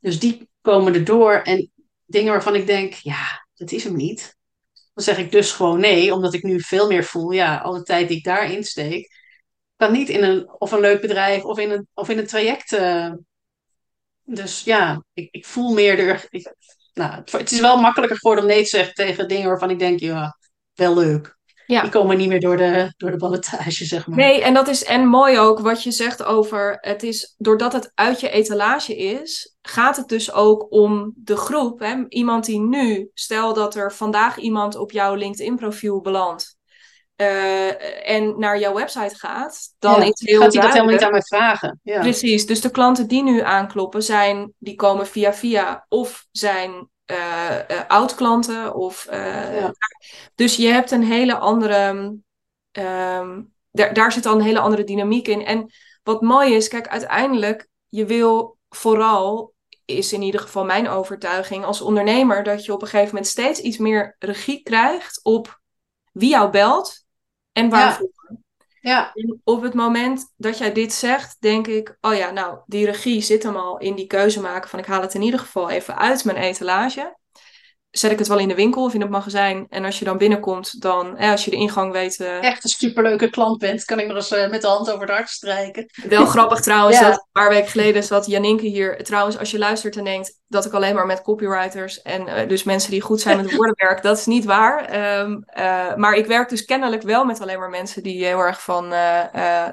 Dus 0.00 0.18
die 0.18 0.48
komen 0.60 0.94
erdoor. 0.94 1.32
En 1.32 1.70
dingen 2.04 2.32
waarvan 2.32 2.54
ik 2.54 2.66
denk, 2.66 2.92
ja, 2.92 3.46
dat 3.54 3.70
is 3.72 3.84
hem 3.84 3.96
niet. 3.96 4.36
Dan 4.94 5.04
zeg 5.04 5.18
ik 5.18 5.32
dus 5.32 5.52
gewoon 5.52 5.80
nee, 5.80 6.14
omdat 6.14 6.34
ik 6.34 6.42
nu 6.42 6.60
veel 6.60 6.86
meer 6.88 7.04
voel, 7.04 7.30
ja, 7.30 7.56
alle 7.58 7.82
tijd 7.82 8.08
die 8.08 8.16
ik 8.16 8.24
daarin 8.24 8.64
steek, 8.64 9.10
kan 9.76 9.92
niet 9.92 10.08
in 10.08 10.22
een, 10.22 10.60
of 10.60 10.72
een 10.72 10.80
leuk 10.80 11.00
bedrijf 11.00 11.44
of 11.44 11.58
in 11.58 11.70
een, 11.70 11.88
of 11.94 12.08
in 12.08 12.18
een 12.18 12.26
traject. 12.26 12.72
eh. 12.72 13.12
dus 14.22 14.62
ja, 14.64 15.04
ik, 15.12 15.28
ik 15.30 15.46
voel 15.46 15.72
meer 15.72 15.96
de. 15.96 16.26
Ik, 16.30 16.54
nou, 16.94 17.14
het, 17.14 17.32
het 17.32 17.52
is 17.52 17.60
wel 17.60 17.80
makkelijker 17.80 18.16
geworden 18.18 18.44
om 18.44 18.50
nee 18.50 18.62
te 18.62 18.68
zeggen 18.68 18.94
tegen 18.94 19.28
dingen 19.28 19.48
waarvan 19.48 19.70
ik 19.70 19.78
denk, 19.78 20.00
ja, 20.00 20.36
wel 20.74 20.94
leuk. 20.94 21.36
Ja. 21.66 21.80
Die 21.82 21.90
komen 21.90 22.16
niet 22.16 22.28
meer 22.28 22.40
door 22.40 22.56
de, 22.56 22.92
door 22.96 23.10
de 23.10 23.16
ballotage, 23.16 23.84
zeg 23.84 24.06
maar. 24.06 24.16
Nee, 24.16 24.42
en 24.42 24.54
dat 24.54 24.68
is 24.68 24.84
en 24.84 25.06
mooi 25.06 25.38
ook 25.38 25.58
wat 25.58 25.82
je 25.82 25.90
zegt 25.90 26.24
over 26.24 26.78
het 26.80 27.02
is 27.02 27.34
doordat 27.38 27.72
het 27.72 27.92
uit 27.94 28.20
je 28.20 28.30
etalage 28.30 28.96
is, 28.96 29.56
gaat 29.62 29.96
het 29.96 30.08
dus 30.08 30.32
ook 30.32 30.66
om 30.70 31.12
de 31.16 31.36
groep. 31.36 31.78
Hè? 31.78 32.04
Iemand 32.08 32.44
die 32.44 32.60
nu, 32.60 33.10
stel 33.14 33.54
dat 33.54 33.74
er 33.74 33.92
vandaag 33.92 34.38
iemand 34.38 34.76
op 34.76 34.90
jouw 34.90 35.14
LinkedIn 35.14 35.56
profiel 35.56 36.00
belandt 36.00 36.56
eh, 37.16 38.10
en 38.10 38.38
naar 38.38 38.58
jouw 38.58 38.74
website 38.74 39.14
gaat, 39.14 39.74
dan 39.78 40.00
Ja, 40.00 40.06
is 40.06 40.20
heel 40.24 40.40
gaat 40.40 40.52
hij 40.52 40.62
dat 40.62 40.72
helemaal 40.72 40.94
niet 40.94 41.04
aan 41.04 41.10
mij 41.10 41.22
vragen? 41.22 41.80
Ja. 41.82 42.00
Precies, 42.00 42.46
dus 42.46 42.60
de 42.60 42.70
klanten 42.70 43.08
die 43.08 43.22
nu 43.22 43.40
aankloppen 43.40 44.02
zijn, 44.02 44.52
die 44.58 44.74
komen 44.74 45.06
via 45.06 45.32
via 45.32 45.86
of 45.88 46.26
zijn 46.30 46.90
eh, 47.04 47.70
eh, 47.70 47.88
oud-klanten 47.88 48.74
of 48.74 49.06
eh, 49.06 49.60
Ja. 49.60 49.74
dus 50.34 50.56
je 50.56 50.66
hebt 50.66 50.90
een 50.90 51.04
hele 51.04 51.36
andere, 51.36 52.14
ehm, 52.72 53.42
daar, 53.70 53.94
daar 53.94 54.12
zit 54.12 54.26
al 54.26 54.34
een 54.34 54.44
hele 54.44 54.60
andere 54.60 54.84
dynamiek 54.84 55.28
in. 55.28 55.44
En 55.44 55.72
wat 56.02 56.20
mooi 56.20 56.54
is, 56.54 56.68
kijk, 56.68 56.88
uiteindelijk, 56.88 57.68
je 57.88 58.06
wil 58.06 58.58
vooral, 58.68 59.54
is 59.84 60.12
in 60.12 60.22
ieder 60.22 60.40
geval 60.40 60.64
mijn 60.64 60.88
overtuiging 60.88 61.64
als 61.64 61.80
ondernemer, 61.80 62.42
dat 62.42 62.64
je 62.64 62.72
op 62.72 62.82
een 62.82 62.88
gegeven 62.88 63.08
moment 63.14 63.26
steeds 63.26 63.60
iets 63.60 63.78
meer 63.78 64.16
regie 64.18 64.62
krijgt 64.62 65.20
op 65.22 65.60
wie 66.12 66.30
jou 66.30 66.50
belt 66.50 67.04
en 67.52 67.68
waarvoor. 67.68 68.10
Ja, 68.12 68.21
En 69.14 69.40
op 69.44 69.62
het 69.62 69.74
moment 69.74 70.32
dat 70.36 70.58
jij 70.58 70.72
dit 70.72 70.92
zegt, 70.92 71.36
denk 71.40 71.66
ik, 71.66 71.96
oh 72.00 72.14
ja, 72.14 72.30
nou, 72.30 72.58
die 72.66 72.84
regie 72.84 73.20
zit 73.20 73.42
hem 73.42 73.56
al 73.56 73.78
in 73.78 73.94
die 73.94 74.06
keuze 74.06 74.40
maken 74.40 74.68
van 74.70 74.78
ik 74.78 74.86
haal 74.86 75.00
het 75.00 75.14
in 75.14 75.22
ieder 75.22 75.40
geval 75.40 75.70
even 75.70 75.96
uit 75.96 76.24
mijn 76.24 76.36
etalage. 76.36 77.16
Zet 77.92 78.10
ik 78.10 78.18
het 78.18 78.28
wel 78.28 78.38
in 78.38 78.48
de 78.48 78.54
winkel 78.54 78.84
of 78.84 78.94
in 78.94 79.00
het 79.00 79.10
magazijn. 79.10 79.66
En 79.68 79.84
als 79.84 79.98
je 79.98 80.04
dan 80.04 80.18
binnenkomt, 80.18 80.80
dan, 80.80 81.16
eh, 81.16 81.30
als 81.30 81.44
je 81.44 81.50
de 81.50 81.56
ingang 81.56 81.92
weet. 81.92 82.20
eh, 82.20 82.42
echt 82.42 82.64
een 82.64 82.70
superleuke 82.70 83.30
klant 83.30 83.58
bent, 83.58 83.84
kan 83.84 83.98
ik 84.00 84.06
nog 84.06 84.16
eens 84.16 84.30
eh, 84.30 84.50
met 84.50 84.60
de 84.60 84.66
hand 84.66 84.88
over 84.90 85.00
het 85.06 85.10
hart 85.16 85.28
strijken. 85.28 85.86
Wel 86.08 86.26
grappig 86.26 86.60
trouwens, 86.70 86.98
Ja. 86.98 87.08
dat 87.08 87.14
een 87.18 87.28
paar 87.32 87.48
weken 87.48 87.70
geleden 87.70 88.02
zat 88.04 88.26
Janinke 88.26 88.66
hier. 88.66 89.04
Trouwens, 89.04 89.38
als 89.38 89.50
je 89.50 89.58
luistert 89.58 89.96
en 89.96 90.04
denkt 90.04 90.40
dat 90.48 90.64
ik 90.64 90.72
alleen 90.72 90.94
maar 90.94 91.06
met 91.06 91.22
copywriters 91.22 92.02
en 92.02 92.26
eh, 92.28 92.48
dus 92.48 92.62
mensen 92.62 92.90
die 92.90 93.00
goed 93.00 93.20
zijn 93.20 93.36
met 93.36 93.50
woorden 93.56 93.74
werk, 93.76 94.02
dat 94.02 94.18
is 94.18 94.26
niet 94.26 94.44
waar. 94.44 94.84
Ehm, 94.84 95.36
eh, 95.46 95.94
maar 95.94 96.14
ik 96.14 96.26
werk 96.26 96.48
dus 96.48 96.64
kennelijk 96.64 97.02
wel 97.02 97.24
met 97.24 97.40
alleen 97.40 97.58
maar 97.58 97.70
mensen 97.70 98.02
die 98.02 98.24
heel 98.24 98.38
erg 98.38 98.62
van 98.62 98.92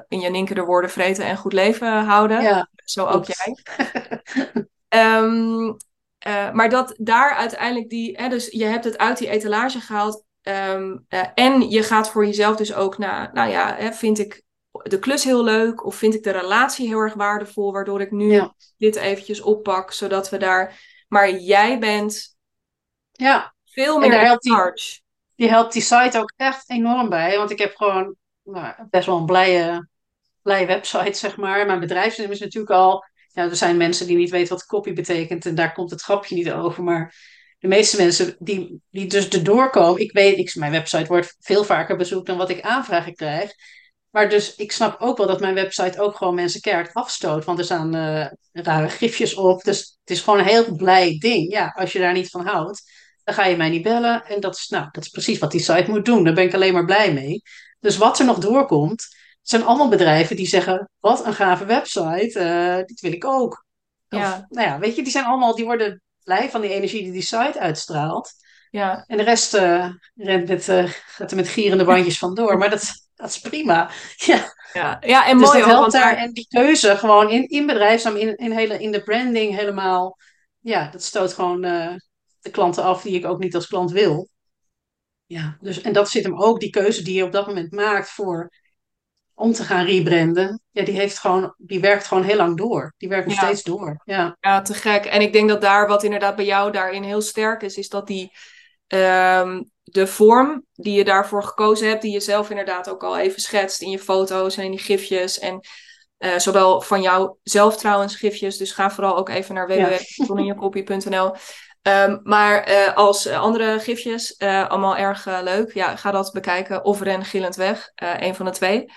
in 0.08 0.20
Janinke 0.20 0.54
de 0.54 0.64
woorden 0.64 0.90
vreten 0.90 1.24
en 1.24 1.36
goed 1.36 1.52
leven 1.52 2.04
houden. 2.04 2.42
Ja, 2.42 2.68
Zo 2.84 3.06
ook 3.06 3.24
jij. 3.24 3.56
Ehm, 4.88 5.72
eh, 6.20 6.50
maar 6.52 6.68
dat 6.68 6.94
daar 6.98 7.34
uiteindelijk 7.34 7.88
die, 7.90 8.16
hè, 8.16 8.28
dus 8.28 8.46
je 8.50 8.64
hebt 8.64 8.84
het 8.84 8.98
uit 8.98 9.18
die 9.18 9.28
etalage 9.28 9.80
gehaald. 9.80 10.24
ehm, 10.40 10.96
eh, 11.08 11.26
en 11.34 11.70
je 11.70 11.82
gaat 11.82 12.10
voor 12.10 12.26
jezelf 12.26 12.56
dus 12.56 12.74
ook 12.74 12.98
naar, 12.98 13.30
nou 13.32 13.50
ja, 13.50 13.74
hè, 13.76 13.92
vind 13.92 14.18
ik 14.18 14.42
de 14.82 14.98
klus 14.98 15.24
heel 15.24 15.44
leuk? 15.44 15.84
Of 15.84 15.94
vind 15.94 16.14
ik 16.14 16.22
de 16.22 16.30
relatie 16.30 16.88
heel 16.88 16.98
erg 16.98 17.14
waardevol, 17.14 17.72
waardoor 17.72 18.00
ik 18.00 18.10
nu 18.10 18.32
Ja. 18.32 18.54
dit 18.76 18.96
eventjes 18.96 19.40
oppak, 19.40 19.92
zodat 19.92 20.30
we 20.30 20.36
daar... 20.36 20.80
Maar 21.08 21.30
jij 21.30 21.78
bent 21.78 22.36
Ja, 23.12 23.54
veel 23.64 23.94
En 23.94 24.00
meer 24.08 24.18
in 24.20 24.24
helpt 24.26 24.42
die- 24.42 24.52
charge. 24.52 25.00
die 25.34 25.48
helpt 25.48 25.72
die 25.72 25.82
site 25.82 26.18
ook 26.18 26.32
echt 26.36 26.70
enorm 26.70 27.08
bij. 27.08 27.36
Want 27.36 27.50
ik 27.50 27.58
heb 27.58 27.76
gewoon 27.76 28.16
nou, 28.42 28.74
best 28.90 29.06
wel 29.06 29.16
een 29.16 29.26
blije, 29.26 29.88
blije 30.42 30.66
website, 30.66 31.12
zeg 31.18 31.36
maar. 31.36 31.66
Mijn 31.66 31.80
bedrijfsnaam 31.80 32.30
is 32.30 32.40
natuurlijk 32.40 32.72
al... 32.72 33.04
Ja, 33.32 33.42
er 33.42 33.56
zijn 33.56 33.76
mensen 33.76 34.06
die 34.06 34.16
niet 34.16 34.30
weten 34.30 34.54
wat 34.54 34.66
copy 34.66 34.92
betekent. 34.92 35.46
En 35.46 35.54
daar 35.54 35.72
komt 35.72 35.90
het 35.90 36.02
grapje 36.02 36.34
niet 36.34 36.52
over. 36.52 36.82
Maar 36.82 37.14
de 37.58 37.68
meeste 37.68 37.96
mensen 37.96 38.36
die, 38.38 38.80
die 38.90 39.06
dus 39.06 39.28
erdoor 39.28 39.70
komen... 39.70 40.00
Ik 40.00 40.12
weet, 40.12 40.38
ik, 40.38 40.54
mijn 40.54 40.72
website 40.72 41.06
wordt 41.06 41.36
veel 41.38 41.64
vaker 41.64 41.96
bezoekt 41.96 42.26
dan 42.26 42.36
wat 42.36 42.50
ik 42.50 42.60
aanvragen 42.60 43.14
krijg. 43.14 43.52
Maar 44.10 44.28
dus 44.28 44.54
ik 44.54 44.72
snap 44.72 45.00
ook 45.00 45.16
wel 45.16 45.26
dat 45.26 45.40
mijn 45.40 45.54
website 45.54 46.00
ook 46.00 46.16
gewoon 46.16 46.34
mensen 46.34 46.60
keihard 46.60 46.94
afstoot. 46.94 47.44
Want 47.44 47.58
er 47.58 47.64
staan 47.64 47.94
eh, 47.94 48.26
rare 48.52 48.88
gifjes 48.88 49.34
op. 49.34 49.62
Dus 49.62 49.78
het 49.78 50.10
is 50.10 50.20
gewoon 50.20 50.38
een 50.38 50.44
heel 50.44 50.76
blij 50.76 51.18
ding. 51.18 51.52
Ja, 51.52 51.72
als 51.76 51.92
je 51.92 51.98
daar 51.98 52.12
niet 52.12 52.30
van 52.30 52.46
houdt, 52.46 52.82
dan 53.24 53.34
ga 53.34 53.44
je 53.44 53.56
mij 53.56 53.68
niet 53.68 53.82
bellen. 53.82 54.24
En 54.24 54.40
dat 54.40 54.66
nou, 54.68 54.88
dat 54.92 55.04
is 55.04 55.10
precies 55.10 55.38
wat 55.38 55.50
die 55.50 55.60
site 55.60 55.90
moet 55.90 56.04
doen. 56.04 56.24
Daar 56.24 56.34
ben 56.34 56.44
ik 56.44 56.54
alleen 56.54 56.72
maar 56.72 56.84
blij 56.84 57.12
mee. 57.12 57.42
Dus 57.80 57.96
wat 57.96 58.18
er 58.18 58.24
nog 58.24 58.38
doorkomt, 58.38 59.06
zijn 59.42 59.64
allemaal 59.64 59.88
bedrijven 59.88 60.36
die 60.36 60.46
zeggen: 60.46 60.90
Wat 60.98 61.26
een 61.26 61.34
gave 61.34 61.64
website, 61.64 62.38
eh, 62.38 62.76
dit 62.76 63.00
wil 63.00 63.12
ik 63.12 63.24
ook. 63.24 63.64
Of, 64.08 64.18
Ja. 64.20 64.46
nou 64.48 64.68
ja, 64.68 64.78
weet 64.78 64.96
je, 64.96 65.02
die 65.02 65.12
zijn 65.12 65.24
allemaal, 65.24 65.54
die 65.54 65.64
worden 65.64 66.02
blij 66.24 66.50
van 66.50 66.60
die 66.60 66.70
energie 66.70 67.02
die 67.02 67.12
die 67.12 67.22
site 67.22 67.58
uitstraalt. 67.58 68.32
Ja, 68.70 69.04
En 69.06 69.16
de 69.16 69.22
rest 69.22 69.54
eh, 69.54 69.88
rent 70.14 70.48
met, 70.48 70.68
eh, 70.68 70.84
gaat 70.88 71.30
er 71.30 71.36
met 71.36 71.48
gierende 71.48 71.84
bandjes 71.84 72.18
vandoor. 72.26 72.58
Maar 72.58 72.70
dat, 72.70 72.92
dat 73.14 73.28
is 73.28 73.40
prima. 73.40 73.90
Ja. 74.16 74.54
ja. 74.72 74.96
ja 75.00 75.26
en 75.26 75.38
Dus 75.38 75.46
mooi 75.46 75.58
dat 75.58 75.68
helpt 75.68 75.92
daar. 75.92 76.16
En 76.16 76.32
die 76.32 76.46
keuze 76.48 76.96
gewoon 76.96 77.30
in, 77.30 77.48
in 77.48 77.66
bedrijfsnaam, 77.66 78.16
in, 78.16 78.36
in, 78.36 78.50
hele, 78.50 78.78
in 78.78 78.92
de 78.92 79.02
branding 79.02 79.56
helemaal. 79.56 80.16
Ja, 80.58 80.90
dat 80.90 81.02
stoot 81.02 81.32
gewoon 81.32 81.60
de 82.40 82.50
klanten 82.50 82.84
af 82.84 83.02
die 83.02 83.14
ik 83.14 83.26
ook 83.26 83.38
niet 83.38 83.54
als 83.54 83.66
klant 83.66 83.90
wil. 83.90 84.28
Ja, 85.26 85.56
dus, 85.60 85.80
en 85.80 85.92
dat 85.92 86.10
zit 86.10 86.24
hem 86.24 86.40
ook, 86.40 86.60
die 86.60 86.70
keuze 86.70 87.02
die 87.02 87.14
je 87.14 87.24
op 87.24 87.32
dat 87.32 87.46
moment 87.46 87.72
maakt 87.72 88.10
voor 88.10 88.50
om 89.40 89.52
te 89.52 89.64
gaan 89.64 89.84
rebranden. 89.84 90.60
Ja, 90.70 90.84
die, 90.84 90.94
heeft 90.94 91.18
gewoon, 91.18 91.54
die 91.56 91.80
werkt 91.80 92.06
gewoon 92.06 92.22
heel 92.22 92.36
lang 92.36 92.56
door. 92.56 92.94
Die 92.96 93.08
werkt 93.08 93.26
nog 93.26 93.34
Ja. 93.40 93.42
steeds 93.42 93.62
door. 93.62 94.00
Ja, 94.04 94.36
Ja, 94.40 94.62
te 94.62 94.74
gek. 94.74 95.04
En 95.04 95.20
ik 95.20 95.32
denk 95.32 95.48
dat 95.48 95.60
daar 95.60 95.88
wat 95.88 96.02
inderdaad 96.02 96.36
bij 96.36 96.44
jou 96.44 96.72
daarin 96.72 97.02
heel 97.02 97.20
sterk 97.20 97.62
is, 97.62 97.76
is 97.76 97.88
dat 97.88 98.06
die 98.06 98.32
ehm, 98.86 99.62
de 99.82 100.06
vorm 100.06 100.64
die 100.72 100.94
je 100.94 101.04
daarvoor 101.04 101.42
gekozen 101.42 101.88
hebt, 101.88 102.02
die 102.02 102.12
je 102.12 102.20
zelf 102.20 102.50
inderdaad 102.50 102.90
ook 102.90 103.04
al 103.04 103.18
even 103.18 103.40
schetst 103.40 103.82
in 103.82 103.90
je 103.90 103.98
foto's 103.98 104.56
en 104.56 104.64
in 104.64 104.70
die 104.70 104.80
gifjes. 104.80 105.38
En 105.38 105.60
eh, 106.18 106.38
zowel 106.38 106.80
van 106.80 107.02
jou 107.02 107.36
zelf 107.42 107.76
trouwens 107.76 108.16
gifjes, 108.16 108.56
dus 108.56 108.72
ga 108.72 108.90
vooral 108.90 109.16
ook 109.16 109.28
even 109.28 109.54
naar 109.54 109.72
Ja. 109.76 109.88
www.toninjekopie.nl. 109.88 111.34
Ehm, 111.82 112.18
maar 112.22 112.62
eh, 112.62 112.96
als 112.96 113.26
andere 113.28 113.78
gifjes, 113.78 114.36
eh, 114.36 114.68
allemaal 114.68 114.96
erg 114.96 115.26
eh, 115.26 115.38
leuk. 115.42 115.74
Ja, 115.74 115.96
ga 115.96 116.10
dat 116.10 116.32
bekijken. 116.32 116.84
Of 116.84 117.00
ren 117.00 117.24
gillend 117.24 117.56
weg, 117.56 117.90
eh 117.94 118.14
een 118.18 118.34
van 118.34 118.46
de 118.46 118.52
twee. 118.52 118.92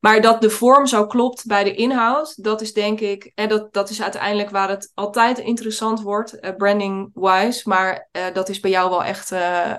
Maar 0.00 0.20
dat 0.20 0.40
de 0.40 0.50
vorm 0.50 0.86
zo 0.86 1.06
klopt 1.06 1.46
bij 1.46 1.64
de 1.64 1.74
inhoud, 1.74 2.44
dat 2.44 2.60
is 2.60 2.72
denk 2.72 3.00
ik, 3.00 3.32
en 3.34 3.48
dat, 3.48 3.72
dat 3.72 3.90
is 3.90 4.02
uiteindelijk 4.02 4.50
waar 4.50 4.68
het 4.68 4.90
altijd 4.94 5.38
interessant 5.38 6.00
wordt, 6.00 6.40
eh, 6.40 6.56
branding-wise. 6.56 7.68
Maar 7.68 8.08
eh, 8.12 8.24
dat 8.32 8.48
is 8.48 8.60
bij 8.60 8.70
jou 8.70 8.90
wel 8.90 9.04
echt 9.04 9.32
eh, 9.32 9.72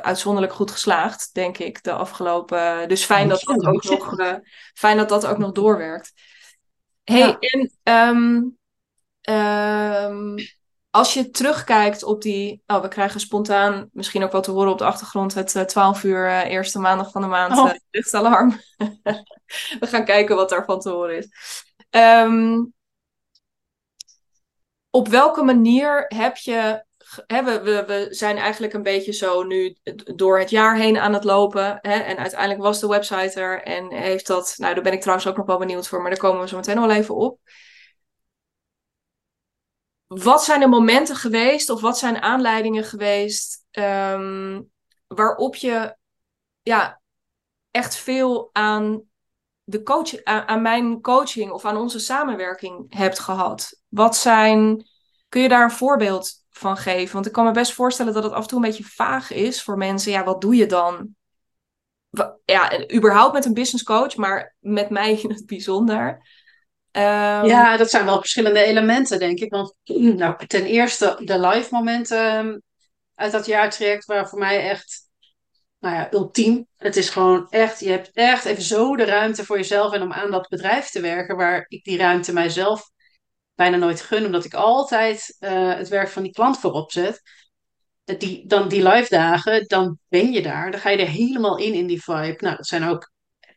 uitzonderlijk 0.00 0.52
goed 0.52 0.70
geslaagd, 0.70 1.30
denk 1.34 1.58
ik, 1.58 1.82
de 1.82 1.92
afgelopen. 1.92 2.88
dus 2.88 3.04
fijn 3.04 3.28
dat 3.28 3.40
dat 3.40 3.66
ook 3.66 3.84
nog, 3.84 4.16
fijn 4.74 4.96
dat 4.96 5.08
dat 5.08 5.26
ook 5.26 5.38
nog 5.38 5.52
doorwerkt. 5.52 6.12
Hey, 7.04 7.18
Ja. 7.18 7.36
en 7.38 7.72
ehm, 7.82 8.42
ehm, 9.20 10.36
als 10.98 11.14
je 11.14 11.30
terugkijkt 11.30 12.02
op 12.02 12.22
die. 12.22 12.62
Oh, 12.66 12.82
we 12.82 12.88
krijgen 12.88 13.20
spontaan 13.20 13.88
misschien 13.92 14.22
ook 14.22 14.32
wel 14.32 14.40
te 14.40 14.50
horen 14.50 14.72
op 14.72 14.78
de 14.78 14.84
achtergrond. 14.84 15.34
Het 15.34 15.54
eh, 15.54 15.62
12 15.62 16.04
uur 16.04 16.26
eh, 16.26 16.50
eerste 16.50 16.78
maandag 16.78 17.10
van 17.10 17.22
de 17.22 17.28
maand 17.28 17.58
Oh. 17.58 17.70
eh, 17.70 17.76
luchtalarm. 17.90 18.60
we 19.80 19.86
gaan 19.86 20.04
kijken 20.04 20.36
wat 20.36 20.48
daarvan 20.48 20.80
te 20.80 20.90
horen 20.90 21.16
is. 21.16 21.28
Ehm, 21.90 22.64
op 24.90 25.08
welke 25.08 25.42
manier 25.42 26.04
heb 26.08 26.36
je. 26.36 26.86
Hè, 27.26 27.44
we, 27.44 27.60
we, 27.60 27.84
we 27.86 28.06
zijn 28.10 28.36
eigenlijk 28.36 28.72
een 28.72 28.82
beetje 28.82 29.12
zo 29.12 29.42
nu 29.42 29.76
door 30.14 30.38
het 30.38 30.50
jaar 30.50 30.76
heen 30.76 30.98
aan 30.98 31.14
het 31.14 31.24
lopen. 31.24 31.78
Hè, 31.80 31.94
en 31.98 32.16
uiteindelijk 32.16 32.60
was 32.62 32.80
de 32.80 32.88
website 32.88 33.40
er 33.40 33.62
en 33.62 33.92
heeft 33.92 34.26
dat. 34.26 34.54
Nou, 34.56 34.74
daar 34.74 34.82
ben 34.82 34.92
ik 34.92 35.00
trouwens 35.00 35.28
ook 35.28 35.36
nog 35.36 35.46
wel 35.46 35.58
benieuwd 35.58 35.88
voor, 35.88 36.00
maar 36.00 36.10
daar 36.10 36.20
komen 36.20 36.40
we 36.40 36.48
zo 36.48 36.56
meteen 36.56 36.80
wel 36.80 36.90
even 36.90 37.14
op. 37.14 37.40
Wat 40.08 40.44
zijn 40.44 40.60
de 40.60 40.66
momenten 40.66 41.16
geweest 41.16 41.70
of 41.70 41.80
wat 41.80 41.98
zijn 41.98 42.22
aanleidingen 42.22 42.84
geweest 42.84 43.64
ehm, 43.70 44.62
waarop 45.06 45.54
je 45.54 45.96
ja, 46.62 47.00
echt 47.70 47.96
veel 47.96 48.50
aan, 48.52 49.02
de 49.64 49.82
coach, 49.82 50.24
aan, 50.24 50.48
aan 50.48 50.62
mijn 50.62 51.00
coaching 51.00 51.50
of 51.50 51.64
aan 51.64 51.76
onze 51.76 51.98
samenwerking 51.98 52.94
hebt 52.94 53.18
gehad? 53.18 53.80
Wat 53.88 54.16
zijn, 54.16 54.86
kun 55.28 55.42
je 55.42 55.48
daar 55.48 55.64
een 55.64 55.70
voorbeeld 55.70 56.32
van 56.50 56.76
geven? 56.76 57.14
Want 57.14 57.26
ik 57.26 57.32
kan 57.32 57.44
me 57.44 57.50
best 57.50 57.72
voorstellen 57.72 58.12
dat 58.12 58.22
het 58.22 58.32
af 58.32 58.42
en 58.42 58.48
toe 58.48 58.58
een 58.58 58.68
beetje 58.68 58.84
vaag 58.84 59.30
is 59.30 59.62
voor 59.62 59.76
mensen. 59.76 60.12
Ja, 60.12 60.24
wat 60.24 60.40
doe 60.40 60.56
je 60.56 60.66
dan? 60.66 61.16
Ja, 62.44 62.90
überhaupt 62.94 63.32
met 63.32 63.44
een 63.44 63.54
business 63.54 63.84
coach, 63.84 64.16
maar 64.16 64.56
met 64.58 64.90
mij 64.90 65.12
in 65.12 65.30
het 65.30 65.46
bijzonder. 65.46 66.22
Ehm, 66.98 67.46
Ja, 67.46 67.76
dat 67.76 67.90
zijn 67.90 68.04
wel 68.04 68.18
verschillende 68.18 68.62
elementen, 68.62 69.18
denk 69.18 69.38
ik. 69.38 69.50
Want 69.50 69.74
nou, 70.20 70.46
ten 70.46 70.64
eerste 70.64 71.20
de 71.24 71.38
live 71.40 71.68
momenten 71.70 72.18
ehm, 72.18 72.58
uit 73.14 73.32
dat 73.32 73.46
jaartraject 73.46 74.04
waren 74.04 74.28
voor 74.28 74.38
mij 74.38 74.70
echt, 74.70 75.08
nou 75.78 75.94
ja, 75.94 76.12
ultiem. 76.12 76.66
Het 76.76 76.96
is 76.96 77.10
gewoon 77.10 77.46
echt, 77.50 77.80
je 77.80 77.90
hebt 77.90 78.10
echt 78.12 78.44
even 78.44 78.62
zo 78.62 78.96
de 78.96 79.04
ruimte 79.04 79.44
voor 79.44 79.56
jezelf 79.56 79.92
en 79.92 80.02
om 80.02 80.12
aan 80.12 80.30
dat 80.30 80.48
bedrijf 80.48 80.88
te 80.90 81.00
werken, 81.00 81.36
waar 81.36 81.64
ik 81.68 81.84
die 81.84 81.98
ruimte 81.98 82.32
mijzelf 82.32 82.90
bijna 83.54 83.76
nooit 83.76 84.00
gun, 84.00 84.24
omdat 84.24 84.44
ik 84.44 84.54
altijd 84.54 85.36
eh, 85.38 85.74
het 85.74 85.88
werk 85.88 86.08
van 86.08 86.22
die 86.22 86.32
klant 86.32 86.58
voorop 86.58 86.92
zet. 86.92 87.22
Dat 88.04 88.20
Die, 88.20 88.46
dan 88.46 88.68
die 88.68 88.88
live 88.88 89.08
dagen, 89.08 89.66
dan 89.66 89.98
ben 90.08 90.32
je 90.32 90.42
daar. 90.42 90.70
Dan 90.70 90.80
ga 90.80 90.90
je 90.90 90.98
er 90.98 91.08
helemaal 91.08 91.58
in, 91.58 91.74
in 91.74 91.86
die 91.86 92.02
vibe. 92.02 92.36
Nou, 92.38 92.56
dat 92.56 92.66
zijn 92.66 92.84
ook 92.84 93.10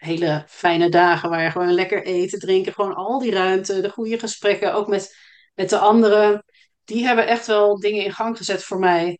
hele 0.03 0.43
fijne 0.47 0.89
dagen 0.89 1.29
waar 1.29 1.43
je 1.43 1.51
gewoon 1.51 1.73
lekker 1.73 2.03
eten, 2.05 2.39
drinken, 2.39 2.73
gewoon 2.73 2.95
al 2.95 3.19
die 3.19 3.31
ruimte, 3.31 3.81
de 3.81 3.89
goede 3.89 4.19
gesprekken, 4.19 4.73
ook 4.73 4.87
met, 4.87 5.15
met 5.55 5.69
de 5.69 5.77
anderen. 5.77 6.43
Die 6.83 7.05
hebben 7.05 7.27
echt 7.27 7.47
wel 7.47 7.79
dingen 7.79 8.03
in 8.05 8.11
gang 8.13 8.37
gezet 8.37 8.63
voor 8.63 8.79
mij. 8.79 9.19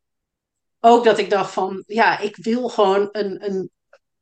Ook 0.80 1.04
dat 1.04 1.18
ik 1.18 1.30
dacht 1.30 1.54
van, 1.54 1.84
ja, 1.88 2.20
ik 2.20 2.36
wil 2.36 2.70
gewoon 2.70 3.10
een, 3.12 3.46
een 3.46 3.70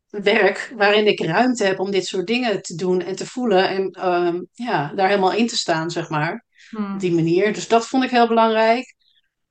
werk 0.09 0.73
waarin 0.77 1.07
ik 1.07 1.19
ruimte 1.19 1.63
heb 1.63 1.79
om 1.79 1.91
dit 1.91 2.05
soort 2.05 2.27
dingen 2.27 2.61
te 2.61 2.75
doen 2.75 3.01
en 3.01 3.15
te 3.15 3.25
voelen. 3.25 3.69
En 3.69 3.91
ehm, 3.91 4.41
ja, 4.53 4.93
daar 4.95 5.07
helemaal 5.09 5.33
in 5.33 5.47
te 5.47 5.57
staan, 5.57 5.91
zeg 5.91 6.09
maar. 6.09 6.45
hmm, 6.69 6.93
Op 6.93 6.99
die 6.99 7.13
manier. 7.13 7.53
Dus 7.53 7.67
dat 7.67 7.87
vond 7.87 8.03
ik 8.03 8.09
heel 8.09 8.27
belangrijk. 8.27 8.95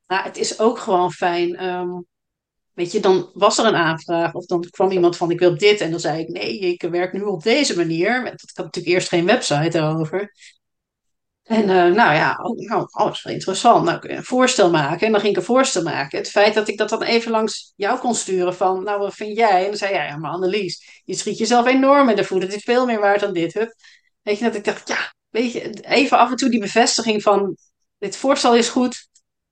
Maar 0.06 0.24
het 0.24 0.36
is 0.36 0.58
ook 0.60 0.78
gewoon 0.78 1.12
fijn. 1.12 1.56
ehm, 1.56 1.90
weet 2.78 2.92
je, 2.92 3.00
dan 3.00 3.30
was 3.34 3.58
er 3.58 3.64
een 3.64 3.74
aanvraag. 3.74 4.34
Of 4.34 4.46
dan 4.46 4.64
kwam 4.70 4.90
iemand 4.90 5.16
van, 5.16 5.30
ik 5.30 5.38
wil 5.38 5.58
dit. 5.58 5.80
En 5.80 5.90
dan 5.90 6.00
zei 6.00 6.20
ik, 6.20 6.28
nee, 6.28 6.58
ik 6.58 6.82
werk 6.82 7.12
nu 7.12 7.22
op 7.22 7.42
deze 7.42 7.76
manier. 7.76 8.22
Want 8.22 8.42
Ik 8.42 8.50
had 8.54 8.64
natuurlijk 8.64 8.94
eerst 8.94 9.08
geen 9.08 9.26
website 9.26 9.78
erover. 9.78 10.32
En 11.42 11.62
eh, 11.62 11.94
nou 11.94 12.14
ja, 12.14 12.38
oh, 12.42 12.68
nou, 12.68 12.88
dat 12.92 13.12
is 13.14 13.22
wel 13.22 13.32
interessant. 13.32 13.84
Nou, 13.84 14.08
een 14.08 14.24
voorstel 14.24 14.70
maken. 14.70 15.06
En 15.06 15.12
dan 15.12 15.20
ging 15.20 15.32
ik 15.32 15.38
een 15.38 15.46
voorstel 15.46 15.82
maken. 15.82 16.18
Het 16.18 16.30
feit 16.30 16.54
dat 16.54 16.68
ik 16.68 16.78
dat 16.78 16.88
dan 16.88 17.02
even 17.02 17.30
langs 17.30 17.72
jou 17.76 17.98
kon 17.98 18.14
sturen 18.14 18.54
van, 18.54 18.84
nou, 18.84 18.98
wat 18.98 19.14
vind 19.14 19.36
jij? 19.36 19.62
En 19.62 19.68
dan 19.68 19.76
zei 19.76 19.92
jij, 19.92 20.06
ja, 20.06 20.16
maar 20.16 20.30
Annelies, 20.30 21.02
je 21.04 21.14
schiet 21.14 21.38
jezelf 21.38 21.66
enorm 21.66 22.08
in 22.08 22.16
de 22.16 22.24
voet. 22.24 22.42
Het 22.42 22.54
is 22.54 22.62
veel 22.62 22.86
meer 22.86 23.00
waard 23.00 23.20
dan 23.20 23.32
dit. 23.32 23.52
Weet 24.22 24.38
je, 24.38 24.44
dat 24.44 24.54
ik 24.54 24.64
dacht, 24.64 24.88
ja, 24.88 25.14
weet 25.28 25.52
je, 25.52 25.70
even 25.80 26.18
af 26.18 26.30
en 26.30 26.36
toe 26.36 26.50
die 26.50 26.60
bevestiging 26.60 27.22
van, 27.22 27.56
dit 27.98 28.16
voorstel 28.16 28.56
is 28.56 28.68
goed. 28.68 29.07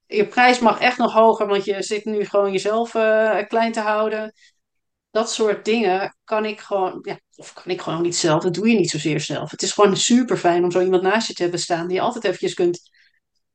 Je 0.06 0.26
prijs 0.26 0.58
mag 0.58 0.80
echt 0.80 0.98
nog 0.98 1.12
hoger, 1.12 1.46
want 1.46 1.64
je 1.64 1.82
zit 1.82 2.04
nu 2.04 2.24
gewoon 2.24 2.52
jezelf 2.52 2.94
eh, 2.94 3.38
klein 3.48 3.72
te 3.72 3.80
houden. 3.80 4.32
Dat 5.10 5.30
soort 5.32 5.64
dingen 5.64 6.16
kan 6.24 6.44
ik 6.44 6.60
gewoon, 6.60 6.98
ja, 7.02 7.20
of 7.36 7.52
kan 7.52 7.72
ik 7.72 7.80
gewoon 7.80 8.02
niet 8.02 8.16
zelf. 8.16 8.42
Dat 8.42 8.54
doe 8.54 8.68
je 8.68 8.76
niet 8.78 8.90
zozeer 8.90 9.20
zelf. 9.20 9.50
Het 9.50 9.62
is 9.62 9.72
gewoon 9.72 9.96
super 9.96 10.36
fijn 10.36 10.64
om 10.64 10.70
zo 10.70 10.80
iemand 10.80 11.02
naast 11.02 11.28
je 11.28 11.34
te 11.34 11.42
hebben 11.42 11.60
staan 11.60 11.86
die 11.86 11.96
je 11.96 12.02
altijd 12.02 12.24
eventjes 12.24 12.54
kunt, 12.54 12.80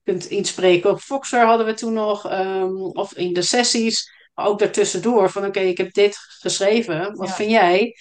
kunt 0.03 0.25
inspreken. 0.25 0.89
Op 0.89 0.99
Foxer 0.99 1.45
hadden 1.45 1.65
we 1.65 1.73
toen 1.73 1.93
nog, 1.93 2.27
ehm, 2.27 2.75
of 2.75 3.13
in 3.13 3.33
de 3.33 3.41
sessies, 3.41 4.11
maar 4.33 4.45
ook 4.45 4.59
daartussendoor. 4.59 5.29
Van 5.29 5.45
oké, 5.45 5.59
ik 5.59 5.77
heb 5.77 5.93
dit 5.93 6.15
geschreven. 6.17 7.15
Wat 7.15 7.27
Ja. 7.27 7.33
vind 7.33 7.51
jij? 7.51 7.95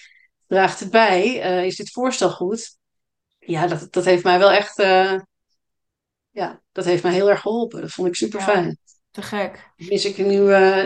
Draagt 0.47 0.79
het 0.79 0.91
bij? 0.91 1.41
Eh, 1.41 1.65
is 1.65 1.75
dit 1.75 1.91
voorstel 1.91 2.29
goed? 2.29 2.77
Ja, 3.39 3.67
dat, 3.67 3.87
dat 3.93 4.05
heeft 4.05 4.23
mij 4.23 4.39
wel 4.39 4.51
echt, 4.51 4.79
eh, 4.79 5.19
ja, 6.29 6.60
dat 6.71 6.85
heeft 6.85 7.03
mij 7.03 7.13
heel 7.13 7.29
erg 7.29 7.41
geholpen. 7.41 7.81
Dat 7.81 7.91
vond 7.91 8.07
ik 8.07 8.15
super 8.15 8.41
fijn. 8.41 8.77
te 9.11 9.21
gek. 9.21 9.71
Dus 9.75 10.05
ik 10.05 10.17
nu, 10.17 10.39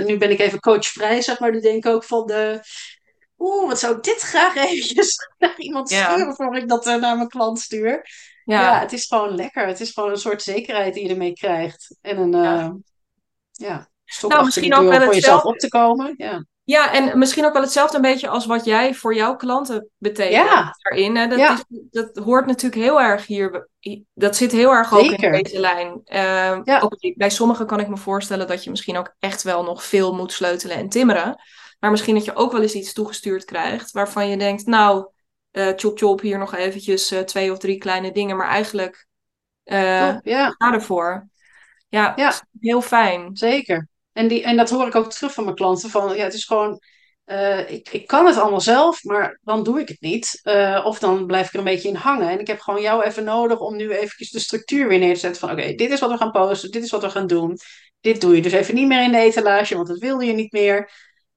nu 0.03 0.17
ben 0.17 0.31
ik 0.31 0.39
even 0.39 0.59
coachvrij, 0.59 1.21
zeg 1.21 1.39
maar. 1.39 1.51
Nu 1.51 1.59
denk 1.59 1.85
ik 1.85 1.91
ook 1.91 2.03
van 2.03 2.25
de, 2.27 2.59
oeh, 3.37 3.67
wat 3.67 3.79
zou 3.79 3.95
ik 3.95 4.03
dit 4.03 4.19
graag 4.19 4.55
eventjes 4.69 5.15
naar 5.37 5.53
iemand 5.57 5.89
Ja. 5.89 6.13
sturen 6.13 6.35
voor 6.35 6.55
ik 6.55 6.67
dat 6.67 6.87
eh, 6.87 6.95
naar 6.95 7.15
mijn 7.17 7.29
klant 7.29 7.59
stuur. 7.59 8.01
Ja. 8.43 8.61
Ja, 8.61 8.79
het 8.79 8.93
is 8.93 9.05
gewoon 9.05 9.35
lekker. 9.35 9.67
Het 9.67 9.79
is 9.79 9.91
gewoon 9.91 10.09
een 10.09 10.17
soort 10.17 10.41
zekerheid 10.41 10.93
die 10.93 11.03
je 11.03 11.09
ermee 11.09 11.33
krijgt. 11.33 11.97
En 12.01 12.17
een, 12.17 12.31
Ja. 12.31 12.59
eh, 12.59 12.71
ja, 13.51 13.89
stok 14.05 14.31
Nou, 14.31 14.45
misschien 14.45 14.73
ook 14.75 14.89
wel 14.89 15.01
voor 15.01 15.13
jezelf 15.13 15.43
op 15.43 15.57
te 15.57 15.67
komen. 15.67 16.13
Ja, 16.17 16.45
ja, 16.67 16.93
en 16.93 17.17
misschien 17.17 17.45
ook 17.45 17.53
wel 17.53 17.61
hetzelfde 17.61 17.95
een 17.95 18.01
beetje 18.01 18.27
als 18.27 18.45
wat 18.45 18.65
jij 18.65 18.93
voor 18.93 19.15
jouw 19.15 19.35
klanten 19.35 19.89
betekent 19.97 20.49
Ja. 20.49 20.75
daarin. 20.79 21.15
Hè? 21.15 21.27
Dat, 21.27 21.39
Ja. 21.39 21.53
is, 21.53 21.63
dat 21.91 22.17
hoort 22.23 22.45
natuurlijk 22.45 22.81
heel 22.81 23.01
erg 23.01 23.25
hier. 23.25 23.69
Dat 24.13 24.35
zit 24.35 24.51
heel 24.51 24.71
erg 24.71 24.93
ook 24.93 25.05
Zeker. 25.05 25.33
in 25.33 25.43
deze 25.43 25.59
lijn. 25.59 26.01
Ja. 26.63 26.79
ook 26.79 27.13
bij 27.15 27.29
sommigen 27.29 27.65
kan 27.65 27.79
ik 27.79 27.87
me 27.87 27.97
voorstellen 27.97 28.47
dat 28.47 28.63
je 28.63 28.69
misschien 28.69 28.97
ook 28.97 29.15
echt 29.19 29.43
wel 29.43 29.63
nog 29.63 29.83
veel 29.83 30.13
moet 30.15 30.31
sleutelen 30.31 30.77
en 30.77 30.89
timmeren. 30.89 31.41
Maar 31.79 31.91
misschien 31.91 32.15
dat 32.15 32.25
je 32.25 32.35
ook 32.35 32.51
wel 32.51 32.61
eens 32.61 32.73
iets 32.73 32.93
toegestuurd 32.93 33.45
krijgt 33.45 33.91
waarvan 33.91 34.29
je 34.29 34.37
denkt, 34.37 34.65
nou, 34.65 35.07
eh 35.51 35.67
chop 35.75 35.97
chop, 35.97 36.21
hier 36.21 36.37
nog 36.37 36.55
eventjes 36.55 37.11
eh, 37.11 37.19
twee 37.19 37.51
of 37.51 37.57
drie 37.57 37.77
kleine 37.77 38.11
dingen. 38.11 38.37
Maar 38.37 38.47
eigenlijk 38.47 39.07
eh 39.63 40.09
top, 40.09 40.25
ja, 40.25 40.49
ga 40.57 40.73
ervoor. 40.73 41.27
Ja, 41.89 42.13
Ja. 42.15 42.33
heel 42.59 42.81
fijn. 42.81 43.29
zeker. 43.33 43.87
En, 44.15 44.27
die, 44.27 44.43
en 44.43 44.57
dat 44.57 44.69
hoor 44.69 44.87
ik 44.87 44.95
ook 44.95 45.11
terug 45.11 45.33
van 45.33 45.43
mijn 45.43 45.55
klanten. 45.55 45.89
Van, 45.89 46.15
ja, 46.15 46.23
het 46.23 46.33
is 46.33 46.45
gewoon, 46.45 46.79
eh, 47.23 47.71
ik, 47.71 47.89
ik 47.89 48.07
kan 48.07 48.25
het 48.25 48.37
allemaal 48.37 48.61
zelf, 48.61 49.03
maar 49.03 49.39
dan 49.43 49.63
doe 49.63 49.79
ik 49.79 49.87
het 49.87 50.01
niet. 50.01 50.39
Eh, 50.43 50.81
of 50.85 50.99
dan 50.99 51.25
blijf 51.25 51.47
ik 51.47 51.53
er 51.53 51.59
een 51.59 51.65
beetje 51.65 51.87
in 51.87 51.95
hangen. 51.95 52.29
En 52.29 52.39
ik 52.39 52.47
heb 52.47 52.59
gewoon 52.59 52.81
jou 52.81 53.03
even 53.03 53.23
nodig 53.23 53.59
om 53.59 53.75
nu 53.75 53.91
eventjes 53.91 54.31
de 54.31 54.39
structuur 54.39 54.87
weer 54.87 54.99
neer 54.99 55.13
te 55.13 55.19
zetten. 55.19 55.39
Van 55.39 55.51
oké, 55.51 55.73
dit 55.73 55.91
is 55.91 55.99
wat 55.99 56.09
we 56.09 56.17
gaan 56.17 56.31
posten, 56.31 56.71
dit 56.71 56.83
is 56.83 56.91
wat 56.91 57.01
we 57.01 57.09
gaan 57.09 57.27
doen. 57.27 57.57
Dit 57.99 58.21
doe 58.21 58.35
je 58.35 58.41
dus 58.41 58.51
even 58.51 58.75
niet 58.75 58.87
meer 58.87 59.03
in 59.03 59.11
de 59.11 59.17
etalage, 59.17 59.75
want 59.75 59.87
dat 59.87 59.97
wilde 59.97 60.25
je 60.25 60.33
niet 60.33 60.51
meer. 60.51 60.91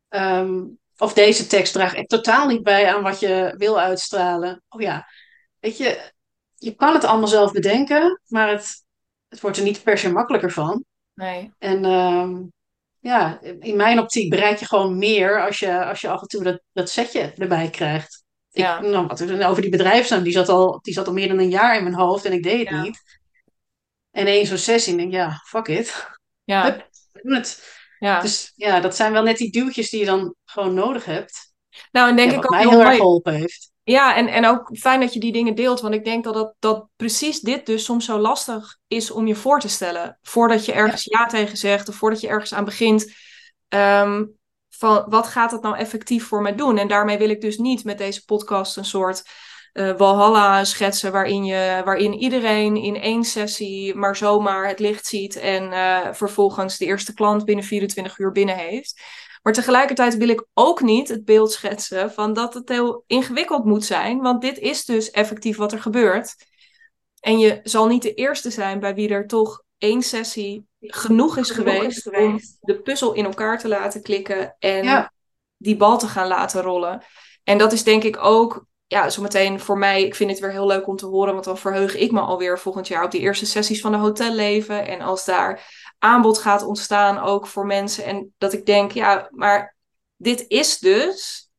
Ehm, 0.09 0.65
of 0.97 1.13
deze 1.13 1.47
tekst 1.47 1.73
draagt 1.73 1.95
echt 1.95 2.09
totaal 2.09 2.47
niet 2.47 2.63
bij 2.63 2.95
aan 2.95 3.03
wat 3.03 3.21
je 3.21 3.55
wil 3.57 3.81
uitstralen. 3.81 4.63
Oh 4.69 4.81
ja, 4.81 5.07
weet 5.61 5.77
je, 5.77 6.13
je 6.55 6.75
kan 6.75 6.95
het 6.95 7.05
allemaal 7.05 7.29
zelf 7.29 7.53
bedenken, 7.53 8.21
maar 8.27 8.49
het, 8.49 8.85
het 9.29 9.41
wordt 9.41 9.57
er 9.57 9.63
niet 9.63 9.83
per 9.83 9.99
se 9.99 10.13
makkelijker 10.13 10.53
van. 10.53 10.85
Nee. 11.15 11.53
En 11.59 11.85
ehm, 11.85 12.43
ja, 13.01 13.41
in 13.61 13.77
mijn 13.77 13.99
optiek 13.99 14.31
bereik 14.31 14.59
je 14.59 14.67
gewoon 14.67 14.99
meer 14.99 15.45
als 15.47 15.59
je, 15.59 15.85
als 15.85 16.01
je 16.01 16.09
af 16.09 16.21
en 16.21 16.27
toe 16.29 16.43
dat, 16.43 16.61
dat 16.73 16.91
setje 16.91 17.33
erbij 17.37 17.71
krijgt. 17.71 18.25
Ik, 18.53 18.63
Ja. 18.63 18.81
nou, 18.81 19.07
wat- 19.07 19.43
over 19.43 19.63
die 19.63 19.71
bedrijfsnaam, 19.71 20.23
die 20.23 20.33
zat, 20.33 20.49
al, 20.49 20.79
die 20.83 20.95
zat 20.95 21.07
al 21.07 21.13
meer 21.13 21.29
dan 21.29 21.39
een 21.39 21.51
jaar 21.51 21.77
in 21.77 21.83
mijn 21.83 21.95
hoofd 21.95 22.25
en 22.25 22.33
ik 22.33 22.43
deed 22.43 22.59
het 22.59 22.69
Ja. 22.69 22.83
niet. 22.83 23.19
En 24.11 24.27
één 24.27 24.47
zo'n 24.47 24.57
sessie, 24.57 24.93
en 24.93 24.99
ik 25.01 25.11
denk 25.11 25.23
ja, 25.25 25.41
fuck 25.47 25.69
it. 25.69 26.07
Ja, 26.45 26.63
Hup, 26.65 26.89
we 27.13 27.21
doen 27.23 27.35
het. 27.35 27.77
ja. 27.99 28.21
Dus 28.21 28.53
ja, 28.55 28.81
dat 28.81 28.97
zijn 28.97 29.13
wel 29.13 29.23
net 29.23 29.37
die 29.37 29.53
duwtjes 29.53 29.91
die 29.91 30.01
je 30.01 30.07
dan 30.07 30.35
gewoon 30.45 30.75
nodig 30.75 31.05
hebt. 31.05 31.53
Nou, 31.93 32.09
en 32.11 32.17
denk 32.17 32.31
Ja, 32.31 32.37
ik 32.37 32.45
ook 32.45 32.51
mij 32.51 32.61
heel 32.61 32.69
heel 32.71 32.79
erg 32.79 32.89
mooi. 32.89 32.99
geholpen 33.01 33.35
heeft. 33.35 33.71
Ja, 33.89 34.17
en, 34.17 34.29
en 34.29 34.47
ook 34.47 34.77
fijn 34.77 35.01
dat 35.01 35.15
je 35.15 35.21
die 35.21 35.33
dingen 35.33 35.55
deelt, 35.55 35.81
want 35.81 35.95
ik 35.95 36.05
denk 36.05 36.25
dat, 36.25 36.35
dat, 36.35 36.55
dat 36.59 36.87
precies 36.97 37.41
dit 37.41 37.67
dus 37.67 37.85
soms 37.85 38.05
zo 38.05 38.19
lastig 38.19 38.77
is 38.87 39.11
om 39.11 39.27
je 39.27 39.35
voor 39.35 39.61
te 39.61 39.69
stellen. 39.69 40.19
Voordat 40.23 40.65
je 40.65 40.73
ergens 40.73 41.05
ja, 41.05 41.27
tegen 41.27 41.57
zegt 41.57 41.89
of 41.89 41.95
voordat 41.95 42.21
je 42.21 42.29
ergens 42.29 42.55
aan 42.55 42.65
begint. 42.65 43.15
ehm, 43.69 44.25
van 44.69 45.05
wat 45.09 45.27
gaat 45.27 45.51
het 45.51 45.63
nou 45.63 45.77
effectief 45.77 46.27
voor 46.27 46.43
mij 46.43 46.55
doen? 46.55 46.79
En 46.79 46.89
daarmee 46.89 47.19
wil 47.19 47.31
ik 47.31 47.41
dus 47.41 47.59
niet 47.59 47.85
met 47.85 47.99
deze 47.99 48.25
podcast 48.25 48.77
een 48.77 48.85
soort 48.85 49.23
eh 49.73 49.97
walhalla 49.97 50.65
schetsen 50.65 51.13
waarin, 51.13 51.45
je, 51.45 51.83
waarin 51.85 52.15
iedereen 52.15 52.77
in 52.77 52.97
één 53.01 53.25
sessie 53.25 53.95
maar 53.95 54.17
zomaar 54.17 54.69
het 54.69 54.79
licht 54.79 55.07
ziet 55.07 55.37
en 55.37 55.73
eh, 55.73 56.13
vervolgens 56.13 56.79
de 56.79 56.85
eerste 56.85 57.15
klant 57.15 57.45
binnen 57.45 57.65
24 57.65 58.19
uur 58.19 58.33
binnen 58.33 58.57
heeft. 58.57 59.03
Maar 59.43 59.53
tegelijkertijd 59.53 60.17
wil 60.17 60.29
ik 60.29 60.45
ook 60.55 60.81
niet 60.81 61.09
het 61.09 61.25
beeld 61.25 61.53
schetsen 61.53 62.13
van 62.13 62.33
dat 62.33 62.55
het 62.55 62.69
heel 62.69 63.05
ingewikkeld 63.07 63.65
moet 63.65 63.85
zijn. 63.85 64.21
Want 64.21 64.41
dit 64.41 64.59
is 64.59 64.85
dus 64.85 65.11
effectief 65.11 65.57
wat 65.57 65.73
er 65.73 65.81
gebeurt. 65.81 66.35
En 67.21 67.39
je 67.39 67.61
zal 67.63 67.87
niet 67.87 68.03
de 68.03 68.15
eerste 68.15 68.51
zijn 68.51 68.81
bij 68.81 68.95
wie 68.95 69.09
er 69.09 69.27
toch 69.27 69.63
één 69.79 70.03
sessie 70.03 70.67
genoeg 70.81 71.37
is, 71.37 71.51
Genoeg 71.51 71.73
geweest, 71.75 71.97
is 71.97 72.03
geweest. 72.03 72.57
om 72.61 72.75
de 72.75 72.81
puzzel 72.83 73.13
in 73.13 73.25
elkaar 73.25 73.59
te 73.59 73.69
laten 73.69 74.03
klikken 74.03 74.57
en 74.59 74.85
Ja. 74.85 75.13
die 75.57 75.77
bal 75.77 75.99
te 75.99 76.07
gaan 76.07 76.27
laten 76.29 76.63
rollen. 76.63 77.03
En 77.45 77.59
dat 77.59 77.73
is 77.73 77.85
denk 77.85 78.03
ik 78.05 78.19
ook, 78.25 78.67
ja, 78.87 79.11
zometeen 79.11 79.61
voor 79.61 79.79
mij, 79.79 80.03
ik 80.05 80.15
vind 80.15 80.31
het 80.31 80.39
weer 80.41 80.51
heel 80.51 80.67
leuk 80.67 80.87
om 80.87 80.97
te 80.97 81.07
horen, 81.07 81.33
want 81.33 81.45
dan 81.45 81.59
verheug 81.59 81.97
ik 81.97 82.13
me 82.13 82.21
alweer 82.21 82.59
volgend 82.59 82.89
jaar 82.89 83.05
op 83.05 83.11
die 83.11 83.21
eerste 83.21 83.47
sessies 83.47 83.81
van 83.81 83.93
de 83.93 83.99
hotelleven. 83.99 84.87
En 84.87 85.01
als 85.01 85.25
daar 85.25 85.67
aanbod 85.99 86.39
gaat 86.39 86.63
ontstaan 86.63 87.19
ook 87.19 87.47
voor 87.47 87.67
mensen. 87.67 88.05
En 88.05 88.35
dat 88.39 88.53
ik 88.53 88.67
denk, 88.67 88.93
ja, 88.93 89.29
maar 89.31 89.77
dit 90.17 90.45
is 90.49 90.79
dus, 90.79 91.51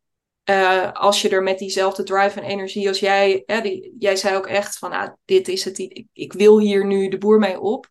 eh, 0.44 0.92
als 0.92 1.22
je 1.22 1.30
er 1.30 1.44
met 1.44 1.58
diezelfde 1.60 2.04
drive 2.04 2.40
en 2.40 2.46
energie 2.48 2.88
als 2.88 3.00
jij, 3.00 3.44
hè, 3.46 3.62
die, 3.62 3.96
jij 4.00 4.16
zei 4.16 4.36
ook 4.36 4.48
echt 4.48 4.78
van, 4.78 4.92
ah, 4.92 5.14
dit 5.26 5.48
is 5.48 5.64
het, 5.66 5.78
ik, 5.78 6.06
ik 6.14 6.34
wil 6.34 6.60
hier 6.60 6.86
nu 6.86 7.10
de 7.10 7.18
boer 7.18 7.40
mee 7.40 7.60
op. 7.60 7.88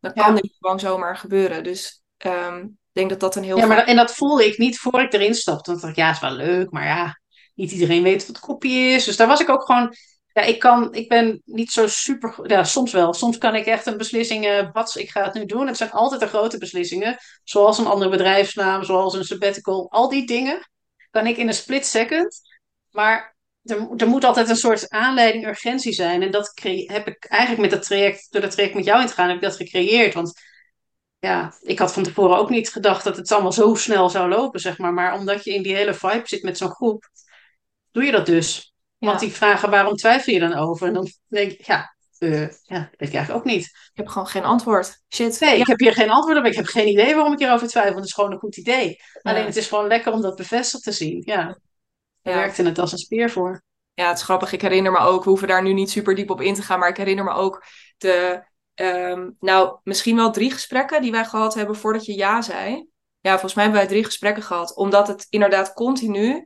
Dan 0.00 0.12
kan 0.12 0.34
Ja. 0.34 0.40
dit 0.40 0.56
gewoon 0.58 0.80
zomaar 0.80 1.16
gebeuren. 1.16 1.64
Dus 1.64 2.02
ehm, 2.16 2.58
ik 2.64 2.70
denk 2.92 3.10
dat 3.10 3.20
dat 3.20 3.36
een 3.36 3.42
heel 3.42 3.56
Ja, 3.56 3.66
maar 3.66 3.76
dat- 3.76 3.86
en 3.86 3.96
dat 3.96 4.14
voelde 4.14 4.46
ik 4.46 4.58
niet 4.58 4.78
voor 4.78 5.00
ik 5.00 5.12
erin 5.12 5.34
stapte. 5.34 5.70
Want 5.70 5.82
ik 5.82 5.86
dacht, 5.86 5.96
ja, 5.96 6.10
is 6.10 6.20
wel 6.20 6.46
leuk, 6.46 6.70
maar 6.70 6.84
ja, 6.86 7.20
niet 7.54 7.70
iedereen 7.70 8.02
weet 8.02 8.26
wat 8.26 8.38
kopie 8.38 8.88
is. 8.88 9.04
Dus 9.04 9.16
daar 9.16 9.26
was 9.26 9.40
ik 9.40 9.48
ook 9.48 9.64
gewoon, 9.64 9.94
ja, 10.32 10.42
ik 10.42 10.58
kan, 10.58 10.94
ik 10.94 11.08
ben 11.08 11.42
niet 11.44 11.70
zo 11.70 11.86
super, 11.86 12.50
ja, 12.50 12.64
soms 12.64 12.92
wel. 12.92 13.12
Soms 13.14 13.38
kan 13.38 13.54
ik 13.54 13.66
echt 13.66 13.86
een 13.86 13.96
beslissing, 13.96 14.46
eh 14.46 14.72
wat, 14.72 14.96
ik 14.96 15.10
ga 15.10 15.24
het 15.24 15.34
nu 15.34 15.44
doen. 15.46 15.66
Het 15.66 15.76
zijn 15.76 15.90
altijd 15.90 16.20
de 16.20 16.26
grote 16.26 16.58
beslissingen, 16.58 17.16
zoals 17.44 17.78
een 17.78 17.86
andere 17.86 18.10
bedrijfsnaam, 18.10 18.84
zoals 18.84 19.14
een 19.14 19.24
sabbatical. 19.24 19.90
Al 19.90 20.08
die 20.08 20.26
dingen 20.26 20.68
kan 21.10 21.26
ik 21.26 21.36
in 21.36 21.48
een 21.48 21.54
split 21.54 21.86
second. 21.86 22.40
Maar 22.90 23.36
er, 23.62 23.88
er 23.96 24.08
moet 24.08 24.24
altijd 24.24 24.48
een 24.48 24.56
soort 24.56 24.88
aanleiding, 24.88 25.46
urgentie 25.46 25.92
zijn. 25.92 26.22
En 26.22 26.30
dat 26.30 26.52
heb 26.86 27.06
ik 27.06 27.24
eigenlijk 27.24 27.60
met 27.62 27.70
dat 27.70 27.82
traject, 27.82 28.26
door 28.30 28.40
dat 28.40 28.50
traject 28.50 28.74
met 28.74 28.84
jou 28.84 29.00
in 29.00 29.06
te 29.06 29.12
gaan, 29.12 29.26
heb 29.26 29.36
ik 29.36 29.42
dat 29.42 29.56
gecreëerd. 29.56 30.14
Want 30.14 30.40
ja, 31.18 31.54
ik 31.60 31.78
had 31.78 31.92
van 31.92 32.02
tevoren 32.02 32.38
ook 32.38 32.50
niet 32.50 32.68
gedacht 32.68 33.04
dat 33.04 33.16
het 33.16 33.32
allemaal 33.32 33.52
zo 33.52 33.74
snel 33.74 34.10
zou 34.10 34.28
lopen, 34.28 34.60
zeg 34.60 34.78
maar. 34.78 34.92
Maar 34.92 35.14
omdat 35.14 35.44
je 35.44 35.54
in 35.54 35.62
die 35.62 35.74
hele 35.74 35.94
vibe 35.94 36.22
zit 36.24 36.42
met 36.42 36.58
zo'n 36.58 36.70
groep, 36.70 37.10
doe 37.90 38.04
je 38.04 38.12
dat 38.12 38.26
dus. 38.26 38.71
Want 39.08 39.20
die 39.20 39.32
vragen, 39.32 39.70
waarom 39.70 39.94
twijfel 39.96 40.32
je 40.32 40.38
dan 40.40 40.54
over? 40.54 40.86
En 40.86 40.92
dan 40.94 41.08
denk 41.28 41.52
ik, 41.52 41.66
ja, 41.66 41.94
eh, 42.18 42.40
ja, 42.40 42.78
dat 42.78 42.88
weet 42.98 43.08
ik 43.08 43.14
eigenlijk 43.14 43.32
ook 43.32 43.44
niet. 43.44 43.64
Ik 43.64 43.90
heb 43.92 44.08
gewoon 44.08 44.26
geen 44.26 44.44
antwoord. 44.44 45.02
Shit. 45.14 45.40
Nee, 45.40 45.54
Ja. 45.54 45.60
ik 45.60 45.66
heb 45.66 45.78
hier 45.78 45.92
geen 45.92 46.10
antwoord 46.10 46.38
op. 46.38 46.44
Ik 46.44 46.54
heb 46.54 46.66
geen 46.66 46.88
idee 46.88 47.14
waarom 47.14 47.32
ik 47.32 47.38
hierover 47.38 47.68
twijfel. 47.68 47.94
Het 47.96 48.04
is 48.04 48.12
gewoon 48.12 48.32
een 48.32 48.38
goed 48.38 48.56
idee. 48.56 48.96
Alleen 49.22 49.44
het 49.44 49.56
is 49.56 49.68
gewoon 49.68 49.86
lekker 49.86 50.12
om 50.12 50.20
dat 50.20 50.36
bevestigd 50.36 50.82
te 50.82 50.92
zien. 50.92 51.22
Ja, 51.24 51.44
daar 52.22 52.34
Ja. 52.34 52.40
werkte 52.40 52.62
het 52.62 52.78
als 52.78 52.92
een 52.92 52.98
speer 52.98 53.30
voor. 53.30 53.62
Ja, 53.94 54.08
het 54.08 54.16
is 54.16 54.22
grappig. 54.24 54.52
Ik 54.52 54.62
herinner 54.62 54.92
me 54.92 54.98
ook, 54.98 55.24
we 55.24 55.28
hoeven 55.30 55.48
daar 55.48 55.62
nu 55.62 55.72
niet 55.72 55.90
super 55.90 56.14
diep 56.14 56.30
op 56.30 56.40
in 56.40 56.54
te 56.54 56.62
gaan, 56.62 56.78
maar 56.78 56.88
ik 56.88 56.96
herinner 56.96 57.24
me 57.24 57.30
ook 57.32 57.64
de, 57.98 58.44
ehm, 58.74 59.30
nou, 59.40 59.78
misschien 59.82 60.16
wel 60.16 60.30
drie 60.30 60.50
gesprekken 60.50 61.02
die 61.02 61.10
wij 61.10 61.24
gehad 61.24 61.54
hebben 61.54 61.76
voordat 61.76 62.04
je 62.04 62.14
ja 62.16 62.42
zei. 62.42 62.86
Ja, 63.20 63.30
volgens 63.30 63.54
mij 63.54 63.64
hebben 63.64 63.82
wij 63.82 63.90
drie 63.90 64.04
gesprekken 64.04 64.42
gehad, 64.42 64.76
omdat 64.76 65.08
het 65.08 65.26
inderdaad 65.30 65.72
continu 65.72 66.44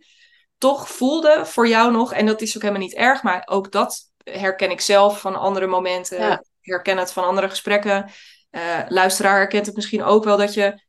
toch 0.59 0.89
voelde 0.89 1.41
voor 1.45 1.69
jou 1.69 1.93
nog, 1.93 2.13
en 2.13 2.27
dat 2.27 2.41
is 2.41 2.57
ook 2.57 2.63
helemaal 2.63 2.83
niet 2.85 2.95
erg, 2.95 3.23
maar 3.23 3.43
ook 3.47 3.73
dat 3.73 4.01
herken 4.25 4.71
ik 4.71 4.81
zelf 4.81 5.21
van 5.21 5.37
andere 5.37 5.67
momenten, 5.67 6.19
Ja. 6.19 6.45
herken 6.61 6.99
het 6.99 7.13
van 7.13 7.25
andere 7.25 7.49
gesprekken. 7.49 8.11
Eh, 8.51 8.81
luisteraar 8.89 9.37
herkent 9.37 9.67
het 9.67 9.75
misschien 9.75 10.03
ook 10.05 10.25
wel 10.25 10.37
dat 10.37 10.55
je, 10.55 10.83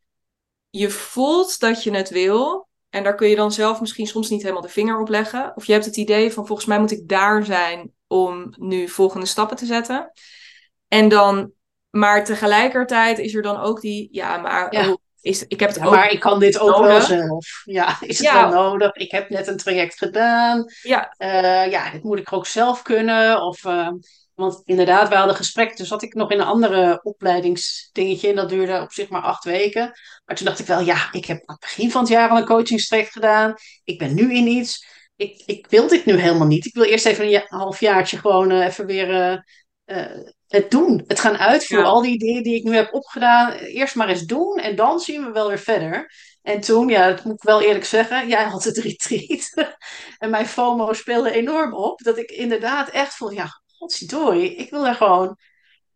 je 0.70 0.90
voelt 0.90 1.60
dat 1.60 1.84
je 1.84 1.92
het 1.92 2.10
wil, 2.10 2.68
en 2.90 3.04
daar 3.04 3.16
kun 3.16 3.30
je 3.30 3.36
dan 3.36 3.52
zelf 3.52 3.80
misschien 3.80 4.08
soms 4.08 4.30
niet 4.30 4.42
helemaal 4.42 4.62
de 4.62 4.70
vinger 4.70 5.00
op 5.00 5.10
leggen. 5.10 5.52
Of 5.56 5.66
je 5.66 5.72
hebt 5.74 5.86
het 5.86 5.98
idee 5.98 6.34
van 6.34 6.46
volgens 6.48 6.68
mij 6.68 6.80
moet 6.80 6.92
ik 6.92 7.08
daar 7.08 7.44
zijn 7.46 7.92
om 8.08 8.54
nu 8.58 8.88
volgende 8.88 9.26
stappen 9.26 9.58
te 9.58 9.66
zetten. 9.66 10.12
En 10.88 11.10
dan, 11.10 11.52
maar 11.90 12.26
tegelijkertijd 12.26 13.20
is 13.20 13.34
er 13.36 13.42
dan 13.42 13.58
ook 13.60 13.82
die, 13.82 14.08
ja, 14.12 14.38
maar 14.38 14.74
Ja. 14.74 14.90
oh, 14.90 14.96
is, 15.28 15.44
ik 15.48 15.60
heb 15.60 15.70
het 15.70 15.78
Ja, 15.78 15.86
ook. 15.86 15.92
maar 15.92 16.12
ik 16.12 16.20
kan 16.20 16.40
dit 16.40 16.60
ook 16.60 16.78
wel 16.78 17.02
zelf. 17.02 17.62
Ja, 17.66 17.98
is 18.02 18.18
het 18.18 18.28
Ja. 18.28 18.50
wel 18.50 18.64
nodig? 18.64 18.94
Ik 18.94 19.12
heb 19.12 19.30
net 19.30 19.48
een 19.48 19.58
traject 19.58 19.98
gedaan. 19.98 20.66
Ja, 20.82 21.14
Eh, 21.18 21.72
ja, 21.72 21.92
dit 21.92 22.04
moet 22.04 22.20
ik 22.20 22.34
ook 22.34 22.46
zelf 22.48 22.82
kunnen. 22.82 23.42
Of, 23.42 23.66
eh, 23.66 23.90
want 24.34 24.62
inderdaad, 24.66 25.10
we 25.10 25.16
hadden 25.16 25.36
gesprek. 25.36 25.76
Toen 25.76 25.86
zat 25.86 26.02
ik 26.02 26.14
nog 26.14 26.32
in 26.32 26.40
een 26.40 26.46
andere 26.46 27.00
opleidingsdingetje. 27.04 28.30
En 28.30 28.36
dat 28.36 28.50
duurde 28.50 28.82
op 28.82 28.92
zich 28.92 29.10
maar 29.10 29.22
acht 29.22 29.44
weken. 29.44 29.92
Maar 30.26 30.36
toen 30.36 30.46
dacht 30.46 30.60
ik 30.60 30.66
wel, 30.68 30.80
ja, 30.80 31.08
ik 31.12 31.26
heb 31.26 31.38
aan 31.38 31.56
het 31.56 31.60
begin 31.60 31.92
van 31.92 32.02
het 32.02 32.10
jaar 32.10 32.30
al 32.30 32.38
een 32.38 32.46
coachingstraject 32.46 33.12
gedaan. 33.12 33.54
Ik 33.84 33.98
ben 34.00 34.14
nu 34.14 34.34
in 34.36 34.48
iets. 34.48 34.86
Ik, 35.16 35.44
ik 35.46 35.68
wil 35.70 35.88
dit 35.88 36.06
nu 36.06 36.20
helemaal 36.20 36.48
niet. 36.48 36.66
Ik 36.66 36.74
wil 36.74 36.84
eerst 36.84 37.06
even 37.06 37.24
een 37.24 37.30
ja- 37.30 37.46
halfjaartje 37.48 38.18
gewoon 38.18 38.52
eh, 38.52 38.66
even 38.66 38.86
weer 38.86 39.44
het 40.48 40.72
doen. 40.72 41.04
Het 41.08 41.20
gaan 41.20 41.38
uitvoeren. 41.38 41.86
Ja. 41.86 41.92
Al 41.92 42.02
die 42.02 42.18
dingen 42.18 42.44
die 42.44 42.56
ik 42.56 42.64
nu 42.64 42.76
heb 42.76 42.94
opgedaan. 42.94 43.52
Eerst 43.52 43.96
maar 43.96 44.10
eens 44.10 44.26
doen. 44.26 44.58
En 44.58 44.76
dan 44.76 45.00
zien 45.00 45.26
we 45.26 45.32
wel 45.32 45.48
weer 45.48 45.60
verder. 45.60 46.12
En 46.42 46.62
toen, 46.62 46.88
ja, 46.88 47.10
dat 47.10 47.24
moet 47.24 47.34
ik 47.34 47.44
wel 47.44 47.62
eerlijk 47.62 47.86
zeggen, 47.86 48.28
jij 48.28 48.44
had 48.44 48.64
het 48.64 48.78
retreat. 48.78 49.54
en 50.18 50.30
mijn 50.30 50.48
FOMO 50.48 50.94
speelde 50.94 51.32
enorm 51.32 51.74
op. 51.74 52.00
Dat 52.02 52.18
ik 52.18 52.32
inderdaad 52.32 52.90
echt 52.90 53.16
voel, 53.16 53.32
ja, 53.32 53.62
godzijdank, 53.78 54.42
ik 54.42 54.70
wil 54.70 54.84
daar 54.84 54.96
gewoon, 54.96 55.38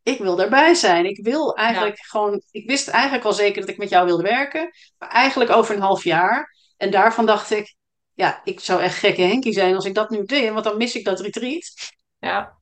ik 0.04 0.20
wil 0.20 0.36
daarbij 0.36 0.74
zijn. 0.74 1.06
Ik 1.06 1.24
wil 1.24 1.56
eigenlijk 1.56 2.00
gewoon, 2.00 2.42
ik 2.52 2.68
wist 2.68 2.88
eigenlijk 2.88 3.26
al 3.26 3.34
zeker 3.34 3.62
dat 3.62 3.70
ik 3.70 3.78
met 3.78 3.90
jou 3.90 4.06
wilde 4.06 4.24
werken. 4.24 4.72
Maar 4.98 5.10
eigenlijk 5.10 5.50
over 5.52 5.76
een 5.76 5.82
half 5.82 6.04
jaar. 6.04 6.56
En 6.78 6.92
daarvan 6.92 7.26
dacht 7.26 7.52
ik, 7.52 7.76
ja, 8.14 8.42
ik 8.44 8.60
zou 8.60 8.82
echt 8.82 8.98
gekke 8.98 9.22
Henkie 9.22 9.54
zijn 9.54 9.76
als 9.76 9.86
ik 9.86 9.94
dat 9.94 10.10
nu 10.10 10.26
deed, 10.26 10.52
want 10.52 10.64
dan 10.64 10.78
mis 10.78 10.96
ik 10.96 11.06
dat 11.06 11.20
retreat. 11.20 11.74
Ja. 12.20 12.60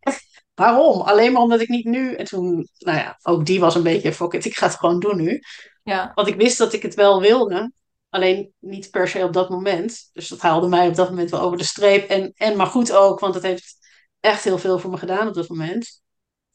Waarom? 0.59 1.01
Alleen 1.01 1.31
maar 1.31 1.41
omdat 1.41 1.59
ik 1.59 1.67
niet 1.67 1.85
nu. 1.85 2.13
En 2.13 2.25
toen, 2.25 2.67
nou 2.77 2.97
ja, 2.97 3.19
ook 3.21 3.45
die 3.45 3.59
was 3.59 3.75
een 3.75 3.83
beetje 3.83 4.13
fuck 4.13 4.33
it, 4.33 4.45
ik 4.45 4.55
ga 4.55 4.65
het 4.65 4.75
gewoon 4.75 4.99
doen 4.99 5.17
nu. 5.17 5.41
Ja. 5.83 6.11
Want 6.15 6.27
ik 6.27 6.35
wist 6.35 6.57
dat 6.57 6.73
ik 6.73 6.81
het 6.81 6.95
wel 6.95 7.21
wilde, 7.21 7.71
alleen 8.09 8.53
niet 8.59 8.89
per 8.91 9.07
se 9.07 9.23
op 9.23 9.33
dat 9.33 9.49
moment. 9.49 10.09
Dus 10.13 10.27
dat 10.27 10.39
haalde 10.39 10.67
mij 10.67 10.87
op 10.87 10.95
dat 10.95 11.09
moment 11.09 11.29
wel 11.29 11.41
over 11.41 11.57
de 11.57 11.63
streep. 11.63 12.09
En, 12.09 12.31
en 12.35 12.57
maar 12.57 12.67
goed 12.67 12.91
ook, 12.91 13.19
want 13.19 13.33
het 13.33 13.43
heeft 13.43 13.77
echt 14.19 14.43
heel 14.43 14.57
veel 14.57 14.79
voor 14.79 14.89
me 14.91 14.97
gedaan 14.97 15.27
op 15.27 15.33
dat 15.33 15.49
moment. 15.49 16.01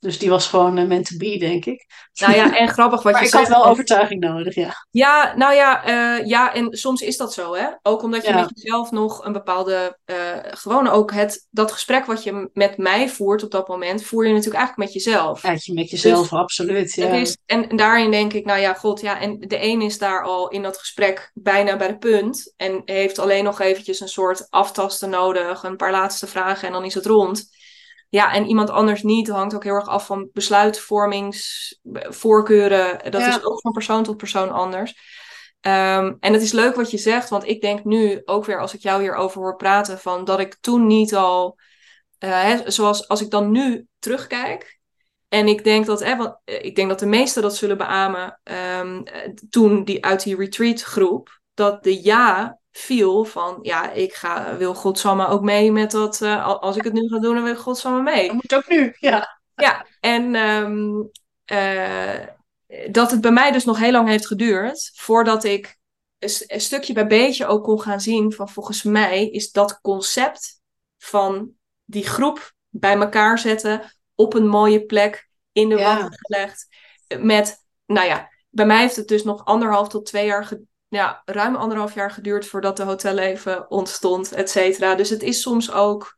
Dus 0.05 0.19
die 0.19 0.31
was 0.31 0.49
gewoon 0.49 0.79
uh, 0.79 0.87
meant 0.87 1.07
to 1.07 1.17
be, 1.17 1.39
denk 1.39 1.65
ik. 1.65 1.87
Nou 2.21 2.35
ja, 2.35 2.57
en 2.57 2.69
grappig 2.69 3.03
wat 3.03 3.13
maar 3.13 3.21
je 3.21 3.27
ik 3.29 3.35
zegt. 3.35 3.49
had 3.49 3.57
wel 3.57 3.67
overtuiging 3.67 4.21
nodig, 4.21 4.55
ja. 4.55 4.87
Ja, 4.91 5.35
nou 5.37 5.55
ja, 5.55 5.89
uh, 5.89 6.27
ja, 6.27 6.55
en 6.55 6.69
soms 6.71 7.01
is 7.01 7.17
dat 7.17 7.33
zo, 7.33 7.55
hè. 7.55 7.67
Ook 7.83 8.03
omdat 8.03 8.23
je 8.23 8.29
Ja. 8.29 8.41
met 8.41 8.51
jezelf 8.55 8.91
nog 8.91 9.25
een 9.25 9.33
bepaalde... 9.33 9.99
uh, 10.07 10.17
gewoon 10.43 10.89
ook 10.89 11.13
het, 11.13 11.47
dat 11.51 11.73
gesprek 11.73 12.05
wat 12.07 12.23
je 12.23 12.51
met 12.53 12.77
mij 12.77 13.09
voert 13.09 13.43
op 13.43 13.51
dat 13.51 13.69
moment... 13.69 14.03
voer 14.03 14.27
je 14.27 14.33
natuurlijk 14.33 14.59
eigenlijk 14.59 14.93
met 14.93 15.03
jezelf. 15.05 15.43
Je 15.65 15.73
met 15.75 15.91
jezelf, 15.91 16.33
absoluut. 16.33 16.93
Ja. 16.95 17.07
Is, 17.09 17.37
en, 17.47 17.69
en 17.69 17.77
daarin 17.77 18.11
denk 18.11 18.33
ik, 18.33 18.45
nou 18.45 18.61
ja, 18.61 18.75
god, 18.75 19.01
ja, 19.01 19.21
en 19.21 19.39
de 19.41 19.63
een 19.63 19.83
is 19.83 19.99
daar 19.99 20.23
al 20.25 20.49
in 20.49 20.63
dat 20.63 20.79
gesprek 20.79 21.31
bijna 21.35 21.77
bij 21.77 21.89
de 21.89 21.99
punt. 21.99 22.53
En 22.57 22.83
heeft 22.85 23.19
alleen 23.19 23.45
nog 23.45 23.61
eventjes 23.61 24.01
een 24.01 24.09
soort 24.09 24.47
aftasten 24.51 25.11
nodig, 25.11 25.63
een 25.63 25.77
paar 25.77 25.91
laatste 25.91 26.27
vragen 26.27 26.67
en 26.67 26.73
dan 26.73 26.85
is 26.85 26.95
het 26.95 27.07
rond. 27.07 27.54
Ja, 28.15 28.33
en 28.33 28.47
iemand 28.47 28.71
anders 28.71 29.03
niet, 29.03 29.29
hangt 29.29 29.55
ook 29.55 29.65
heel 29.65 29.75
erg 29.75 29.89
af 29.89 30.07
van 30.07 30.29
besluitvormingsvoorkeuren. 30.33 33.11
Dat 33.11 33.21
Ja. 33.21 33.29
is 33.29 33.45
ook 33.45 33.61
van 33.61 33.73
persoon 33.73 34.03
tot 34.03 34.17
persoon 34.17 34.51
anders. 34.51 34.95
Ehm, 35.61 36.15
en 36.21 36.33
het 36.33 36.43
is 36.43 36.53
leuk 36.53 36.75
wat 36.75 36.91
je 36.91 36.99
zegt, 36.99 37.29
want 37.29 37.47
ik 37.47 37.61
denk 37.61 37.85
nu 37.85 38.23
ook 38.25 38.45
weer 38.45 38.61
als 38.61 38.75
ik 38.75 38.81
jou 38.81 39.01
hierover 39.01 39.41
hoor 39.41 39.57
praten, 39.57 39.99
van 39.99 40.25
dat 40.25 40.41
ik 40.41 40.57
toen 40.61 40.87
niet 40.87 41.15
al, 41.15 41.59
eh, 42.19 42.43
hè, 42.43 42.71
zoals 42.71 43.09
als 43.09 43.21
ik 43.21 43.31
dan 43.31 43.51
nu 43.51 43.87
terugkijk, 43.99 44.79
en 45.29 45.49
ik 45.49 45.65
denk 45.65 45.87
dat, 45.87 46.05
hè, 46.05 46.17
want, 46.17 46.37
eh, 46.45 46.65
ik 46.65 46.77
denk 46.77 46.89
dat 46.89 46.99
de 46.99 47.07
meesten 47.07 47.43
dat 47.43 47.57
zullen 47.57 47.79
beamen, 47.79 48.41
eh, 48.43 48.81
toen 49.51 49.85
die 49.85 50.05
uit 50.05 50.23
die 50.23 50.37
retreat 50.37 50.83
groep, 50.83 51.41
dat 51.55 51.85
de 51.85 52.03
ja 52.03 52.59
viel 52.77 53.25
van, 53.25 53.59
ja, 53.63 53.91
ik 53.91 54.15
ga, 54.15 54.57
wil 54.57 54.75
godsamme 54.75 55.27
ook 55.27 55.43
mee 55.43 55.73
met 55.73 55.91
dat, 55.91 56.21
eh, 56.23 56.47
al- 56.47 56.61
als 56.61 56.77
ik 56.77 56.85
het 56.85 56.93
nu 56.93 57.09
ga 57.09 57.19
doen, 57.19 57.35
dan 57.35 57.45
wil 57.45 57.53
ik 57.53 57.59
godsamme 57.59 58.03
mee. 58.03 58.27
Dat 58.27 58.35
moet 58.35 58.55
ook 58.55 58.69
nu, 58.69 58.97
ja. 58.99 59.41
Ja, 59.55 59.87
en 60.01 60.35
ehm, 60.35 61.03
eh, 61.45 62.27
dat 62.91 63.11
het 63.11 63.21
bij 63.21 63.31
mij 63.31 63.53
dus 63.53 63.65
nog 63.65 63.79
heel 63.79 63.93
lang 63.93 64.09
heeft 64.09 64.27
geduurd 64.27 64.91
voordat 64.95 65.45
ik 65.45 65.77
een, 66.19 66.61
stukje 66.61 66.93
bij 66.93 67.07
beetje 67.07 67.47
ook 67.47 67.65
kon 67.65 67.81
gaan 67.81 68.01
zien 68.01 68.33
van 68.33 68.49
volgens 68.49 68.83
mij 68.83 69.29
is 69.31 69.53
dat 69.53 69.81
concept 69.81 70.61
van 70.99 71.51
die 71.85 72.07
groep 72.07 72.53
bij 72.69 72.97
elkaar 72.97 73.39
zetten 73.39 73.93
op 74.15 74.35
een 74.35 74.49
mooie 74.49 74.85
plek 74.87 75.29
in 75.53 75.69
de 75.69 75.77
Ja. 75.77 75.99
wand 75.99 76.17
gelegd 76.21 76.67
met, 77.19 77.57
nou 77.87 78.07
ja, 78.07 78.29
bij 78.49 78.67
mij 78.67 78.81
heeft 78.81 78.97
het 78.97 79.09
dus 79.09 79.25
nog 79.25 79.45
anderhalf 79.45 79.89
tot 79.89 80.07
twee 80.07 80.27
jaar, 80.27 80.53
ja, 80.95 81.23
ruim 81.25 81.57
anderhalf 81.57 81.95
jaar 81.95 82.11
geduurd 82.11 82.47
voordat 82.47 82.77
de 82.77 82.83
hotelleven 82.83 83.71
ontstond, 83.71 84.33
et 84.33 84.51
cetera. 84.51 84.95
Dus 84.95 85.11
het 85.11 85.23
is 85.23 85.43
soms 85.43 85.73
ook 85.73 86.17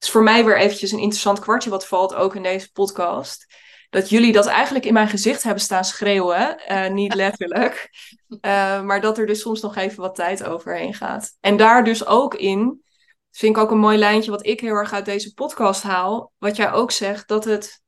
het 0.00 0.08
is 0.08 0.14
voor 0.14 0.22
mij 0.22 0.44
weer 0.44 0.58
eventjes 0.58 0.92
een 0.92 0.98
interessant 0.98 1.38
kwartje 1.38 1.70
wat 1.70 1.86
valt 1.86 2.14
ook 2.14 2.34
in 2.34 2.42
deze 2.42 2.72
podcast. 2.72 3.46
Dat 3.90 4.08
jullie 4.08 4.32
dat 4.32 4.46
eigenlijk 4.46 4.84
in 4.84 4.92
mijn 4.92 5.08
gezicht 5.08 5.42
hebben 5.42 5.62
staan 5.62 5.84
schreeuwen. 5.84 6.58
eh, 6.58 6.90
niet 6.90 7.14
letterlijk. 7.14 7.88
Eh, 8.40 8.82
maar 8.82 9.00
dat 9.00 9.18
er 9.18 9.26
dus 9.26 9.40
soms 9.40 9.60
nog 9.60 9.76
even 9.76 10.00
wat 10.00 10.14
tijd 10.14 10.44
overheen 10.44 10.94
gaat. 10.94 11.36
En 11.40 11.56
daar 11.56 11.84
dus 11.84 12.06
ook 12.06 12.34
in, 12.34 12.82
vind 13.30 13.56
ik 13.56 13.62
ook 13.62 13.70
een 13.70 13.78
mooi 13.78 13.98
lijntje 13.98 14.30
wat 14.30 14.46
ik 14.46 14.60
heel 14.60 14.74
erg 14.74 14.92
uit 14.92 15.04
deze 15.04 15.34
podcast 15.34 15.82
haal. 15.82 16.32
Wat 16.38 16.56
jij 16.56 16.72
ook 16.72 16.90
zegt, 16.90 17.28
dat 17.28 17.44
het... 17.44 17.82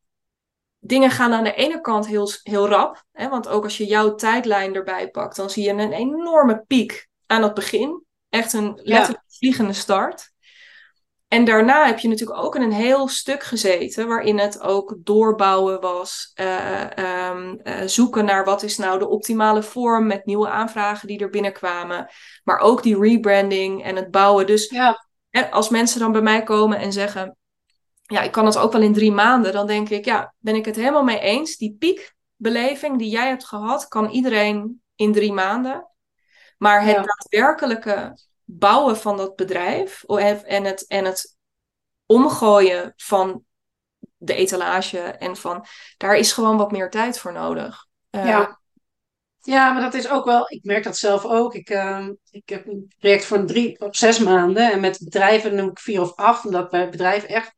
Dingen 0.85 1.11
gaan 1.11 1.33
aan 1.33 1.45
de 1.45 1.55
ene 1.55 1.81
kant 1.81 2.07
heel, 2.07 2.31
heel 2.43 2.69
rap. 2.69 3.05
Hè, 3.13 3.29
want 3.29 3.49
ook 3.49 3.65
als 3.65 3.77
je 3.77 3.87
jouw 3.87 4.15
tijdlijn 4.15 4.75
erbij 4.75 5.11
pakt, 5.11 5.37
dan 5.37 5.51
zie 5.51 5.65
je 5.65 5.71
een 5.71 5.93
enorme 5.93 6.65
piek 6.67 7.09
aan 7.27 7.43
het 7.43 7.55
begin. 7.55 8.05
Echt 8.29 8.53
een 8.53 8.81
letterlijk 8.83 9.25
vliegende 9.29 9.73
start. 9.73 10.33
En 11.29 11.45
daarna 11.45 11.87
heb 11.87 11.99
je 11.99 12.09
natuurlijk 12.09 12.41
ook 12.41 12.57
in 12.57 12.63
een 12.63 12.73
heel 12.73 13.09
stuk 13.09 13.43
gezeten, 13.43 14.09
waarin 14.09 14.39
het 14.39 14.61
ook 14.61 14.97
doorbouwen 14.99 15.81
was, 15.81 16.31
eh, 16.35 16.99
ehm, 16.99 17.55
eh, 17.63 17.87
zoeken 17.87 18.25
naar 18.25 18.45
wat 18.45 18.63
is 18.63 18.77
nou 18.77 18.99
de 18.99 19.09
optimale 19.09 19.63
vorm 19.63 20.07
met 20.07 20.27
nieuwe 20.27 20.49
aanvragen 20.49 21.09
die 21.09 21.19
er 21.19 21.31
binnenkwamen, 21.31 22.11
maar 22.45 22.59
ook 22.59 22.83
die 22.83 22.99
rebranding 22.99 23.85
en 23.85 23.97
het 23.97 24.11
bouwen. 24.11 24.47
Dus 24.47 24.69
Ja, 25.31 25.49
als 25.51 25.69
mensen 25.69 26.01
dan 26.01 26.13
bij 26.13 26.21
mij 26.21 26.43
komen 26.43 26.79
en 26.79 26.93
zeggen, 26.93 27.37
ja, 28.13 28.21
ik 28.23 28.33
kan 28.33 28.47
het 28.47 28.59
ook 28.59 28.73
wel 28.73 28.83
in 28.83 28.93
drie 28.93 29.13
maanden, 29.13 29.53
dan 29.53 29.67
denk 29.67 29.89
ik, 29.89 30.05
ja, 30.05 30.35
ben 30.39 30.55
ik 30.55 30.65
het 30.65 30.77
helemaal 30.77 31.05
mee 31.05 31.21
eens. 31.21 31.57
Die 31.57 31.77
piekbeleving 31.79 32.99
die 32.99 33.11
jij 33.11 33.29
hebt 33.29 33.45
gehad, 33.45 33.89
kan 33.89 34.11
iedereen 34.11 34.83
in 34.95 35.13
drie 35.13 35.33
maanden. 35.33 35.91
Maar 36.59 36.83
het 36.85 36.95
Ja. 36.97 37.03
daadwerkelijke 37.03 38.19
bouwen 38.45 38.97
van 38.97 39.17
dat 39.17 39.37
bedrijf 39.37 40.03
en 40.05 40.65
het, 40.65 40.87
en 40.87 41.05
het 41.05 41.37
omgooien 42.07 42.93
van 42.97 43.45
de 44.17 44.35
etalage 44.35 44.99
en 44.99 45.37
van 45.37 45.65
daar 45.97 46.17
is 46.17 46.33
gewoon 46.33 46.57
wat 46.57 46.71
meer 46.71 46.91
tijd 46.91 47.19
voor 47.19 47.33
nodig. 47.33 47.87
Uh, 48.11 48.27
ja. 48.27 48.61
Ja, 49.45 49.73
maar 49.73 49.83
dat 49.83 49.95
is 49.95 50.09
ook 50.09 50.25
wel, 50.25 50.45
ik 50.51 50.65
merk 50.65 50.85
dat 50.85 50.97
zelf 50.97 51.25
ook. 51.25 51.55
Ik, 51.55 51.71
uh, 51.71 52.09
ik 52.31 52.49
heb 52.49 52.67
een 52.67 52.93
project 52.99 53.25
voor 53.25 53.47
drie 53.47 53.81
of 53.81 53.97
zes 53.97 54.19
maanden. 54.19 54.73
En 54.73 54.81
met 54.81 54.99
bedrijven 55.05 55.55
noem 55.55 55.69
ik 55.69 55.79
vier 55.79 56.01
of 56.01 56.15
acht. 56.15 56.45
Omdat 56.45 56.71
bij 56.71 56.89
bedrijven 56.89 57.29
echt, 57.29 57.55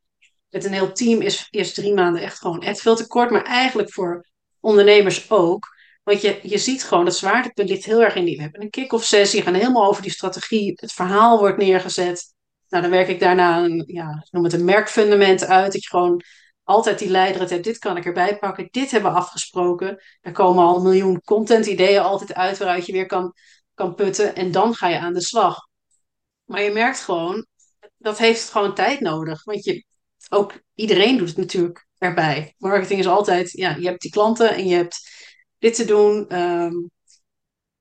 met 0.49 0.65
een 0.65 0.73
heel 0.73 0.91
team 0.91 1.21
is 1.21 1.47
eerst 1.49 1.75
drie 1.75 1.93
maanden 1.93 2.21
echt 2.21 2.39
gewoon 2.39 2.61
echt 2.61 2.81
veel 2.81 2.95
te 2.95 3.07
kort. 3.07 3.29
Maar 3.29 3.43
eigenlijk 3.43 3.93
voor 3.93 4.25
ondernemers 4.59 5.29
ook. 5.29 5.73
Want 6.03 6.21
je, 6.21 6.39
je 6.43 6.57
ziet 6.57 6.83
gewoon, 6.83 7.05
dat 7.05 7.15
zwaartepunt 7.15 7.69
ligt 7.69 7.85
heel 7.85 8.03
erg 8.03 8.15
in 8.15 8.25
die. 8.25 8.35
We 8.35 8.41
hebben 8.41 8.61
een 8.61 8.69
kick-off 8.69 9.05
sessie, 9.05 9.41
gaan 9.41 9.53
helemaal 9.53 9.87
over 9.87 10.01
die 10.01 10.11
strategie. 10.11 10.73
Het 10.75 10.91
verhaal 10.93 11.39
wordt 11.39 11.57
neergezet. 11.57 12.33
Nou, 12.69 12.83
dan 12.83 12.91
werk 12.91 13.07
ik 13.07 13.19
daarna 13.19 13.63
een, 13.63 13.83
ja, 13.87 14.25
noem 14.31 14.43
het 14.43 14.53
een 14.53 14.65
merkfundament 14.65 15.45
uit. 15.45 15.71
Dat 15.71 15.83
je 15.83 15.89
gewoon 15.89 16.21
altijd 16.63 16.99
die 16.99 17.09
leider 17.09 17.49
hebt. 17.49 17.63
Dit 17.63 17.77
kan 17.77 17.97
ik 17.97 18.05
erbij 18.05 18.37
pakken. 18.37 18.67
Dit 18.71 18.91
hebben 18.91 19.11
we 19.11 19.17
afgesproken. 19.17 20.03
Er 20.21 20.31
komen 20.31 20.63
al 20.63 20.75
een 20.75 20.83
miljoen 20.83 21.21
content 21.21 21.65
ideeën 21.65 22.01
altijd 22.01 22.33
uit 22.33 22.57
waaruit 22.57 22.85
je 22.85 22.91
weer 22.91 23.05
kan, 23.05 23.33
kan 23.73 23.95
putten. 23.95 24.35
En 24.35 24.51
dan 24.51 24.73
ga 24.73 24.87
je 24.87 24.99
aan 24.99 25.13
de 25.13 25.21
slag. 25.21 25.67
Maar 26.43 26.61
je 26.61 26.71
merkt 26.71 26.99
gewoon, 26.99 27.45
dat 27.97 28.17
heeft 28.17 28.49
gewoon 28.49 28.75
tijd 28.75 28.99
nodig. 28.99 29.43
Want 29.43 29.63
je, 29.63 29.85
ook 30.29 30.53
iedereen 30.75 31.17
doet 31.17 31.27
het 31.27 31.37
natuurlijk 31.37 31.87
erbij. 31.97 32.53
Marketing 32.57 32.99
is 32.99 33.07
altijd, 33.07 33.51
ja, 33.51 33.75
je 33.75 33.87
hebt 33.87 34.01
die 34.01 34.11
klanten 34.11 34.55
en 34.55 34.67
je 34.67 34.75
hebt 34.75 35.09
dit 35.57 35.75
te 35.75 35.85
doen. 35.85 36.41
Um, 36.41 36.91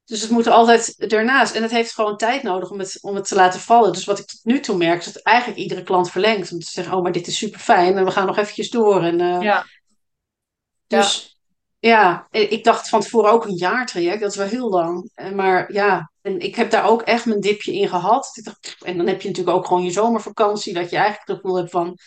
dus 0.05 0.20
het 0.20 0.30
moet 0.30 0.47
altijd 0.47 1.12
ernaast. 1.12 1.55
En 1.55 1.62
het 1.62 1.70
heeft 1.70 1.95
gewoon 1.95 2.16
tijd 2.16 2.42
nodig 2.42 2.70
om 2.70 2.78
het, 2.78 2.99
om 3.01 3.14
het 3.14 3.28
te 3.28 3.34
laten 3.34 3.61
vallen. 3.61 3.92
Dus 3.92 4.05
wat 4.05 4.18
ik 4.18 4.26
tot 4.26 4.40
nu 4.42 4.61
toe 4.61 4.76
merk, 4.76 4.99
is 4.99 5.12
dat 5.12 5.22
eigenlijk 5.22 5.59
iedere 5.59 5.82
klant 5.82 6.11
verlengt. 6.11 6.53
Om 6.53 6.59
te 6.59 6.70
zeggen, 6.70 6.97
oh, 6.97 7.03
maar 7.03 7.12
dit 7.12 7.26
is 7.26 7.36
super 7.36 7.61
fijn. 7.61 7.97
En 7.97 8.05
we 8.05 8.11
gaan 8.11 8.26
nog 8.26 8.38
eventjes 8.38 8.70
door. 8.70 9.03
En, 9.03 9.20
uh, 9.20 9.42
ja. 9.42 9.66
Dus 10.86 11.38
ja. 11.78 12.26
ja, 12.30 12.40
ik 12.40 12.64
dacht 12.64 12.88
van 12.88 13.01
tevoren 13.01 13.30
ook 13.30 13.45
een 13.45 13.57
jaartraject. 13.57 14.20
Dat 14.20 14.30
is 14.30 14.36
wel 14.36 14.47
heel 14.47 14.68
lang. 14.68 15.11
Maar 15.34 15.72
ja, 15.72 16.12
en 16.20 16.38
ik 16.38 16.55
heb 16.55 16.70
daar 16.70 16.84
ook 16.84 17.03
echt 17.03 17.26
mijn 17.26 17.40
dipje 17.40 17.74
in 17.74 17.88
gehad. 17.88 18.40
En 18.84 18.97
dan 18.97 19.07
heb 19.07 19.22
je 19.22 19.28
natuurlijk 19.28 19.57
ook 19.57 19.66
gewoon 19.66 19.84
je 19.84 19.90
zomervakantie. 19.90 20.74
Dat 20.74 20.90
je 20.90 20.97
eigenlijk 20.97 21.28
het 21.28 21.36
gevoel 21.36 21.57
hebt 21.57 21.70
van 21.70 21.99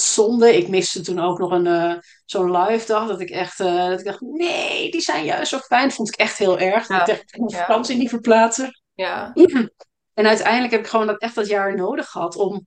zonde. 0.00 0.56
Ik 0.56 0.68
miste 0.68 1.00
toen 1.00 1.20
ook 1.20 1.38
nog 1.38 1.50
een 1.50 1.66
uh, 1.66 1.94
zo'n 2.24 2.56
live 2.56 2.86
dag. 2.86 3.08
Dat 3.08 3.20
ik 3.20 3.30
echt 3.30 3.60
uh, 3.60 3.88
dat 3.88 3.98
ik 3.98 4.04
dacht, 4.04 4.20
nee, 4.20 4.90
die 4.90 5.00
zijn 5.00 5.24
juist 5.24 5.50
zo 5.50 5.58
fijn. 5.58 5.84
Dat 5.84 5.96
vond 5.96 6.08
ik 6.08 6.14
echt 6.14 6.38
heel 6.38 6.58
erg. 6.58 6.88
Ja. 6.88 7.00
Ik 7.00 7.06
dacht, 7.06 7.20
ik 7.20 7.40
moet 7.40 7.50
ja. 7.50 7.58
vakantie 7.58 7.96
niet 7.96 8.08
verplaatsen. 8.08 8.80
Ja. 8.94 9.32
En 10.14 10.26
uiteindelijk 10.26 10.72
heb 10.72 10.80
ik 10.80 10.86
gewoon 10.86 11.06
dat, 11.06 11.20
echt 11.20 11.34
dat 11.34 11.46
jaar 11.46 11.76
nodig 11.76 12.08
gehad 12.08 12.36
om 12.36 12.66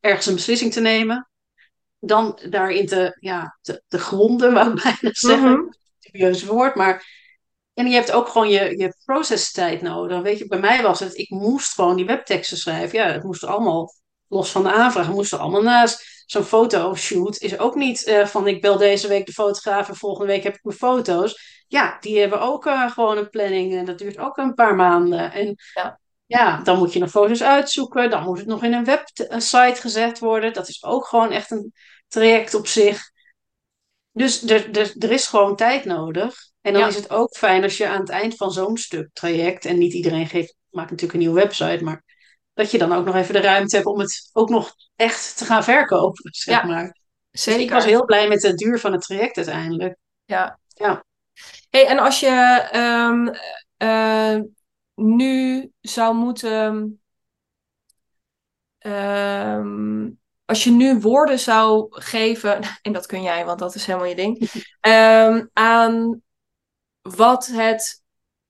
ergens 0.00 0.26
een 0.26 0.34
beslissing 0.34 0.72
te 0.72 0.80
nemen. 0.80 1.30
Dan 1.98 2.38
daarin 2.50 2.86
te, 2.86 3.16
ja, 3.20 3.58
te, 3.60 3.82
te 3.88 3.98
gronden, 3.98 4.52
wou 4.54 4.68
ik 4.68 4.82
bijna 4.82 5.14
zeggen. 5.14 5.50
Mm 5.50 5.54
-hmm. 5.54 5.74
Serieus 5.98 6.44
woord, 6.44 6.74
maar... 6.74 7.20
En 7.74 7.86
je 7.86 7.94
hebt 7.94 8.12
ook 8.12 8.28
gewoon 8.28 8.48
je, 8.48 8.78
je 8.78 8.96
processtijd 9.04 9.82
nodig. 9.82 10.20
Weet 10.20 10.38
je, 10.38 10.46
bij 10.46 10.60
mij 10.60 10.82
was 10.82 11.00
het, 11.00 11.18
ik 11.18 11.30
moest 11.30 11.74
gewoon 11.74 11.96
die 11.96 12.06
webteksten 12.06 12.56
schrijven. 12.56 12.98
Ja, 12.98 13.06
het 13.06 13.22
moest 13.22 13.44
allemaal, 13.44 13.94
los 14.28 14.50
van 14.50 14.62
de 14.62 14.72
aanvraag, 14.72 15.08
moest 15.08 15.32
er 15.32 15.38
allemaal 15.38 15.62
naast 15.62 16.11
zo'n 16.26 16.44
fotoshoot 16.44 17.38
is 17.38 17.58
ook 17.58 17.74
niet 17.74 18.06
uh, 18.08 18.26
van 18.26 18.46
ik 18.46 18.60
bel 18.60 18.76
deze 18.76 19.08
week 19.08 19.26
de 19.26 19.32
fotograaf 19.32 19.88
en 19.88 19.96
volgende 19.96 20.32
week 20.32 20.42
heb 20.42 20.54
ik 20.54 20.64
mijn 20.64 20.76
foto's. 20.76 21.64
Ja, 21.68 21.96
die 22.00 22.18
hebben 22.18 22.40
ook 22.40 22.66
uh, 22.66 22.90
gewoon 22.90 23.16
een 23.16 23.30
planning 23.30 23.74
en 23.74 23.84
dat 23.84 23.98
duurt 23.98 24.18
ook 24.18 24.36
een 24.36 24.54
paar 24.54 24.74
maanden. 24.74 25.32
En 25.32 25.54
ja. 25.74 26.00
ja, 26.26 26.60
dan 26.62 26.78
moet 26.78 26.92
je 26.92 26.98
nog 26.98 27.10
foto's 27.10 27.42
uitzoeken, 27.42 28.10
dan 28.10 28.24
moet 28.24 28.38
het 28.38 28.46
nog 28.46 28.62
in 28.64 28.72
een 28.72 28.84
website 28.84 29.80
gezet 29.80 30.18
worden. 30.18 30.52
Dat 30.52 30.68
is 30.68 30.84
ook 30.84 31.06
gewoon 31.06 31.30
echt 31.30 31.50
een 31.50 31.72
traject 32.08 32.54
op 32.54 32.66
zich. 32.66 33.10
Dus 34.12 34.42
er, 34.42 34.78
er, 34.78 34.92
er 34.98 35.10
is 35.10 35.26
gewoon 35.26 35.56
tijd 35.56 35.84
nodig. 35.84 36.50
En 36.60 36.72
dan 36.72 36.82
Ja. 36.82 36.88
is 36.88 36.94
het 36.94 37.10
ook 37.10 37.36
fijn 37.36 37.62
als 37.62 37.76
je 37.76 37.88
aan 37.88 38.00
het 38.00 38.08
eind 38.08 38.36
van 38.36 38.52
zo'n 38.52 38.76
stuk 38.76 39.08
traject, 39.12 39.64
en 39.64 39.78
niet 39.78 39.92
iedereen 39.92 40.26
geeft 40.26 40.56
maak 40.70 40.90
natuurlijk 40.90 41.12
een 41.12 41.18
nieuwe 41.18 41.40
website, 41.40 41.84
maar 41.84 42.04
dat 42.54 42.70
je 42.70 42.78
dan 42.78 42.92
ook 42.92 43.04
nog 43.04 43.14
even 43.14 43.34
de 43.34 43.40
ruimte 43.40 43.76
hebt 43.76 43.88
om 43.88 43.98
het 43.98 44.30
ook 44.32 44.48
nog 44.48 44.74
echt 44.96 45.36
te 45.38 45.44
gaan 45.44 45.64
verkopen, 45.64 46.32
zeg 46.34 46.60
Ja, 46.60 46.66
maar. 46.66 46.96
Dus 47.30 47.42
zeker. 47.42 47.60
ik 47.60 47.70
was 47.70 47.84
heel 47.84 48.04
blij 48.04 48.28
met 48.28 48.40
de 48.40 48.54
duur 48.54 48.78
van 48.78 48.92
het 48.92 49.02
traject 49.02 49.36
uiteindelijk. 49.36 49.96
Ja. 50.24 50.58
Ja. 50.68 51.04
Hey, 51.70 51.86
en 51.86 51.98
als 51.98 52.20
je 52.20 52.68
ehm, 52.70 53.28
eh, 53.76 54.40
nu 54.94 55.70
zou 55.80 56.14
moeten. 56.14 56.96
ehm, 58.78 60.10
als 60.44 60.64
je 60.64 60.70
nu 60.70 60.98
woorden 61.00 61.38
zou 61.38 61.86
geven, 61.90 62.60
en 62.82 62.92
dat 62.92 63.06
kun 63.06 63.22
jij, 63.22 63.44
want 63.44 63.58
dat 63.58 63.74
is 63.74 63.86
helemaal 63.86 64.08
je 64.08 64.14
ding, 64.14 64.50
ehm, 64.80 65.46
aan 65.52 66.22
wat 67.02 67.46
het. 67.46 68.01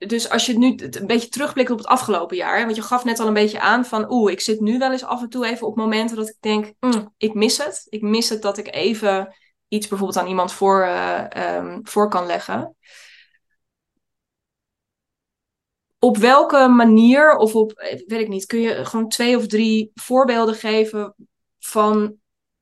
Dus 0.07 0.29
als 0.29 0.47
je 0.47 0.59
nu 0.59 0.75
een 0.91 1.07
beetje 1.07 1.29
terugblikt 1.29 1.71
op 1.71 1.79
het 1.79 1.87
afgelopen 1.87 2.37
jaar, 2.37 2.65
want 2.65 2.77
je 2.77 2.83
gaf 2.83 3.05
net 3.05 3.21
al 3.21 3.27
een 3.27 3.33
beetje 3.33 3.61
aan 3.61 3.85
van, 3.85 4.13
oeh, 4.13 4.33
ik 4.33 4.41
zit 4.41 4.61
nu 4.61 4.79
wel 4.79 4.93
eens 4.93 5.05
af 5.05 5.23
en 5.23 5.29
toe 5.29 5.47
even 5.47 5.67
op 5.67 5.77
momenten 5.77 6.17
dat 6.17 6.29
ik 6.29 6.37
denk, 6.41 6.73
"Mm, 6.81 7.15
ik 7.17 7.35
mis 7.35 7.59
het. 7.59 7.87
Ik 7.89 8.03
mis 8.03 8.29
het 8.29 8.43
dat 8.43 8.59
ik 8.59 8.75
even 8.75 9.35
iets 9.69 9.89
bijvoorbeeld 9.89 10.19
aan 10.19 10.29
iemand 10.29 10.53
voor, 10.53 10.83
eh, 10.83 11.57
ehm, 11.57 11.79
voor 11.83 12.09
kan 12.09 12.27
leggen. 12.27 12.77
Op 15.99 16.17
welke 16.17 16.69
manier, 16.69 17.37
of 17.37 17.55
op, 17.55 17.73
eh, 17.73 18.03
weet 18.07 18.21
ik 18.21 18.29
niet, 18.29 18.47
kun 18.47 18.61
je 18.61 18.85
gewoon 18.85 19.09
twee 19.09 19.37
of 19.37 19.47
drie 19.47 19.91
voorbeelden 19.95 20.55
geven 20.55 21.15
van 21.59 22.17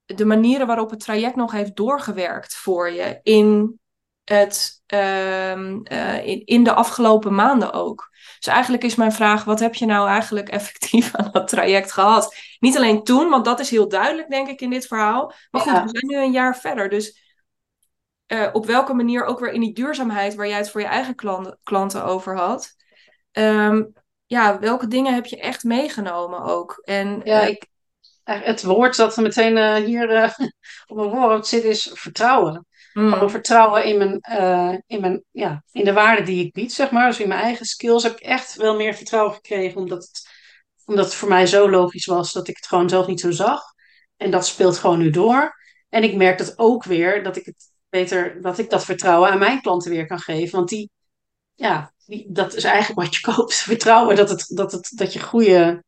de 0.05 0.25
manieren 0.25 0.67
waarop 0.67 0.91
het 0.91 1.01
traject 1.01 1.37
nog 1.37 1.53
heeft 1.53 1.77
doorgewerkt 1.77 2.57
voor 2.57 2.91
je 2.91 3.21
in, 3.23 3.79
het, 4.25 4.80
ehm, 4.91 5.81
eh, 5.83 6.27
in, 6.27 6.45
in 6.45 6.65
de 6.65 6.73
afgelopen 6.73 7.35
maanden 7.35 7.73
ook? 7.73 8.09
Dus 8.39 8.47
eigenlijk 8.47 8.85
is 8.85 8.95
mijn 8.95 9.13
vraag, 9.13 9.45
wat 9.45 9.61
heb 9.61 9.75
je 9.75 9.87
nou 9.87 10.09
eigenlijk 10.09 10.49
effectief 10.59 11.15
aan 11.15 11.29
dat 11.33 11.49
traject 11.49 11.93
gehad? 11.93 12.37
Niet 12.59 12.77
alleen 12.77 13.05
toen, 13.05 13.29
want 13.31 13.45
dat 13.45 13.61
is 13.61 13.71
heel 13.71 13.89
duidelijk, 13.89 14.29
denk 14.31 14.49
ik, 14.49 14.61
in 14.61 14.71
dit 14.71 14.87
verhaal. 14.87 15.33
Maar 15.51 15.61
goed, 15.61 15.73
Ja. 15.73 15.85
we 15.85 15.89
zijn 15.89 16.07
nu 16.07 16.17
een 16.17 16.33
jaar 16.33 16.57
verder, 16.57 16.89
dus 16.89 17.19
eh, 18.27 18.49
op 18.53 18.67
welke 18.67 18.95
manier 18.95 19.25
ook 19.25 19.39
weer 19.39 19.53
in 19.53 19.61
die 19.61 19.75
duurzaamheid 19.75 20.35
waar 20.35 20.49
jij 20.49 20.57
het 20.59 20.71
voor 20.71 20.81
je 20.81 20.87
eigen 20.87 21.15
klanten, 21.15 21.59
klanten 21.63 22.05
over 22.05 22.37
had. 22.37 22.75
Ehm, 23.33 23.83
ja, 24.27 24.59
welke 24.59 24.87
dingen 24.87 25.15
heb 25.15 25.27
je 25.27 25.41
echt 25.41 25.65
meegenomen 25.65 26.43
ook? 26.43 26.81
En 26.85 27.21
Ja, 27.25 27.41
eh, 27.41 27.49
ik, 27.49 27.67
het 28.25 28.63
woord 28.63 28.97
dat 28.97 29.17
meteen 29.17 29.85
hier 29.85 30.35
op 30.87 30.97
mijn 30.97 31.11
voorhoofd 31.11 31.47
zit 31.47 31.65
is 31.65 31.91
vertrouwen. 31.93 32.67
Mm, 32.93 33.31
vertrouwen 33.31 33.85
in, 33.85 33.99
mijn, 33.99 34.21
eh, 34.21 34.75
in, 34.87 35.01
mijn, 35.01 35.25
ja, 35.31 35.65
in 35.73 35.85
de 35.85 35.93
waarde 35.93 36.23
die 36.23 36.45
ik 36.45 36.53
bied, 36.53 36.73
zeg 36.73 36.91
maar. 36.91 37.09
Dus 37.09 37.21
in 37.21 37.29
mijn 37.29 37.41
eigen 37.41 37.67
skills 37.67 38.03
heb 38.03 38.13
ik 38.13 38.21
echt 38.21 38.55
wel 38.55 38.77
meer 38.77 38.95
vertrouwen 38.95 39.35
gekregen. 39.35 39.81
Omdat 39.81 40.03
het, 40.03 40.29
omdat 40.85 41.05
het 41.05 41.15
voor 41.15 41.29
mij 41.29 41.47
zo 41.47 41.71
logisch 41.71 42.07
was 42.07 42.33
dat 42.33 42.49
ik 42.49 42.57
het 42.57 42.67
gewoon 42.67 42.89
zelf 42.89 43.07
niet 43.07 43.21
zo 43.21 43.31
zag. 43.31 43.63
En 44.17 44.31
dat 44.31 44.47
speelt 44.47 44.79
gewoon 44.79 44.99
nu 44.99 45.11
door. 45.11 45.59
En 45.89 46.03
ik 46.03 46.15
merk 46.15 46.39
dat 46.39 46.59
ook 46.59 46.85
weer, 46.85 47.23
dat 47.23 47.37
ik 47.37 47.45
het 47.45 47.71
beter, 47.89 48.43
dat 48.43 48.59
ik 48.59 48.71
dat 48.71 48.85
vertrouwen 48.85 49.31
aan 49.31 49.39
mijn 49.39 49.61
klanten 49.61 49.91
weer 49.91 50.07
kan 50.07 50.19
geven. 50.19 50.57
Want 50.57 50.69
die, 50.69 50.91
ja, 51.55 51.93
die, 52.07 52.27
dat 52.29 52.55
is 52.55 52.65
eigenlijk 52.65 53.01
wat 53.01 53.15
je 53.15 53.21
koopt. 53.33 53.55
Vertrouwen 53.55 54.17
dat, 54.17 54.29
het, 54.29 54.47
dat, 54.49 54.73
het, 54.73 54.93
dat 54.95 55.13
je 55.13 55.21
goede, 55.21 55.85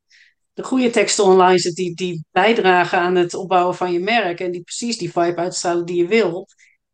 de 0.53 0.63
goede 0.63 0.91
teksten 0.91 1.25
online 1.25 1.59
zet 1.59 1.75
die, 1.75 1.95
die 1.95 2.25
bijdragen 2.31 2.99
aan 2.99 3.15
het 3.15 3.35
opbouwen 3.35 3.75
van 3.75 3.93
je 3.93 4.01
merk. 4.01 4.41
En 4.41 4.51
die 4.51 4.63
precies 4.63 4.99
die 4.99 5.13
vibe 5.13 5.41
uitstralen 5.41 5.87
die 5.87 5.97
je 5.97 6.07
wil. 6.07 6.49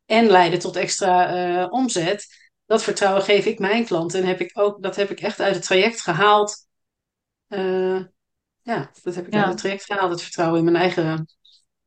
En 0.08 0.26
leiden 0.26 0.58
tot 0.58 0.76
extra 0.76 1.28
eh, 1.62 1.72
omzet. 1.72 2.50
Dat 2.66 2.82
vertrouwen 2.82 3.22
geef 3.22 3.44
ik 3.44 3.58
mijn 3.58 3.84
klanten. 3.84 4.20
En 4.20 4.26
heb 4.26 4.40
ik 4.40 4.50
ook, 4.58 4.82
dat 4.82 4.96
heb 4.96 5.10
ik 5.10 5.20
echt 5.20 5.40
uit 5.40 5.54
het 5.54 5.64
traject 5.64 6.00
gehaald. 6.00 6.66
Eh, 7.48 8.00
ja, 8.62 8.90
dat 9.02 9.14
heb 9.14 9.26
ik 9.26 9.32
Ja. 9.32 9.38
uit 9.40 9.48
het 9.48 9.58
traject 9.58 9.84
gehaald. 9.84 10.10
Het 10.10 10.22
vertrouwen 10.22 10.58
in 10.58 10.64
mijn 10.64 10.76
eigen 10.76 11.26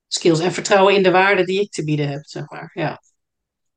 skills. 0.08 0.40
En 0.40 0.52
vertrouwen 0.52 0.96
in 0.96 1.04
de 1.04 1.12
waarde 1.12 1.44
die 1.44 1.62
ik 1.62 1.72
te 1.72 1.84
bieden 1.84 2.10
heb, 2.10 2.26
zeg 2.26 2.50
maar. 2.50 2.72
Ja. 2.74 3.02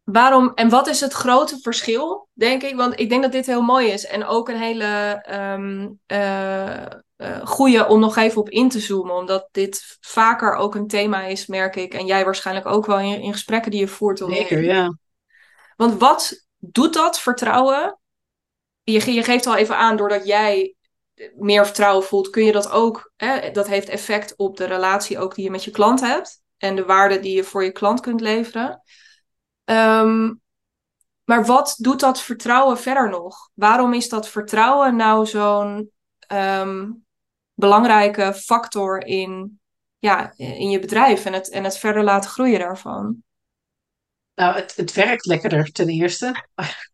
Waarom 0.05 0.53
en 0.55 0.69
wat 0.69 0.87
is 0.87 1.01
het 1.01 1.13
grote 1.13 1.59
verschil, 1.61 2.29
denk 2.33 2.63
ik? 2.63 2.77
Want 2.77 3.01
ik 3.01 3.09
denk 3.09 3.23
dat 3.23 3.33
dit 3.33 3.47
heel 3.47 3.63
mooi 3.63 3.89
is 3.89 4.07
en 4.07 4.25
ook 4.25 4.49
een 4.49 4.61
hele 4.61 5.21
ehm 5.23 5.89
eh, 6.07 6.85
eh, 7.17 7.47
goede 7.47 7.87
om 7.87 8.01
nog 8.01 8.17
even 8.17 8.41
op 8.41 8.51
in 8.51 8.69
te 8.69 8.81
zoomen, 8.81 9.15
omdat 9.15 9.49
dit 9.53 9.97
vaker 10.01 10.55
ook 10.55 10.75
een 10.75 10.87
thema 10.87 11.25
is, 11.25 11.47
merk 11.47 11.77
ik. 11.77 11.95
En 11.95 12.07
jij 12.07 12.25
waarschijnlijk 12.25 12.67
ook 12.67 12.87
wel 12.87 12.99
in, 12.99 13.21
in 13.21 13.33
gesprekken 13.33 13.71
die 13.71 13.81
je 13.81 13.89
voert. 13.89 14.19
Zeker, 14.19 14.63
ja. 14.65 14.99
Want 15.77 15.99
wat 15.99 16.47
doet 16.59 16.95
dat 16.95 17.21
vertrouwen? 17.21 17.99
Je, 18.83 19.13
je 19.13 19.23
geeft 19.23 19.47
al 19.47 19.57
even 19.57 19.77
aan, 19.77 19.97
doordat 19.97 20.27
jij 20.27 20.75
meer 21.37 21.65
vertrouwen 21.65 22.05
voelt, 22.05 22.31
kun 22.31 22.45
je 22.45 22.53
dat 22.53 22.71
ook. 22.71 23.13
Hè, 23.17 23.51
dat 23.51 23.69
heeft 23.69 23.89
effect 23.89 24.37
op 24.37 24.57
de 24.57 24.65
relatie 24.65 25.19
ook 25.19 25.35
die 25.35 25.45
je 25.45 25.51
met 25.51 25.65
je 25.65 25.71
klant 25.71 26.01
hebt. 26.01 26.43
En 26.57 26.77
de 26.77 26.85
waarde 26.85 27.21
die 27.21 27.37
je 27.37 27.45
voor 27.45 27.65
je 27.65 27.73
klant 27.73 28.01
kunt 28.01 28.21
leveren. 28.21 28.83
Ehm, 29.65 30.33
maar 31.25 31.45
wat 31.45 31.75
doet 31.79 32.01
dat 32.01 32.21
vertrouwen 32.21 32.79
verder 32.79 33.11
nog? 33.11 33.51
Waarom 33.55 33.95
is 33.95 34.09
dat 34.09 34.29
vertrouwen 34.29 34.97
nou 34.97 35.27
zo'n 35.27 35.91
ehm, 36.19 36.91
belangrijke 37.55 38.35
factor 38.35 39.07
in, 39.07 39.61
ja, 39.99 40.33
in 40.37 40.71
je 40.71 40.79
bedrijf 40.79 41.25
en 41.25 41.33
het, 41.33 41.51
en 41.51 41.65
het 41.65 41.79
verder 41.79 42.05
laten 42.05 42.31
groeien 42.31 42.59
daarvan? 42.59 43.23
Nou, 44.35 44.55
het, 44.55 44.77
het 44.77 44.93
werkt 44.93 45.27
lekkerder 45.27 45.73
ten 45.73 45.89
eerste. 45.89 46.47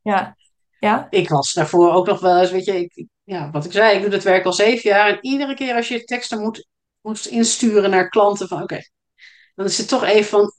Ja, 0.03 0.37
ja, 0.79 1.07
Ik 1.11 1.29
was 1.29 1.53
daarvoor 1.53 1.93
ook 1.93 2.07
nog 2.07 2.21
wel 2.21 2.41
eens, 2.41 2.51
weet 2.51 2.65
je, 2.65 2.81
ik, 2.81 3.07
ja, 3.25 3.51
wat 3.51 3.65
ik 3.65 3.73
zei, 3.73 3.95
ik 3.95 4.01
doe 4.01 4.11
dit 4.11 4.23
werk 4.23 4.45
al 4.45 4.53
zeven 4.53 4.91
jaar. 4.91 5.09
En 5.09 5.19
iedere 5.21 5.55
keer 5.55 5.75
als 5.75 5.89
je 5.89 6.05
teksten 6.05 6.41
moet, 6.41 6.67
moet 7.01 7.27
insturen 7.27 7.91
naar 7.91 8.09
klanten 8.09 8.49
van, 8.49 8.63
oké, 8.63 8.79
dan 9.55 9.67
is 9.67 9.79
het 9.79 9.89
toch 9.89 10.05
even 10.05 10.31
van, 10.31 10.53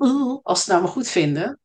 als 0.44 0.58
ze 0.58 0.64
het 0.64 0.68
nou 0.68 0.82
maar 0.82 0.92
goed 0.92 1.08
vinden. 1.10 1.60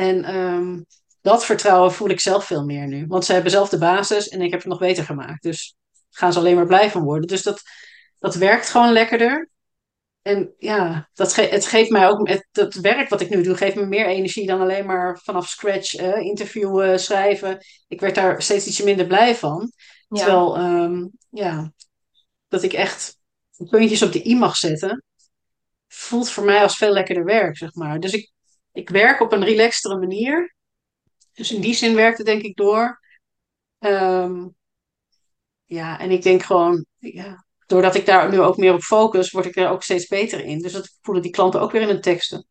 En 0.00 0.24
ehm, 0.24 0.80
dat 1.20 1.44
vertrouwen 1.44 1.92
voel 1.92 2.08
ik 2.08 2.20
zelf 2.20 2.44
veel 2.44 2.64
meer 2.64 2.86
nu. 2.86 3.06
Want 3.06 3.24
ze 3.24 3.32
hebben 3.32 3.50
zelf 3.50 3.68
de 3.68 3.78
basis 3.78 4.28
en 4.28 4.40
ik 4.40 4.50
heb 4.50 4.60
het 4.60 4.68
nog 4.68 4.78
beter 4.78 5.04
gemaakt. 5.04 5.42
Dus 5.42 5.76
gaan 6.10 6.32
ze 6.32 6.38
alleen 6.38 6.54
maar 6.54 6.66
blij 6.66 6.90
van 6.90 7.02
worden. 7.02 7.28
Dus 7.28 7.42
dat, 7.42 7.62
dat 8.18 8.34
werkt 8.34 8.70
gewoon 8.70 8.92
lekkerder. 8.92 9.50
En 10.22 10.54
ja, 10.58 11.08
dat 11.14 11.32
ge 11.32 11.42
het 11.42 11.66
geeft 11.66 11.90
mij 11.90 12.08
ook, 12.08 12.28
het, 12.28 12.48
dat 12.50 12.74
werk 12.74 13.08
wat 13.08 13.20
ik 13.20 13.30
nu 13.30 13.42
doe, 13.42 13.56
geeft 13.56 13.76
me 13.76 13.86
meer 13.86 14.06
energie 14.06 14.46
dan 14.46 14.60
alleen 14.60 14.86
maar 14.86 15.18
vanaf 15.22 15.48
scratch 15.48 15.94
eh, 15.94 16.20
interviewen, 16.20 17.00
schrijven. 17.00 17.58
Ik 17.88 18.00
werd 18.00 18.14
daar 18.14 18.42
steeds 18.42 18.66
ietsje 18.66 18.84
minder 18.84 19.06
blij 19.06 19.34
van. 19.34 19.72
ja. 20.08 20.16
Terwijl, 20.16 20.56
ehm, 20.56 21.06
ja, 21.30 21.72
dat 22.48 22.62
ik 22.62 22.72
echt 22.72 23.18
puntjes 23.70 24.02
op 24.02 24.12
de 24.12 24.26
i 24.26 24.36
mag 24.36 24.56
zetten, 24.56 25.04
voelt 25.88 26.30
voor 26.30 26.44
mij 26.44 26.62
als 26.62 26.76
veel 26.76 26.92
lekkerder 26.92 27.24
werk, 27.24 27.56
zeg 27.56 27.74
maar. 27.74 28.00
Dus 28.00 28.12
ik, 28.12 28.29
ik 28.72 28.88
werk 28.88 29.20
op 29.20 29.32
een 29.32 29.44
relaxtere 29.44 29.98
manier. 29.98 30.54
Dus 31.32 31.52
in 31.52 31.60
die 31.60 31.74
zin 31.74 31.94
werkt 31.94 32.18
het 32.18 32.26
denk 32.26 32.42
ik 32.42 32.56
door. 32.56 33.00
Ehm, 33.78 34.48
ja, 35.64 35.98
en 35.98 36.10
ik 36.10 36.22
denk 36.22 36.42
gewoon, 36.42 36.86
ja, 36.98 37.44
doordat 37.66 37.94
ik 37.94 38.06
daar 38.06 38.30
nu 38.30 38.40
ook 38.40 38.56
meer 38.56 38.74
op 38.74 38.80
focus, 38.80 39.30
word 39.30 39.46
ik 39.46 39.56
er 39.56 39.68
ook 39.68 39.82
steeds 39.82 40.06
beter 40.06 40.44
in. 40.44 40.58
Dus 40.58 40.72
dat 40.72 40.98
voelen 41.02 41.22
die 41.22 41.32
klanten 41.32 41.60
ook 41.60 41.70
weer 41.70 41.82
in 41.82 41.88
hun 41.88 42.00
teksten. 42.00 42.46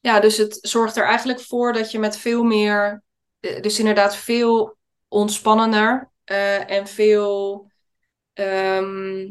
Ja, 0.00 0.20
dus 0.20 0.36
het 0.36 0.58
zorgt 0.60 0.96
er 0.96 1.04
eigenlijk 1.04 1.40
voor 1.40 1.72
dat 1.72 1.90
je 1.90 1.98
met 1.98 2.16
veel 2.16 2.42
meer, 2.42 3.02
eh, 3.40 3.62
dus 3.62 3.78
inderdaad 3.78 4.16
veel 4.16 4.76
ontspannender 5.08 6.10
eh, 6.24 6.70
en 6.70 6.86
veel, 6.86 7.70
ehm, 8.32 9.26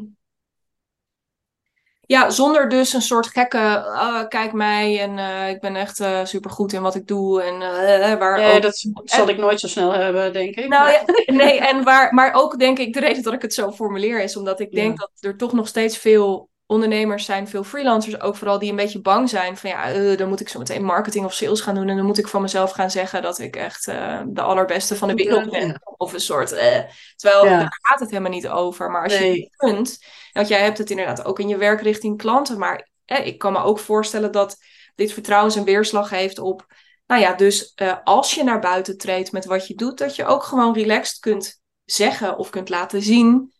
ja, 2.08 2.30
zonder 2.30 2.68
dus 2.68 2.92
een 2.92 3.02
soort 3.02 3.26
gekke, 3.26 3.82
ah, 3.84 4.28
kijk 4.28 4.52
mij 4.52 5.00
en 5.00 5.18
eh, 5.18 5.48
ik 5.48 5.60
ben 5.60 5.76
echt 5.76 5.96
super 5.96 6.26
supergoed 6.26 6.72
in 6.72 6.82
wat 6.82 6.94
ik 6.94 7.06
doe 7.06 7.42
en 7.42 7.54
eh, 7.62 8.18
waar 8.18 8.54
ook 8.54 8.62
dat 8.62 8.86
zal 9.04 9.28
ik 9.28 9.38
nooit 9.38 9.60
zo 9.60 9.66
snel 9.68 9.92
hebben, 9.92 10.32
denk 10.32 10.56
ik. 10.56 10.68
Nou 10.68 10.82
Maar- 10.84 10.92
ja, 11.26 11.32
nee, 11.44 11.58
en 11.60 11.84
waar, 11.84 12.14
maar 12.14 12.32
ook 12.34 12.58
denk 12.58 12.78
ik 12.78 12.92
de 12.92 13.00
reden 13.00 13.22
dat 13.22 13.32
ik 13.32 13.42
het 13.42 13.54
zo 13.54 13.72
formuleer 13.72 14.22
is 14.22 14.36
omdat 14.36 14.60
ik 14.60 14.72
denk 14.72 14.90
Ja. 14.90 14.96
dat 14.96 15.10
er 15.20 15.36
toch 15.36 15.52
nog 15.52 15.68
steeds 15.68 15.98
veel 15.98 16.48
ondernemers 16.68 17.24
zijn, 17.24 17.48
veel 17.48 17.64
freelancers 17.64 18.20
ook 18.20 18.36
vooral, 18.36 18.58
die 18.58 18.70
een 18.70 18.76
beetje 18.76 19.00
bang 19.00 19.28
zijn 19.28 19.56
van 19.56 19.70
ja, 19.70 19.90
eh, 19.90 20.16
dan 20.16 20.28
moet 20.28 20.40
ik 20.40 20.48
zo 20.48 20.58
meteen 20.58 20.84
marketing 20.84 21.24
of 21.24 21.32
sales 21.34 21.60
gaan 21.60 21.74
doen 21.74 21.88
en 21.88 21.96
dan 21.96 22.06
moet 22.06 22.18
ik 22.18 22.28
van 22.28 22.42
mezelf 22.42 22.70
gaan 22.70 22.90
zeggen 22.90 23.22
dat 23.22 23.38
ik 23.38 23.56
echt 23.56 23.86
eh, 23.86 24.22
de 24.26 24.40
allerbeste 24.40 24.96
van 24.96 25.08
de 25.08 25.14
wereld 25.14 25.50
ben. 25.50 25.66
Ja. 25.66 25.80
Of 25.96 26.12
een 26.12 26.20
soort, 26.20 26.52
eh, 26.52 26.80
terwijl 27.16 27.44
Ja. 27.44 27.58
daar 27.58 27.78
gaat 27.80 28.00
het 28.00 28.10
helemaal 28.10 28.30
niet 28.30 28.48
over. 28.48 28.90
Maar 28.90 29.02
als 29.02 29.18
je 29.18 29.24
het 29.24 29.56
kunt, 29.56 29.98
want 30.32 30.48
jij 30.48 30.62
hebt 30.62 30.78
het 30.78 30.90
inderdaad 30.90 31.24
ook 31.24 31.38
in 31.38 31.48
je 31.48 31.56
werk 31.56 31.80
richting 31.80 32.18
klanten, 32.18 32.58
maar 32.58 32.88
eh, 33.04 33.26
ik 33.26 33.38
kan 33.38 33.52
me 33.52 33.58
ook 33.58 33.78
voorstellen 33.78 34.32
dat 34.32 34.56
dit 34.94 35.12
vertrouwen 35.12 35.52
zijn 35.52 35.64
weerslag 35.64 36.10
heeft 36.10 36.38
op 36.38 36.66
nou 37.06 37.20
ja, 37.20 37.34
dus 37.34 37.74
als 38.04 38.34
je 38.34 38.44
naar 38.44 38.60
buiten 38.60 38.98
treedt 38.98 39.32
met 39.32 39.44
wat 39.44 39.66
je 39.66 39.74
doet, 39.74 39.98
dat 39.98 40.16
je 40.16 40.24
ook 40.24 40.42
gewoon 40.42 40.74
relaxed 40.74 41.18
kunt 41.18 41.60
zeggen 41.84 42.38
of 42.38 42.50
kunt 42.50 42.68
laten 42.68 43.02
zien: 43.02 43.52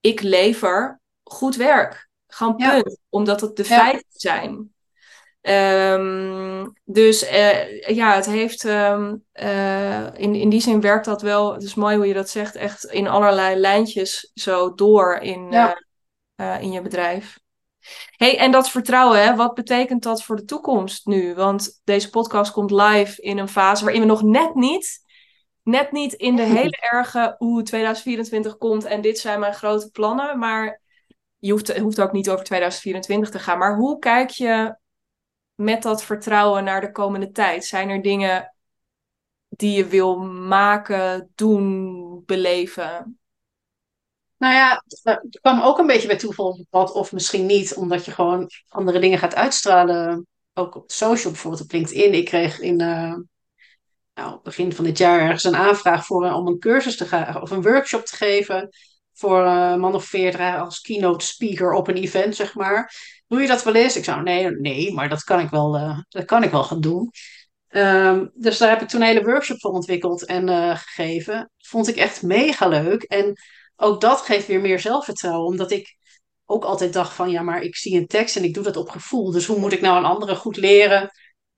ik 0.00 0.20
lever 0.20 1.00
goed 1.22 1.56
werk. 1.56 2.05
Gewoon 2.36 2.54
Ja. 2.56 2.70
punt. 2.70 2.98
Omdat 3.08 3.40
het 3.40 3.56
de 3.56 3.64
Ja. 3.68 3.78
feiten 3.80 4.04
zijn. 4.10 4.74
Ehm, 5.40 6.68
dus 6.84 7.24
eh, 7.24 7.88
ja, 7.88 8.14
het 8.14 8.26
heeft 8.26 8.64
ehm, 8.64 9.14
eh, 9.32 10.04
in, 10.14 10.34
in 10.34 10.48
die 10.48 10.60
zin 10.60 10.80
werkt 10.80 11.04
dat 11.04 11.22
wel. 11.22 11.52
Het 11.52 11.62
is 11.62 11.74
mooi 11.74 11.96
hoe 11.96 12.06
je 12.06 12.14
dat 12.14 12.28
zegt, 12.28 12.54
echt 12.54 12.84
in 12.84 13.08
allerlei 13.08 13.56
lijntjes 13.56 14.30
zo 14.34 14.74
door 14.74 15.16
in, 15.16 15.50
Ja. 15.50 15.82
eh, 16.34 16.60
in 16.60 16.72
je 16.72 16.80
bedrijf. 16.82 17.38
Hey, 18.16 18.38
en 18.38 18.50
dat 18.50 18.70
vertrouwen, 18.70 19.22
hè, 19.22 19.36
wat 19.36 19.54
betekent 19.54 20.02
dat 20.02 20.22
voor 20.22 20.36
de 20.36 20.44
toekomst 20.44 21.06
nu? 21.06 21.34
Want 21.34 21.80
deze 21.84 22.10
podcast 22.10 22.52
komt 22.52 22.70
live 22.70 23.22
in 23.22 23.38
een 23.38 23.48
fase 23.48 23.84
waarin 23.84 24.02
we 24.02 24.06
nog 24.06 24.22
net 24.22 24.54
niet, 24.54 25.04
net 25.62 25.92
niet 25.92 26.12
in 26.12 26.36
de 26.36 26.42
hele 26.58 26.76
erge 26.90 27.34
hoe 27.38 27.62
2024 27.62 28.56
komt 28.56 28.84
en 28.84 29.00
dit 29.00 29.18
zijn 29.18 29.40
mijn 29.40 29.54
grote 29.54 29.90
plannen, 29.90 30.38
maar 30.38 30.80
je 31.38 31.50
hoeft, 31.50 31.66
het 31.66 31.78
hoeft 31.78 32.00
ook 32.00 32.12
niet 32.12 32.30
over 32.30 32.44
2024 32.44 33.30
te 33.30 33.38
gaan. 33.38 33.58
Maar 33.58 33.76
hoe 33.76 33.98
kijk 33.98 34.30
je 34.30 34.76
met 35.54 35.82
dat 35.82 36.04
vertrouwen 36.04 36.64
naar 36.64 36.80
de 36.80 36.92
komende 36.92 37.30
tijd? 37.30 37.64
Zijn 37.64 37.88
er 37.88 38.02
dingen 38.02 38.54
die 39.48 39.76
je 39.76 39.86
wil 39.86 40.18
maken, 40.24 41.32
doen, 41.34 42.22
beleven? 42.26 43.18
Nou 44.36 44.54
ja, 44.54 44.82
het 45.02 45.38
kwam 45.40 45.60
ook 45.60 45.78
een 45.78 45.86
beetje 45.86 46.08
bij 46.08 46.16
toeval 46.18 46.66
pad, 46.70 46.92
of 46.92 47.12
misschien 47.12 47.46
niet, 47.46 47.74
omdat 47.74 48.04
je 48.04 48.10
gewoon 48.10 48.50
andere 48.68 48.98
dingen 48.98 49.18
gaat 49.18 49.34
uitstralen. 49.34 50.26
Ook 50.54 50.74
op 50.74 50.90
social, 50.90 51.32
bijvoorbeeld 51.32 51.62
op 51.62 51.72
LinkedIn. 51.72 52.14
Ik 52.14 52.24
kreeg 52.24 52.60
in 52.60 52.80
eh, 52.80 53.14
nou, 54.14 54.40
begin 54.42 54.72
van 54.72 54.84
dit 54.84 54.98
jaar 54.98 55.20
ergens 55.20 55.44
een 55.44 55.56
aanvraag 55.56 56.06
voor, 56.06 56.32
om 56.32 56.46
een 56.46 56.58
cursus 56.58 56.96
te 56.96 57.06
gaan, 57.06 57.42
of 57.42 57.50
een 57.50 57.62
workshop 57.62 58.04
te 58.04 58.16
geven 58.16 58.68
voor 59.16 59.44
eh, 59.44 59.70
een 59.72 59.80
man 59.80 59.94
of 59.94 60.04
veertig 60.04 60.58
als 60.58 60.80
keynote 60.80 61.26
speaker 61.26 61.72
op 61.72 61.88
een 61.88 61.96
event, 61.96 62.36
zeg 62.36 62.54
maar. 62.54 62.92
Doe 63.26 63.40
je 63.40 63.46
dat 63.46 63.62
wel 63.62 63.74
eens? 63.74 63.96
Ik 63.96 64.04
zou, 64.04 64.22
nee, 64.22 64.50
nee, 64.50 64.92
maar 64.92 65.08
dat 65.08 65.24
kan 65.24 65.40
ik 65.40 65.50
wel, 65.50 65.76
eh, 65.76 65.98
dat 66.08 66.24
kan 66.24 66.42
ik 66.42 66.50
wel 66.50 66.64
gaan 66.64 66.80
doen. 66.80 67.10
Ehm, 67.68 68.26
dus 68.34 68.58
daar 68.58 68.68
heb 68.70 68.82
ik 68.82 68.88
toen 68.88 69.00
een 69.00 69.06
hele 69.06 69.24
workshop 69.24 69.60
voor 69.60 69.70
ontwikkeld 69.70 70.24
en 70.24 70.48
eh, 70.48 70.76
gegeven. 70.76 71.50
Vond 71.58 71.88
ik 71.88 71.96
echt 71.96 72.22
mega 72.22 72.68
leuk. 72.68 73.02
En 73.02 73.36
ook 73.76 74.00
dat 74.00 74.20
geeft 74.20 74.46
weer 74.46 74.60
meer 74.60 74.80
zelfvertrouwen, 74.80 75.46
omdat 75.46 75.70
ik 75.70 75.96
ook 76.44 76.64
altijd 76.64 76.92
dacht 76.92 77.12
van, 77.12 77.30
ja, 77.30 77.42
maar 77.42 77.62
ik 77.62 77.76
zie 77.76 77.96
een 77.96 78.06
tekst 78.06 78.36
en 78.36 78.44
ik 78.44 78.54
doe 78.54 78.64
dat 78.64 78.76
op 78.76 78.88
gevoel. 78.88 79.30
Dus 79.30 79.46
hoe 79.46 79.58
moet 79.58 79.72
ik 79.72 79.80
nou 79.80 79.96
aan 79.96 80.04
anderen 80.04 80.36
goed 80.36 80.56
leren 80.56 81.10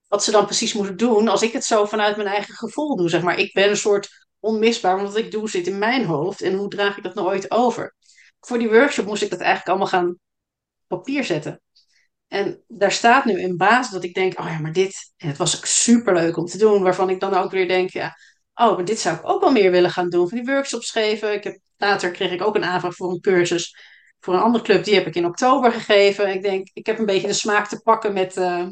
wat 0.07 0.23
ze 0.23 0.31
dan 0.31 0.45
precies 0.45 0.73
moeten 0.73 0.97
doen 0.97 1.27
als 1.27 1.41
ik 1.41 1.53
het 1.53 1.65
zo 1.65 1.85
vanuit 1.85 2.15
mijn 2.15 2.27
eigen 2.27 2.53
gevoel 2.53 2.95
doe, 2.95 3.09
zeg 3.09 3.21
maar. 3.21 3.37
Ik 3.37 3.53
ben 3.53 3.69
een 3.69 3.77
soort 3.77 4.27
onmisbaar, 4.39 4.95
want 4.95 5.07
wat 5.07 5.17
ik 5.17 5.31
doe 5.31 5.49
zit 5.49 5.67
in 5.67 5.77
mijn 5.77 6.05
hoofd. 6.05 6.41
En 6.41 6.53
hoe 6.53 6.69
draag 6.69 6.97
ik 6.97 7.03
dat 7.03 7.15
nou 7.15 7.27
ooit 7.27 7.51
over? 7.51 7.95
Voor 8.39 8.57
die 8.57 8.69
workshop 8.69 9.05
moest 9.05 9.21
ik 9.21 9.29
dat 9.29 9.39
eigenlijk 9.39 9.69
allemaal 9.69 9.87
gaan 9.87 10.17
papier 10.87 11.23
zetten. 11.23 11.61
En 12.27 12.63
daar 12.67 12.91
staat 12.91 13.25
nu 13.25 13.41
in 13.41 13.57
basis 13.57 13.91
dat 13.91 14.03
ik 14.03 14.13
denk, 14.13 14.39
oh 14.39 14.45
ja, 14.45 14.59
maar 14.59 14.73
dit, 14.73 15.13
en 15.17 15.27
het 15.27 15.37
was 15.37 15.57
ook 15.57 15.65
superleuk 15.65 16.37
om 16.37 16.45
te 16.45 16.57
doen, 16.57 16.83
waarvan 16.83 17.09
ik 17.09 17.19
dan 17.19 17.33
ook 17.33 17.51
weer 17.51 17.67
denk, 17.67 17.89
ja, 17.89 18.15
oh, 18.53 18.75
maar 18.75 18.85
dit 18.85 18.99
zou 18.99 19.15
ik 19.15 19.29
ook 19.29 19.41
wel 19.41 19.51
meer 19.51 19.71
willen 19.71 19.91
gaan 19.91 20.09
doen, 20.09 20.29
van 20.29 20.37
die 20.37 20.47
workshops 20.53 20.91
geven. 20.91 21.33
Ik 21.33 21.43
heb, 21.43 21.59
later 21.77 22.11
kreeg 22.11 22.31
ik 22.31 22.41
ook 22.41 22.55
een 22.55 22.63
aanvraag 22.63 22.95
voor 22.95 23.11
een 23.11 23.21
cursus 23.21 23.73
voor 24.19 24.33
een 24.33 24.39
andere 24.39 24.63
club, 24.63 24.83
die 24.83 24.95
heb 24.95 25.07
ik 25.07 25.15
in 25.15 25.25
oktober 25.25 25.71
gegeven. 25.71 26.33
Ik 26.33 26.41
denk, 26.41 26.69
ik 26.73 26.85
heb 26.85 26.99
een 26.99 27.05
beetje 27.05 27.27
de 27.27 27.33
smaak 27.33 27.67
te 27.67 27.81
pakken 27.81 28.13
met, 28.13 28.37
eh, 28.37 28.67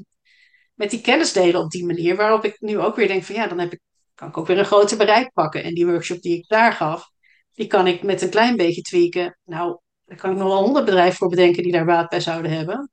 met 0.74 0.90
die 0.90 1.02
kennis 1.02 1.34
delen 1.34 1.62
op 1.62 1.72
die 1.72 1.86
manier, 1.86 2.16
waarop 2.16 2.46
ik 2.46 2.60
nu 2.60 2.80
ook 2.80 2.96
weer 2.96 3.08
denk 3.08 3.24
van, 3.24 3.36
ja, 3.36 3.48
dan 3.48 3.60
heb 3.60 3.74
ik, 3.74 3.80
kan 4.18 4.28
ik 4.28 4.38
ook 4.38 4.48
weer 4.48 4.58
een 4.58 4.66
groter 4.66 4.98
bereik 4.98 5.34
pakken. 5.34 5.64
En 5.64 5.74
die 5.74 5.86
workshop 5.86 6.22
die 6.22 6.38
ik 6.38 6.48
daar 6.48 6.74
gaf, 6.74 7.10
die 7.54 7.68
kan 7.68 7.88
ik 7.88 8.04
met 8.04 8.22
een 8.22 8.30
klein 8.30 8.56
beetje 8.56 8.82
tweaken. 8.82 9.38
Nou, 9.44 9.80
daar 10.06 10.18
kan 10.18 10.32
ik 10.32 10.38
nog 10.38 10.48
wel 10.48 10.64
honderd 10.64 10.86
bedrijven 10.86 11.18
voor 11.18 11.30
bedenken 11.30 11.64
die 11.64 11.72
daar 11.72 11.86
baat 11.86 12.10
bij 12.10 12.20
zouden 12.20 12.52
hebben. 12.52 12.92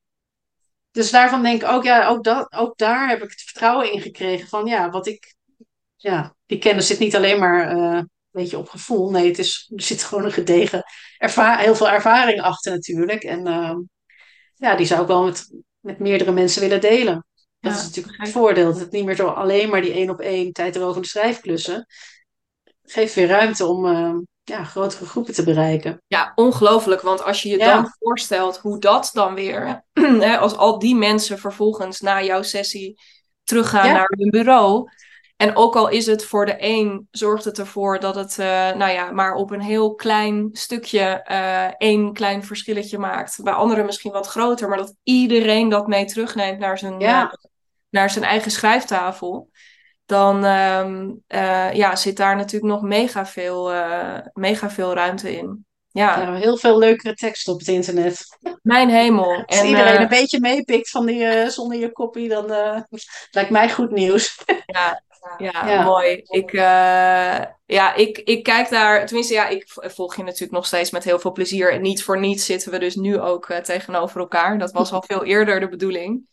Dus 0.90 1.10
daarvan 1.10 1.42
denk 1.42 1.62
ik 1.62 1.68
ook, 1.68 1.84
ja, 1.84 2.06
ook, 2.08 2.24
dat, 2.24 2.52
ook 2.52 2.78
daar 2.78 3.08
heb 3.08 3.22
ik 3.22 3.30
het 3.30 3.40
vertrouwen 3.40 3.92
in 3.92 4.00
gekregen 4.00 4.48
van, 4.48 4.66
ja, 4.66 4.90
wat 4.90 5.06
ik, 5.06 5.34
ja, 5.96 6.36
die 6.46 6.58
kennis 6.58 6.86
zit 6.86 6.98
niet 6.98 7.16
alleen 7.16 7.38
maar 7.38 7.68
eh, 7.68 7.96
een 7.96 8.10
beetje 8.30 8.58
op 8.58 8.68
gevoel. 8.68 9.10
Nee, 9.10 9.26
het 9.26 9.38
is, 9.38 9.72
er 9.76 9.82
zit 9.82 10.02
gewoon 10.02 10.24
een 10.24 10.32
gedegen, 10.32 10.82
heel 11.18 11.74
veel 11.74 11.90
ervaring 11.90 12.40
achter 12.40 12.72
natuurlijk. 12.72 13.22
En 13.22 13.46
ehm, 13.46 13.78
ja, 14.54 14.76
die 14.76 14.86
zou 14.86 15.00
ik 15.02 15.06
wel 15.06 15.24
met, 15.24 15.62
met 15.80 15.98
meerdere 15.98 16.32
mensen 16.32 16.60
willen 16.60 16.80
delen. 16.80 17.26
Dat 17.64 17.72
Ja, 17.72 17.78
is 17.78 17.84
natuurlijk 17.84 18.16
het 18.22 18.30
voordeel, 18.30 18.64
dat 18.72 18.80
het 18.80 18.90
niet 18.92 19.04
meer 19.04 19.16
zo 19.16 19.26
alleen 19.28 19.68
maar 19.68 19.80
die 19.82 19.92
één 19.92 20.10
op 20.10 20.20
één 20.20 20.52
tijdrovende 20.52 21.08
schrijfklussen. 21.08 21.86
Geeft 22.82 23.14
weer 23.14 23.26
ruimte 23.28 23.66
om 23.66 23.86
ehm, 23.86 24.16
ja, 24.42 24.64
grotere 24.64 25.06
groepen 25.06 25.34
te 25.34 25.44
bereiken. 25.44 26.02
Ja, 26.06 26.32
ongelooflijk. 26.34 27.00
Want 27.00 27.22
als 27.24 27.42
je 27.42 27.48
je 27.48 27.58
Ja. 27.58 27.74
dan 27.74 27.92
voorstelt 27.98 28.58
hoe 28.58 28.78
dat 28.78 29.10
dan 29.12 29.34
weer, 29.34 29.84
hè, 30.26 30.38
als 30.38 30.56
al 30.56 30.78
die 30.78 30.94
mensen 30.94 31.38
vervolgens 31.38 32.00
na 32.00 32.22
jouw 32.22 32.42
sessie 32.42 33.00
teruggaan 33.44 33.86
Ja. 33.86 33.92
naar 33.92 34.12
hun 34.16 34.30
bureau. 34.30 34.88
En 35.36 35.56
ook 35.56 35.76
al 35.76 35.88
is 35.88 36.06
het 36.06 36.24
voor 36.24 36.46
de 36.46 36.54
een, 36.58 37.08
zorgt 37.10 37.44
het 37.44 37.58
ervoor 37.58 38.00
dat 38.00 38.14
het, 38.14 38.38
eh, 38.38 38.46
nou 38.72 38.92
ja, 38.92 39.10
maar 39.10 39.34
op 39.34 39.50
een 39.50 39.60
heel 39.60 39.94
klein 39.94 40.48
stukje 40.52 41.00
eh, 41.00 41.66
één 41.78 42.12
klein 42.12 42.44
verschilletje 42.44 42.98
maakt. 42.98 43.38
Bij 43.42 43.52
anderen 43.52 43.84
misschien 43.86 44.12
wat 44.12 44.26
groter, 44.26 44.68
maar 44.68 44.78
dat 44.78 44.94
iedereen 45.02 45.68
dat 45.68 45.86
mee 45.86 46.04
terugneemt 46.04 46.58
naar 46.58 46.78
zijn, 46.78 47.00
Ja. 47.00 47.32
Naar 47.94 48.10
zijn 48.10 48.24
eigen 48.24 48.50
schrijftafel. 48.50 49.50
Dan 50.06 50.44
ehm, 50.44 51.10
eh, 51.26 51.72
ja, 51.72 51.96
zit 51.96 52.16
daar 52.16 52.36
natuurlijk 52.36 52.72
nog 52.72 52.82
mega 52.82 53.26
veel, 53.26 53.72
eh, 53.72 54.18
mega 54.32 54.70
veel 54.70 54.94
ruimte 54.94 55.36
in. 55.36 55.66
Ja, 55.88 56.20
Ja, 56.20 56.34
heel 56.34 56.56
veel 56.56 56.78
leukere 56.78 57.14
teksten 57.14 57.52
op 57.52 57.58
het 57.58 57.68
internet. 57.68 58.38
mijn 58.62 58.88
hemel. 58.88 59.44
Als 59.46 59.60
En, 59.60 59.66
iedereen 59.66 59.94
eh, 59.94 60.00
een 60.00 60.08
beetje 60.08 60.40
meepikt 60.40 60.90
van 60.90 61.06
die, 61.06 61.50
zonder 61.50 61.78
je 61.78 61.92
kopie, 61.92 62.28
dan 62.28 62.46
lijkt 63.30 63.50
mij 63.50 63.70
goed 63.70 63.90
nieuws. 63.90 64.42
ja, 64.66 65.02
ja, 65.38 65.66
Ja. 65.66 65.82
mooi. 65.82 66.22
Ik, 66.24 66.52
ja, 67.66 67.94
ik, 67.94 68.18
ik 68.18 68.42
kijk 68.42 68.70
daar, 68.70 69.06
tenminste, 69.06 69.34
ja, 69.34 69.48
ik 69.48 69.64
volg 69.68 70.16
je 70.16 70.22
natuurlijk 70.22 70.52
nog 70.52 70.66
steeds 70.66 70.90
met 70.90 71.04
heel 71.04 71.18
veel 71.18 71.32
plezier. 71.32 71.72
En 71.72 71.82
niet 71.82 72.02
voor 72.02 72.18
niets 72.20 72.44
zitten 72.44 72.70
we 72.70 72.78
dus 72.78 72.94
nu 72.94 73.20
ook 73.20 73.52
tegenover 73.62 74.20
elkaar. 74.20 74.58
Dat 74.58 74.72
was 74.72 74.92
al 74.92 75.02
veel 75.06 75.24
eerder 75.24 75.60
de 75.60 75.68
bedoeling. 75.68 76.26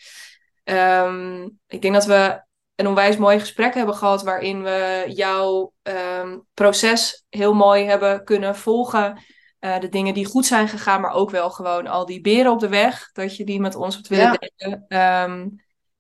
Ehm, 0.64 1.50
ik 1.68 1.82
denk 1.82 1.94
dat 1.94 2.06
we 2.06 2.44
een 2.76 2.88
onwijs 2.88 3.18
mooi 3.18 3.40
gesprek 3.40 3.74
hebben 3.74 3.96
gehad 3.96 4.24
waarin 4.24 4.64
we 4.64 5.04
jouw 5.08 5.74
ehm, 5.82 6.40
proces 6.54 7.26
heel 7.30 7.54
mooi 7.54 7.86
hebben 7.86 8.24
kunnen 8.24 8.56
volgen. 8.56 9.24
Eh, 9.60 9.80
de 9.80 9.90
dingen 9.90 10.14
die 10.14 10.26
goed 10.26 10.46
zijn 10.46 10.68
gegaan, 10.68 11.02
maar 11.02 11.14
ook 11.14 11.30
wel 11.30 11.50
gewoon 11.50 11.88
al 11.88 12.06
die 12.06 12.22
beren 12.22 12.52
op 12.52 12.60
de 12.60 12.70
weg, 12.70 13.12
dat 13.12 13.36
je 13.36 13.44
die 13.44 13.60
met 13.60 13.76
ons 13.76 13.96
hebt 13.96 14.08
willen 14.08 14.26
Ja. 14.26 14.50
delen. 14.56 14.86
Ehm 14.88 15.48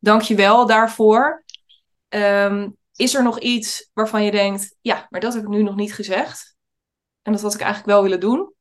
Dank 0.03 0.21
je 0.21 0.35
wel 0.35 0.65
daarvoor. 0.65 1.43
Is 2.95 3.15
er 3.15 3.23
nog 3.23 3.39
iets 3.39 3.89
waarvan 3.93 4.23
je 4.23 4.31
denkt, 4.31 4.75
ja, 4.81 5.07
maar 5.09 5.19
dat 5.19 5.33
heb 5.33 5.43
ik 5.43 5.49
nu 5.49 5.63
nog 5.63 5.75
niet 5.75 5.93
gezegd? 5.93 6.55
En 7.21 7.31
dat 7.31 7.41
had 7.41 7.53
ik 7.53 7.59
eigenlijk 7.59 7.91
wel 7.91 8.01
willen 8.03 8.19
doen? 8.19 8.53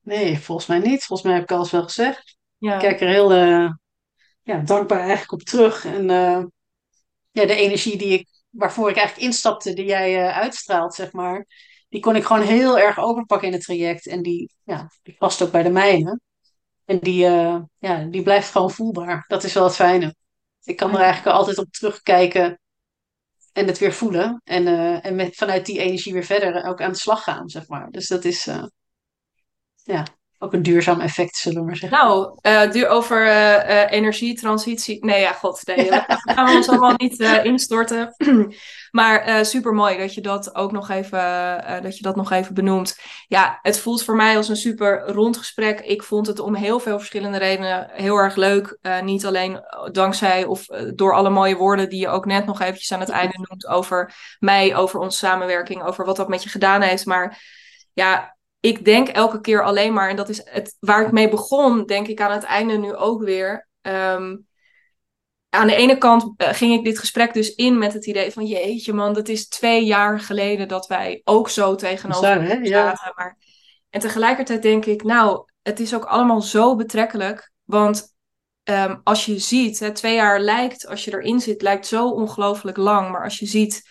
Nee, 0.00 0.38
volgens 0.38 0.66
mij 0.66 0.78
niet. 0.78 1.04
Volgens 1.04 1.28
mij 1.28 1.32
heb 1.38 1.42
ik 1.50 1.56
alles 1.56 1.70
wel 1.70 1.82
gezegd. 1.82 2.36
Ja, 2.58 2.74
Ik 2.74 2.80
kijk 2.80 3.00
er 3.00 3.08
heel 3.08 3.32
eh, 3.32 3.70
ja, 4.48 4.58
dankbaar 4.58 4.98
eigenlijk 4.98 5.32
op 5.32 5.42
terug. 5.42 5.84
En 5.84 6.10
eh, 6.10 6.44
ja, 7.30 7.46
de 7.46 7.54
energie 7.54 7.98
die 7.98 8.18
ik, 8.18 8.28
waarvoor 8.50 8.90
ik 8.90 8.96
eigenlijk 8.96 9.26
instapte, 9.26 9.74
die 9.74 9.84
jij 9.84 10.26
eh, 10.26 10.36
uitstraalt, 10.38 10.94
zeg 10.94 11.12
maar, 11.12 11.46
die 11.88 12.00
kon 12.00 12.16
ik 12.16 12.24
gewoon 12.24 12.42
heel 12.42 12.78
erg 12.78 12.98
overpakken 12.98 13.48
in 13.48 13.54
het 13.54 13.62
traject. 13.62 14.06
En 14.06 14.22
die, 14.22 14.52
ja, 14.64 14.90
die 15.02 15.16
past 15.18 15.42
ook 15.42 15.50
bij 15.50 15.62
de 15.62 15.70
mijne. 15.70 16.20
En 16.84 16.98
die, 16.98 17.26
eh, 17.26 17.60
ja, 17.78 18.04
die 18.04 18.22
blijft 18.22 18.50
gewoon 18.50 18.70
voelbaar. 18.70 19.24
Dat 19.26 19.44
is 19.44 19.52
wel 19.52 19.64
het 19.64 19.74
fijne. 19.74 20.14
Ik 20.64 20.76
kan 20.76 20.94
er 20.94 21.00
eigenlijk 21.00 21.36
altijd 21.36 21.58
op 21.58 21.72
terugkijken 21.72 22.60
en 23.52 23.66
het 23.66 23.78
weer 23.78 23.92
voelen. 23.92 24.40
En, 24.44 24.66
en 25.02 25.14
met, 25.14 25.36
vanuit 25.36 25.66
die 25.66 25.78
energie 25.78 26.12
weer 26.12 26.24
verder 26.24 26.64
ook 26.64 26.80
aan 26.80 26.92
de 26.92 26.98
slag 26.98 27.22
gaan, 27.22 27.48
zeg 27.48 27.68
maar. 27.68 27.90
Dus 27.90 28.06
dat 28.06 28.24
is 28.24 28.48
ja, 29.82 30.06
ook 30.40 30.52
een 30.52 30.62
duurzaam 30.62 31.00
effect, 31.00 31.36
zullen 31.36 31.60
we 31.60 31.66
maar 31.66 31.76
zeggen. 31.76 31.98
Nou, 31.98 32.38
eh, 32.40 32.70
duur 32.70 32.88
over 32.88 33.26
eh, 33.26 33.82
eh, 33.82 33.92
energietransitie. 33.92 35.04
Nee, 35.04 35.20
ja, 35.20 35.32
god, 35.32 35.60
nee, 35.64 35.90
daar 35.90 36.20
gaan 36.24 36.46
we 36.46 36.56
ons 36.56 36.68
allemaal 36.68 36.94
niet 36.96 37.20
instorten. 37.42 38.14
maar 38.90 39.46
super 39.46 39.72
mooi 39.72 39.98
dat 39.98 40.14
je 40.14 40.20
dat 40.20 40.54
ook 40.54 40.72
nog 40.72 40.88
even, 40.90 41.82
dat 41.82 41.96
je 41.96 42.02
dat 42.02 42.16
nog 42.16 42.30
even 42.30 42.54
benoemt. 42.54 42.98
Ja, 43.26 43.58
het 43.62 43.78
voelt 43.78 44.04
voor 44.04 44.16
mij 44.16 44.36
als 44.36 44.48
een 44.48 44.56
super 44.56 45.02
rond 45.06 45.36
gesprek. 45.36 45.80
Ik 45.80 46.02
vond 46.02 46.26
het 46.26 46.38
om 46.38 46.54
heel 46.54 46.80
veel 46.80 46.98
verschillende 46.98 47.38
redenen 47.38 47.88
heel 47.92 48.16
erg 48.16 48.36
leuk. 48.36 48.78
Niet 49.02 49.26
alleen 49.26 49.60
dankzij 49.92 50.44
of 50.44 50.66
door 50.94 51.14
alle 51.14 51.30
mooie 51.30 51.56
woorden 51.56 51.88
die 51.88 52.00
je 52.00 52.08
ook 52.08 52.26
net 52.26 52.46
nog 52.46 52.60
eventjes 52.60 52.92
aan 52.92 53.00
het 53.00 53.08
einde 53.08 53.46
noemt 53.48 53.66
over 53.66 54.14
mij, 54.38 54.76
over 54.76 55.00
onze 55.00 55.18
samenwerking, 55.18 55.82
over 55.82 56.04
wat 56.04 56.16
dat 56.16 56.28
met 56.28 56.42
je 56.42 56.48
gedaan 56.48 56.80
heeft. 56.80 57.06
Maar 57.06 57.42
ja, 57.92 58.36
ik 58.60 58.84
denk 58.84 59.08
elke 59.08 59.40
keer 59.40 59.62
alleen 59.62 59.92
maar, 59.92 60.08
en 60.08 60.16
dat 60.16 60.28
is 60.28 60.40
het, 60.44 60.76
waar 60.80 61.06
ik 61.06 61.12
mee 61.12 61.28
begon, 61.28 61.86
denk 61.86 62.06
ik 62.06 62.20
aan 62.20 62.32
het 62.32 62.42
einde 62.42 62.76
nu 62.76 62.94
ook 62.94 63.22
weer. 63.22 63.68
Ehm, 63.80 64.36
aan 65.50 65.66
de 65.66 65.74
ene 65.74 65.98
kant 65.98 66.32
eh, 66.36 66.48
ging 66.48 66.74
ik 66.74 66.84
dit 66.84 66.98
gesprek 66.98 67.34
dus 67.34 67.54
in 67.54 67.78
met 67.78 67.92
het 67.92 68.06
idee 68.06 68.32
van 68.32 68.46
jeetje 68.46 68.92
man, 68.92 69.14
dat 69.14 69.28
is 69.28 69.48
twee 69.48 69.84
jaar 69.84 70.20
geleden 70.20 70.68
dat 70.68 70.86
wij 70.86 71.20
ook 71.24 71.48
zo 71.48 71.74
tegenover? 71.74 72.64
Ja. 72.64 72.96
zaten. 72.96 73.12
Maar, 73.16 73.38
en 73.90 74.00
tegelijkertijd 74.00 74.62
denk 74.62 74.84
ik, 74.84 75.02
nou, 75.02 75.44
het 75.62 75.80
is 75.80 75.94
ook 75.94 76.04
allemaal 76.04 76.42
zo 76.42 76.76
betrekkelijk, 76.76 77.52
want 77.64 78.16
ehm, 78.62 78.96
als 79.04 79.26
je 79.26 79.38
ziet, 79.38 79.78
hè, 79.78 79.92
twee 79.92 80.14
jaar 80.14 80.40
lijkt, 80.40 80.86
als 80.86 81.04
je 81.04 81.12
erin 81.12 81.40
zit, 81.40 81.62
lijkt 81.62 81.86
zo 81.86 82.08
ongelooflijk 82.08 82.76
lang. 82.76 83.10
Maar 83.10 83.24
als 83.24 83.38
je 83.38 83.46
ziet, 83.46 83.82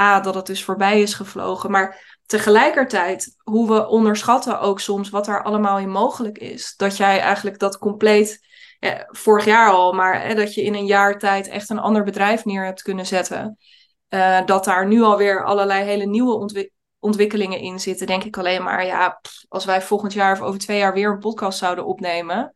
A, 0.00 0.20
dat 0.20 0.34
het 0.34 0.46
dus 0.46 0.64
voorbij 0.64 1.00
is 1.00 1.14
gevlogen. 1.14 1.70
Maar 1.70 2.09
tegelijkertijd, 2.30 3.34
hoe 3.42 3.68
we 3.68 3.88
onderschatten 3.88 4.60
ook 4.60 4.80
soms 4.80 5.10
wat 5.10 5.26
er 5.26 5.42
allemaal 5.42 5.78
in 5.78 5.90
mogelijk 5.90 6.38
is. 6.38 6.74
Dat 6.76 6.96
jij 6.96 7.20
eigenlijk 7.20 7.58
dat 7.58 7.78
compleet, 7.78 8.46
vorig 9.06 9.44
jaar 9.44 9.70
al, 9.70 9.92
maar 9.92 10.22
hè, 10.22 10.34
dat 10.34 10.54
je 10.54 10.62
in 10.62 10.74
een 10.74 10.86
jaar 10.86 11.18
tijd 11.18 11.48
echt 11.48 11.70
een 11.70 11.78
ander 11.78 12.04
bedrijf 12.04 12.44
neer 12.44 12.64
hebt 12.64 12.82
kunnen 12.82 13.06
zetten. 13.06 13.58
Uh, 14.08 14.44
dat 14.44 14.64
daar 14.64 14.86
nu 14.86 15.02
alweer 15.02 15.44
allerlei 15.44 15.84
hele 15.84 16.06
nieuwe 16.06 16.64
ontwikkelingen 16.98 17.58
in 17.58 17.80
zitten, 17.80 18.06
denk 18.06 18.24
ik 18.24 18.38
alleen 18.38 18.62
maar, 18.62 18.86
ja, 18.86 19.20
als 19.48 19.64
wij 19.64 19.82
volgend 19.82 20.12
jaar 20.12 20.32
of 20.32 20.40
over 20.40 20.60
twee 20.60 20.78
jaar 20.78 20.92
weer 20.92 21.10
een 21.10 21.18
podcast 21.18 21.58
zouden 21.58 21.86
opnemen. 21.86 22.52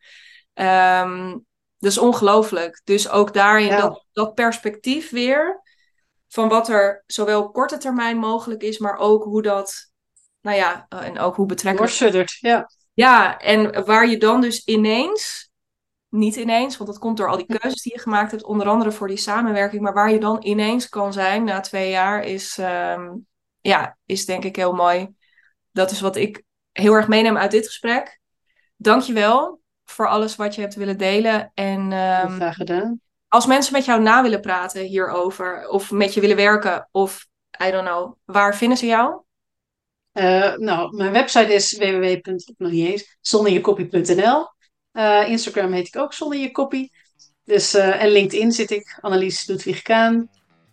Um, 0.55 1.45
dat 1.79 1.91
is 1.91 1.99
ongelooflijk. 1.99 2.81
Dus 2.85 3.09
ook 3.09 3.33
daarin 3.33 3.77
dat, 3.77 4.07
dat 4.13 4.35
perspectief 4.35 5.11
weer 5.11 5.63
van 6.35 6.49
wat 6.49 6.69
er 6.69 7.03
zowel 7.07 7.51
korte 7.51 7.77
termijn 7.77 8.17
mogelijk 8.17 8.63
is, 8.63 8.79
maar 8.79 8.97
ook 8.97 9.25
hoe 9.25 9.43
dat, 9.43 9.93
nou 10.41 10.57
ja, 10.57 10.87
eh, 10.89 11.07
en 11.07 11.19
ook 11.19 11.37
hoe 11.37 11.47
betrekkelijk. 11.47 11.93
ja. 12.41 12.71
Ja, 12.95 13.39
en 13.39 13.85
waar 13.85 14.09
je 14.09 14.19
dan 14.19 14.41
dus 14.41 14.65
ineens, 14.65 15.51
niet 16.09 16.37
ineens, 16.37 16.77
want 16.77 16.91
dat 16.91 16.99
komt 16.99 17.17
door 17.17 17.29
al 17.29 17.37
die 17.37 17.59
keuzes 17.59 17.83
die 17.83 17.93
je 17.93 18.01
gemaakt 18.01 18.31
hebt, 18.31 18.45
onder 18.45 18.69
andere 18.69 18.93
voor 18.93 19.09
die 19.09 19.17
samenwerking, 19.17 19.83
maar 19.83 19.95
waar 19.95 20.11
je 20.11 20.21
dan 20.21 20.45
ineens 20.45 20.89
kan 20.89 21.13
zijn 21.13 21.45
na 21.45 21.61
twee 21.61 21.91
jaar, 21.91 22.25
is, 22.25 22.59
um, 22.59 23.27
ja, 23.61 23.97
is 24.07 24.27
denk 24.27 24.45
ik 24.45 24.57
heel 24.57 24.73
mooi. 24.73 25.15
Dat 25.71 25.91
is 25.91 26.01
wat 26.01 26.17
ik 26.17 26.43
heel 26.73 26.93
erg 26.93 27.09
meeneem 27.09 27.37
uit 27.37 27.51
dit 27.51 27.67
gesprek. 27.67 28.21
Dankjewel 28.77 29.61
voor 29.85 30.09
alles 30.09 30.37
wat 30.37 30.55
je 30.55 30.61
hebt 30.61 30.75
willen 30.75 30.99
delen. 30.99 31.51
En, 31.55 31.81
um, 31.81 32.31
Graag 32.31 32.55
gedaan 32.55 33.03
als 33.35 33.47
mensen 33.47 33.73
met 33.73 33.85
jou 33.85 34.03
na 34.03 34.23
willen 34.23 34.41
praten 34.41 34.83
hierover, 34.83 35.69
of 35.69 35.91
met 35.91 36.15
je 36.15 36.21
willen 36.21 36.37
werken, 36.37 36.89
of 36.91 37.27
I 37.67 37.71
don't 37.71 37.87
know, 37.87 38.15
waar 38.25 38.57
vinden 38.57 38.79
ze 38.79 38.87
jou? 38.87 39.23
Uh, 40.13 40.55
nou, 40.57 40.97
mijn 40.97 41.13
website 41.13 41.55
is. 41.55 41.73
Uh, 44.93 45.23
eh, 45.23 45.29
Instagram 45.29 45.73
heet 45.73 45.87
ik 45.87 45.97
ook 45.97 46.13
Zonder 46.13 46.39
Je 46.39 46.51
Kopie. 46.51 46.93
Dus, 47.45 47.75
uh, 47.75 48.03
en 48.03 48.09
LinkedIn 48.09 48.53
zit 48.53 48.71
ik, 48.71 48.99
Annelies 49.01 49.47
Ludwig 49.47 49.83
Kaan. 49.83 50.29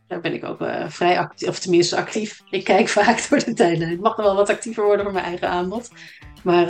Daar 0.08 0.22
ben 0.22 0.34
ik 0.34 0.44
ook 0.44 0.58
vrij 0.88 1.20
actief, 1.20 1.48
of 1.48 1.60
tenminste 1.60 1.98
actief. 1.98 2.42
Ik 2.50 2.64
kijk 2.64 2.90
vaak 3.00 3.30
door 3.30 3.40
de 3.40 3.54
tijdlijn. 3.54 3.92
Het 3.92 4.02
mag 4.02 4.18
nog 4.18 4.26
wel 4.26 4.36
wat 4.36 4.50
actiever 4.50 4.84
worden 4.84 5.04
voor 5.04 5.14
mijn 5.14 5.26
eigen 5.26 5.50
aanbod. 5.50 5.90
Maar 6.44 6.68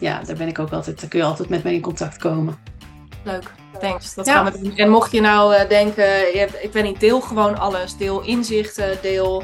ja, 0.00 0.22
daar 0.22 0.36
ben 0.36 0.48
ik 0.48 0.58
ook 0.58 0.72
altijd, 0.72 1.00
daar 1.00 1.10
kun 1.10 1.18
je 1.18 1.24
altijd 1.24 1.48
met 1.48 1.62
mij 1.62 1.74
in 1.74 1.80
contact 1.80 2.16
komen. 2.16 2.58
Leuk. 3.24 3.57
Thanks, 3.80 4.14
dat 4.14 4.28
gaan 4.28 4.44
we 4.44 4.60
doen. 4.60 4.76
En 4.76 4.90
mocht 4.90 5.12
je 5.12 5.20
nou 5.20 5.54
uh, 5.54 5.68
denken, 5.68 6.34
ik 6.62 6.72
ben 6.72 6.84
niet, 6.84 7.00
deel 7.00 7.20
gewoon 7.20 7.58
alles. 7.58 7.96
Deel 7.96 8.22
inzichten, 8.22 8.98
deel... 9.02 9.42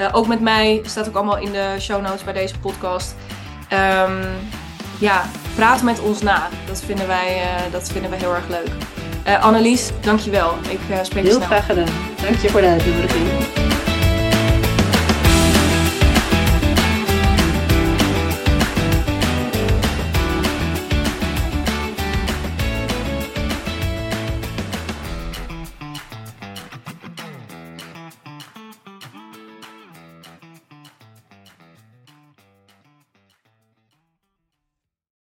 Uh, 0.00 0.08
ook 0.12 0.26
met 0.26 0.40
mij, 0.40 0.80
staat 0.84 1.08
ook 1.08 1.14
allemaal 1.14 1.38
in 1.38 1.52
de 1.52 1.76
show 1.78 2.02
notes 2.02 2.24
bij 2.24 2.32
deze 2.32 2.58
podcast. 2.58 3.14
Um, 3.72 4.24
ja, 4.98 5.24
praat 5.54 5.82
met 5.82 6.00
ons 6.00 6.20
na. 6.20 6.48
Dat 6.66 6.82
vinden 6.82 7.06
wij, 7.06 7.36
uh, 7.36 7.72
dat 7.72 7.90
vinden 7.90 8.10
wij 8.10 8.18
heel 8.18 8.34
erg 8.34 8.48
leuk. 8.48 8.70
Annelies, 9.40 9.90
dankjewel. 10.00 10.54
Ik 10.68 10.78
spreek 11.02 11.24
je 11.24 11.30
snel. 11.30 11.38
Heel 11.38 11.40
graag 11.40 11.66
gedaan. 11.66 11.94
Dank 12.22 12.36
je 12.36 12.48
voor 12.48 12.60
de 12.60 12.66
uitnodiging. 12.66 13.65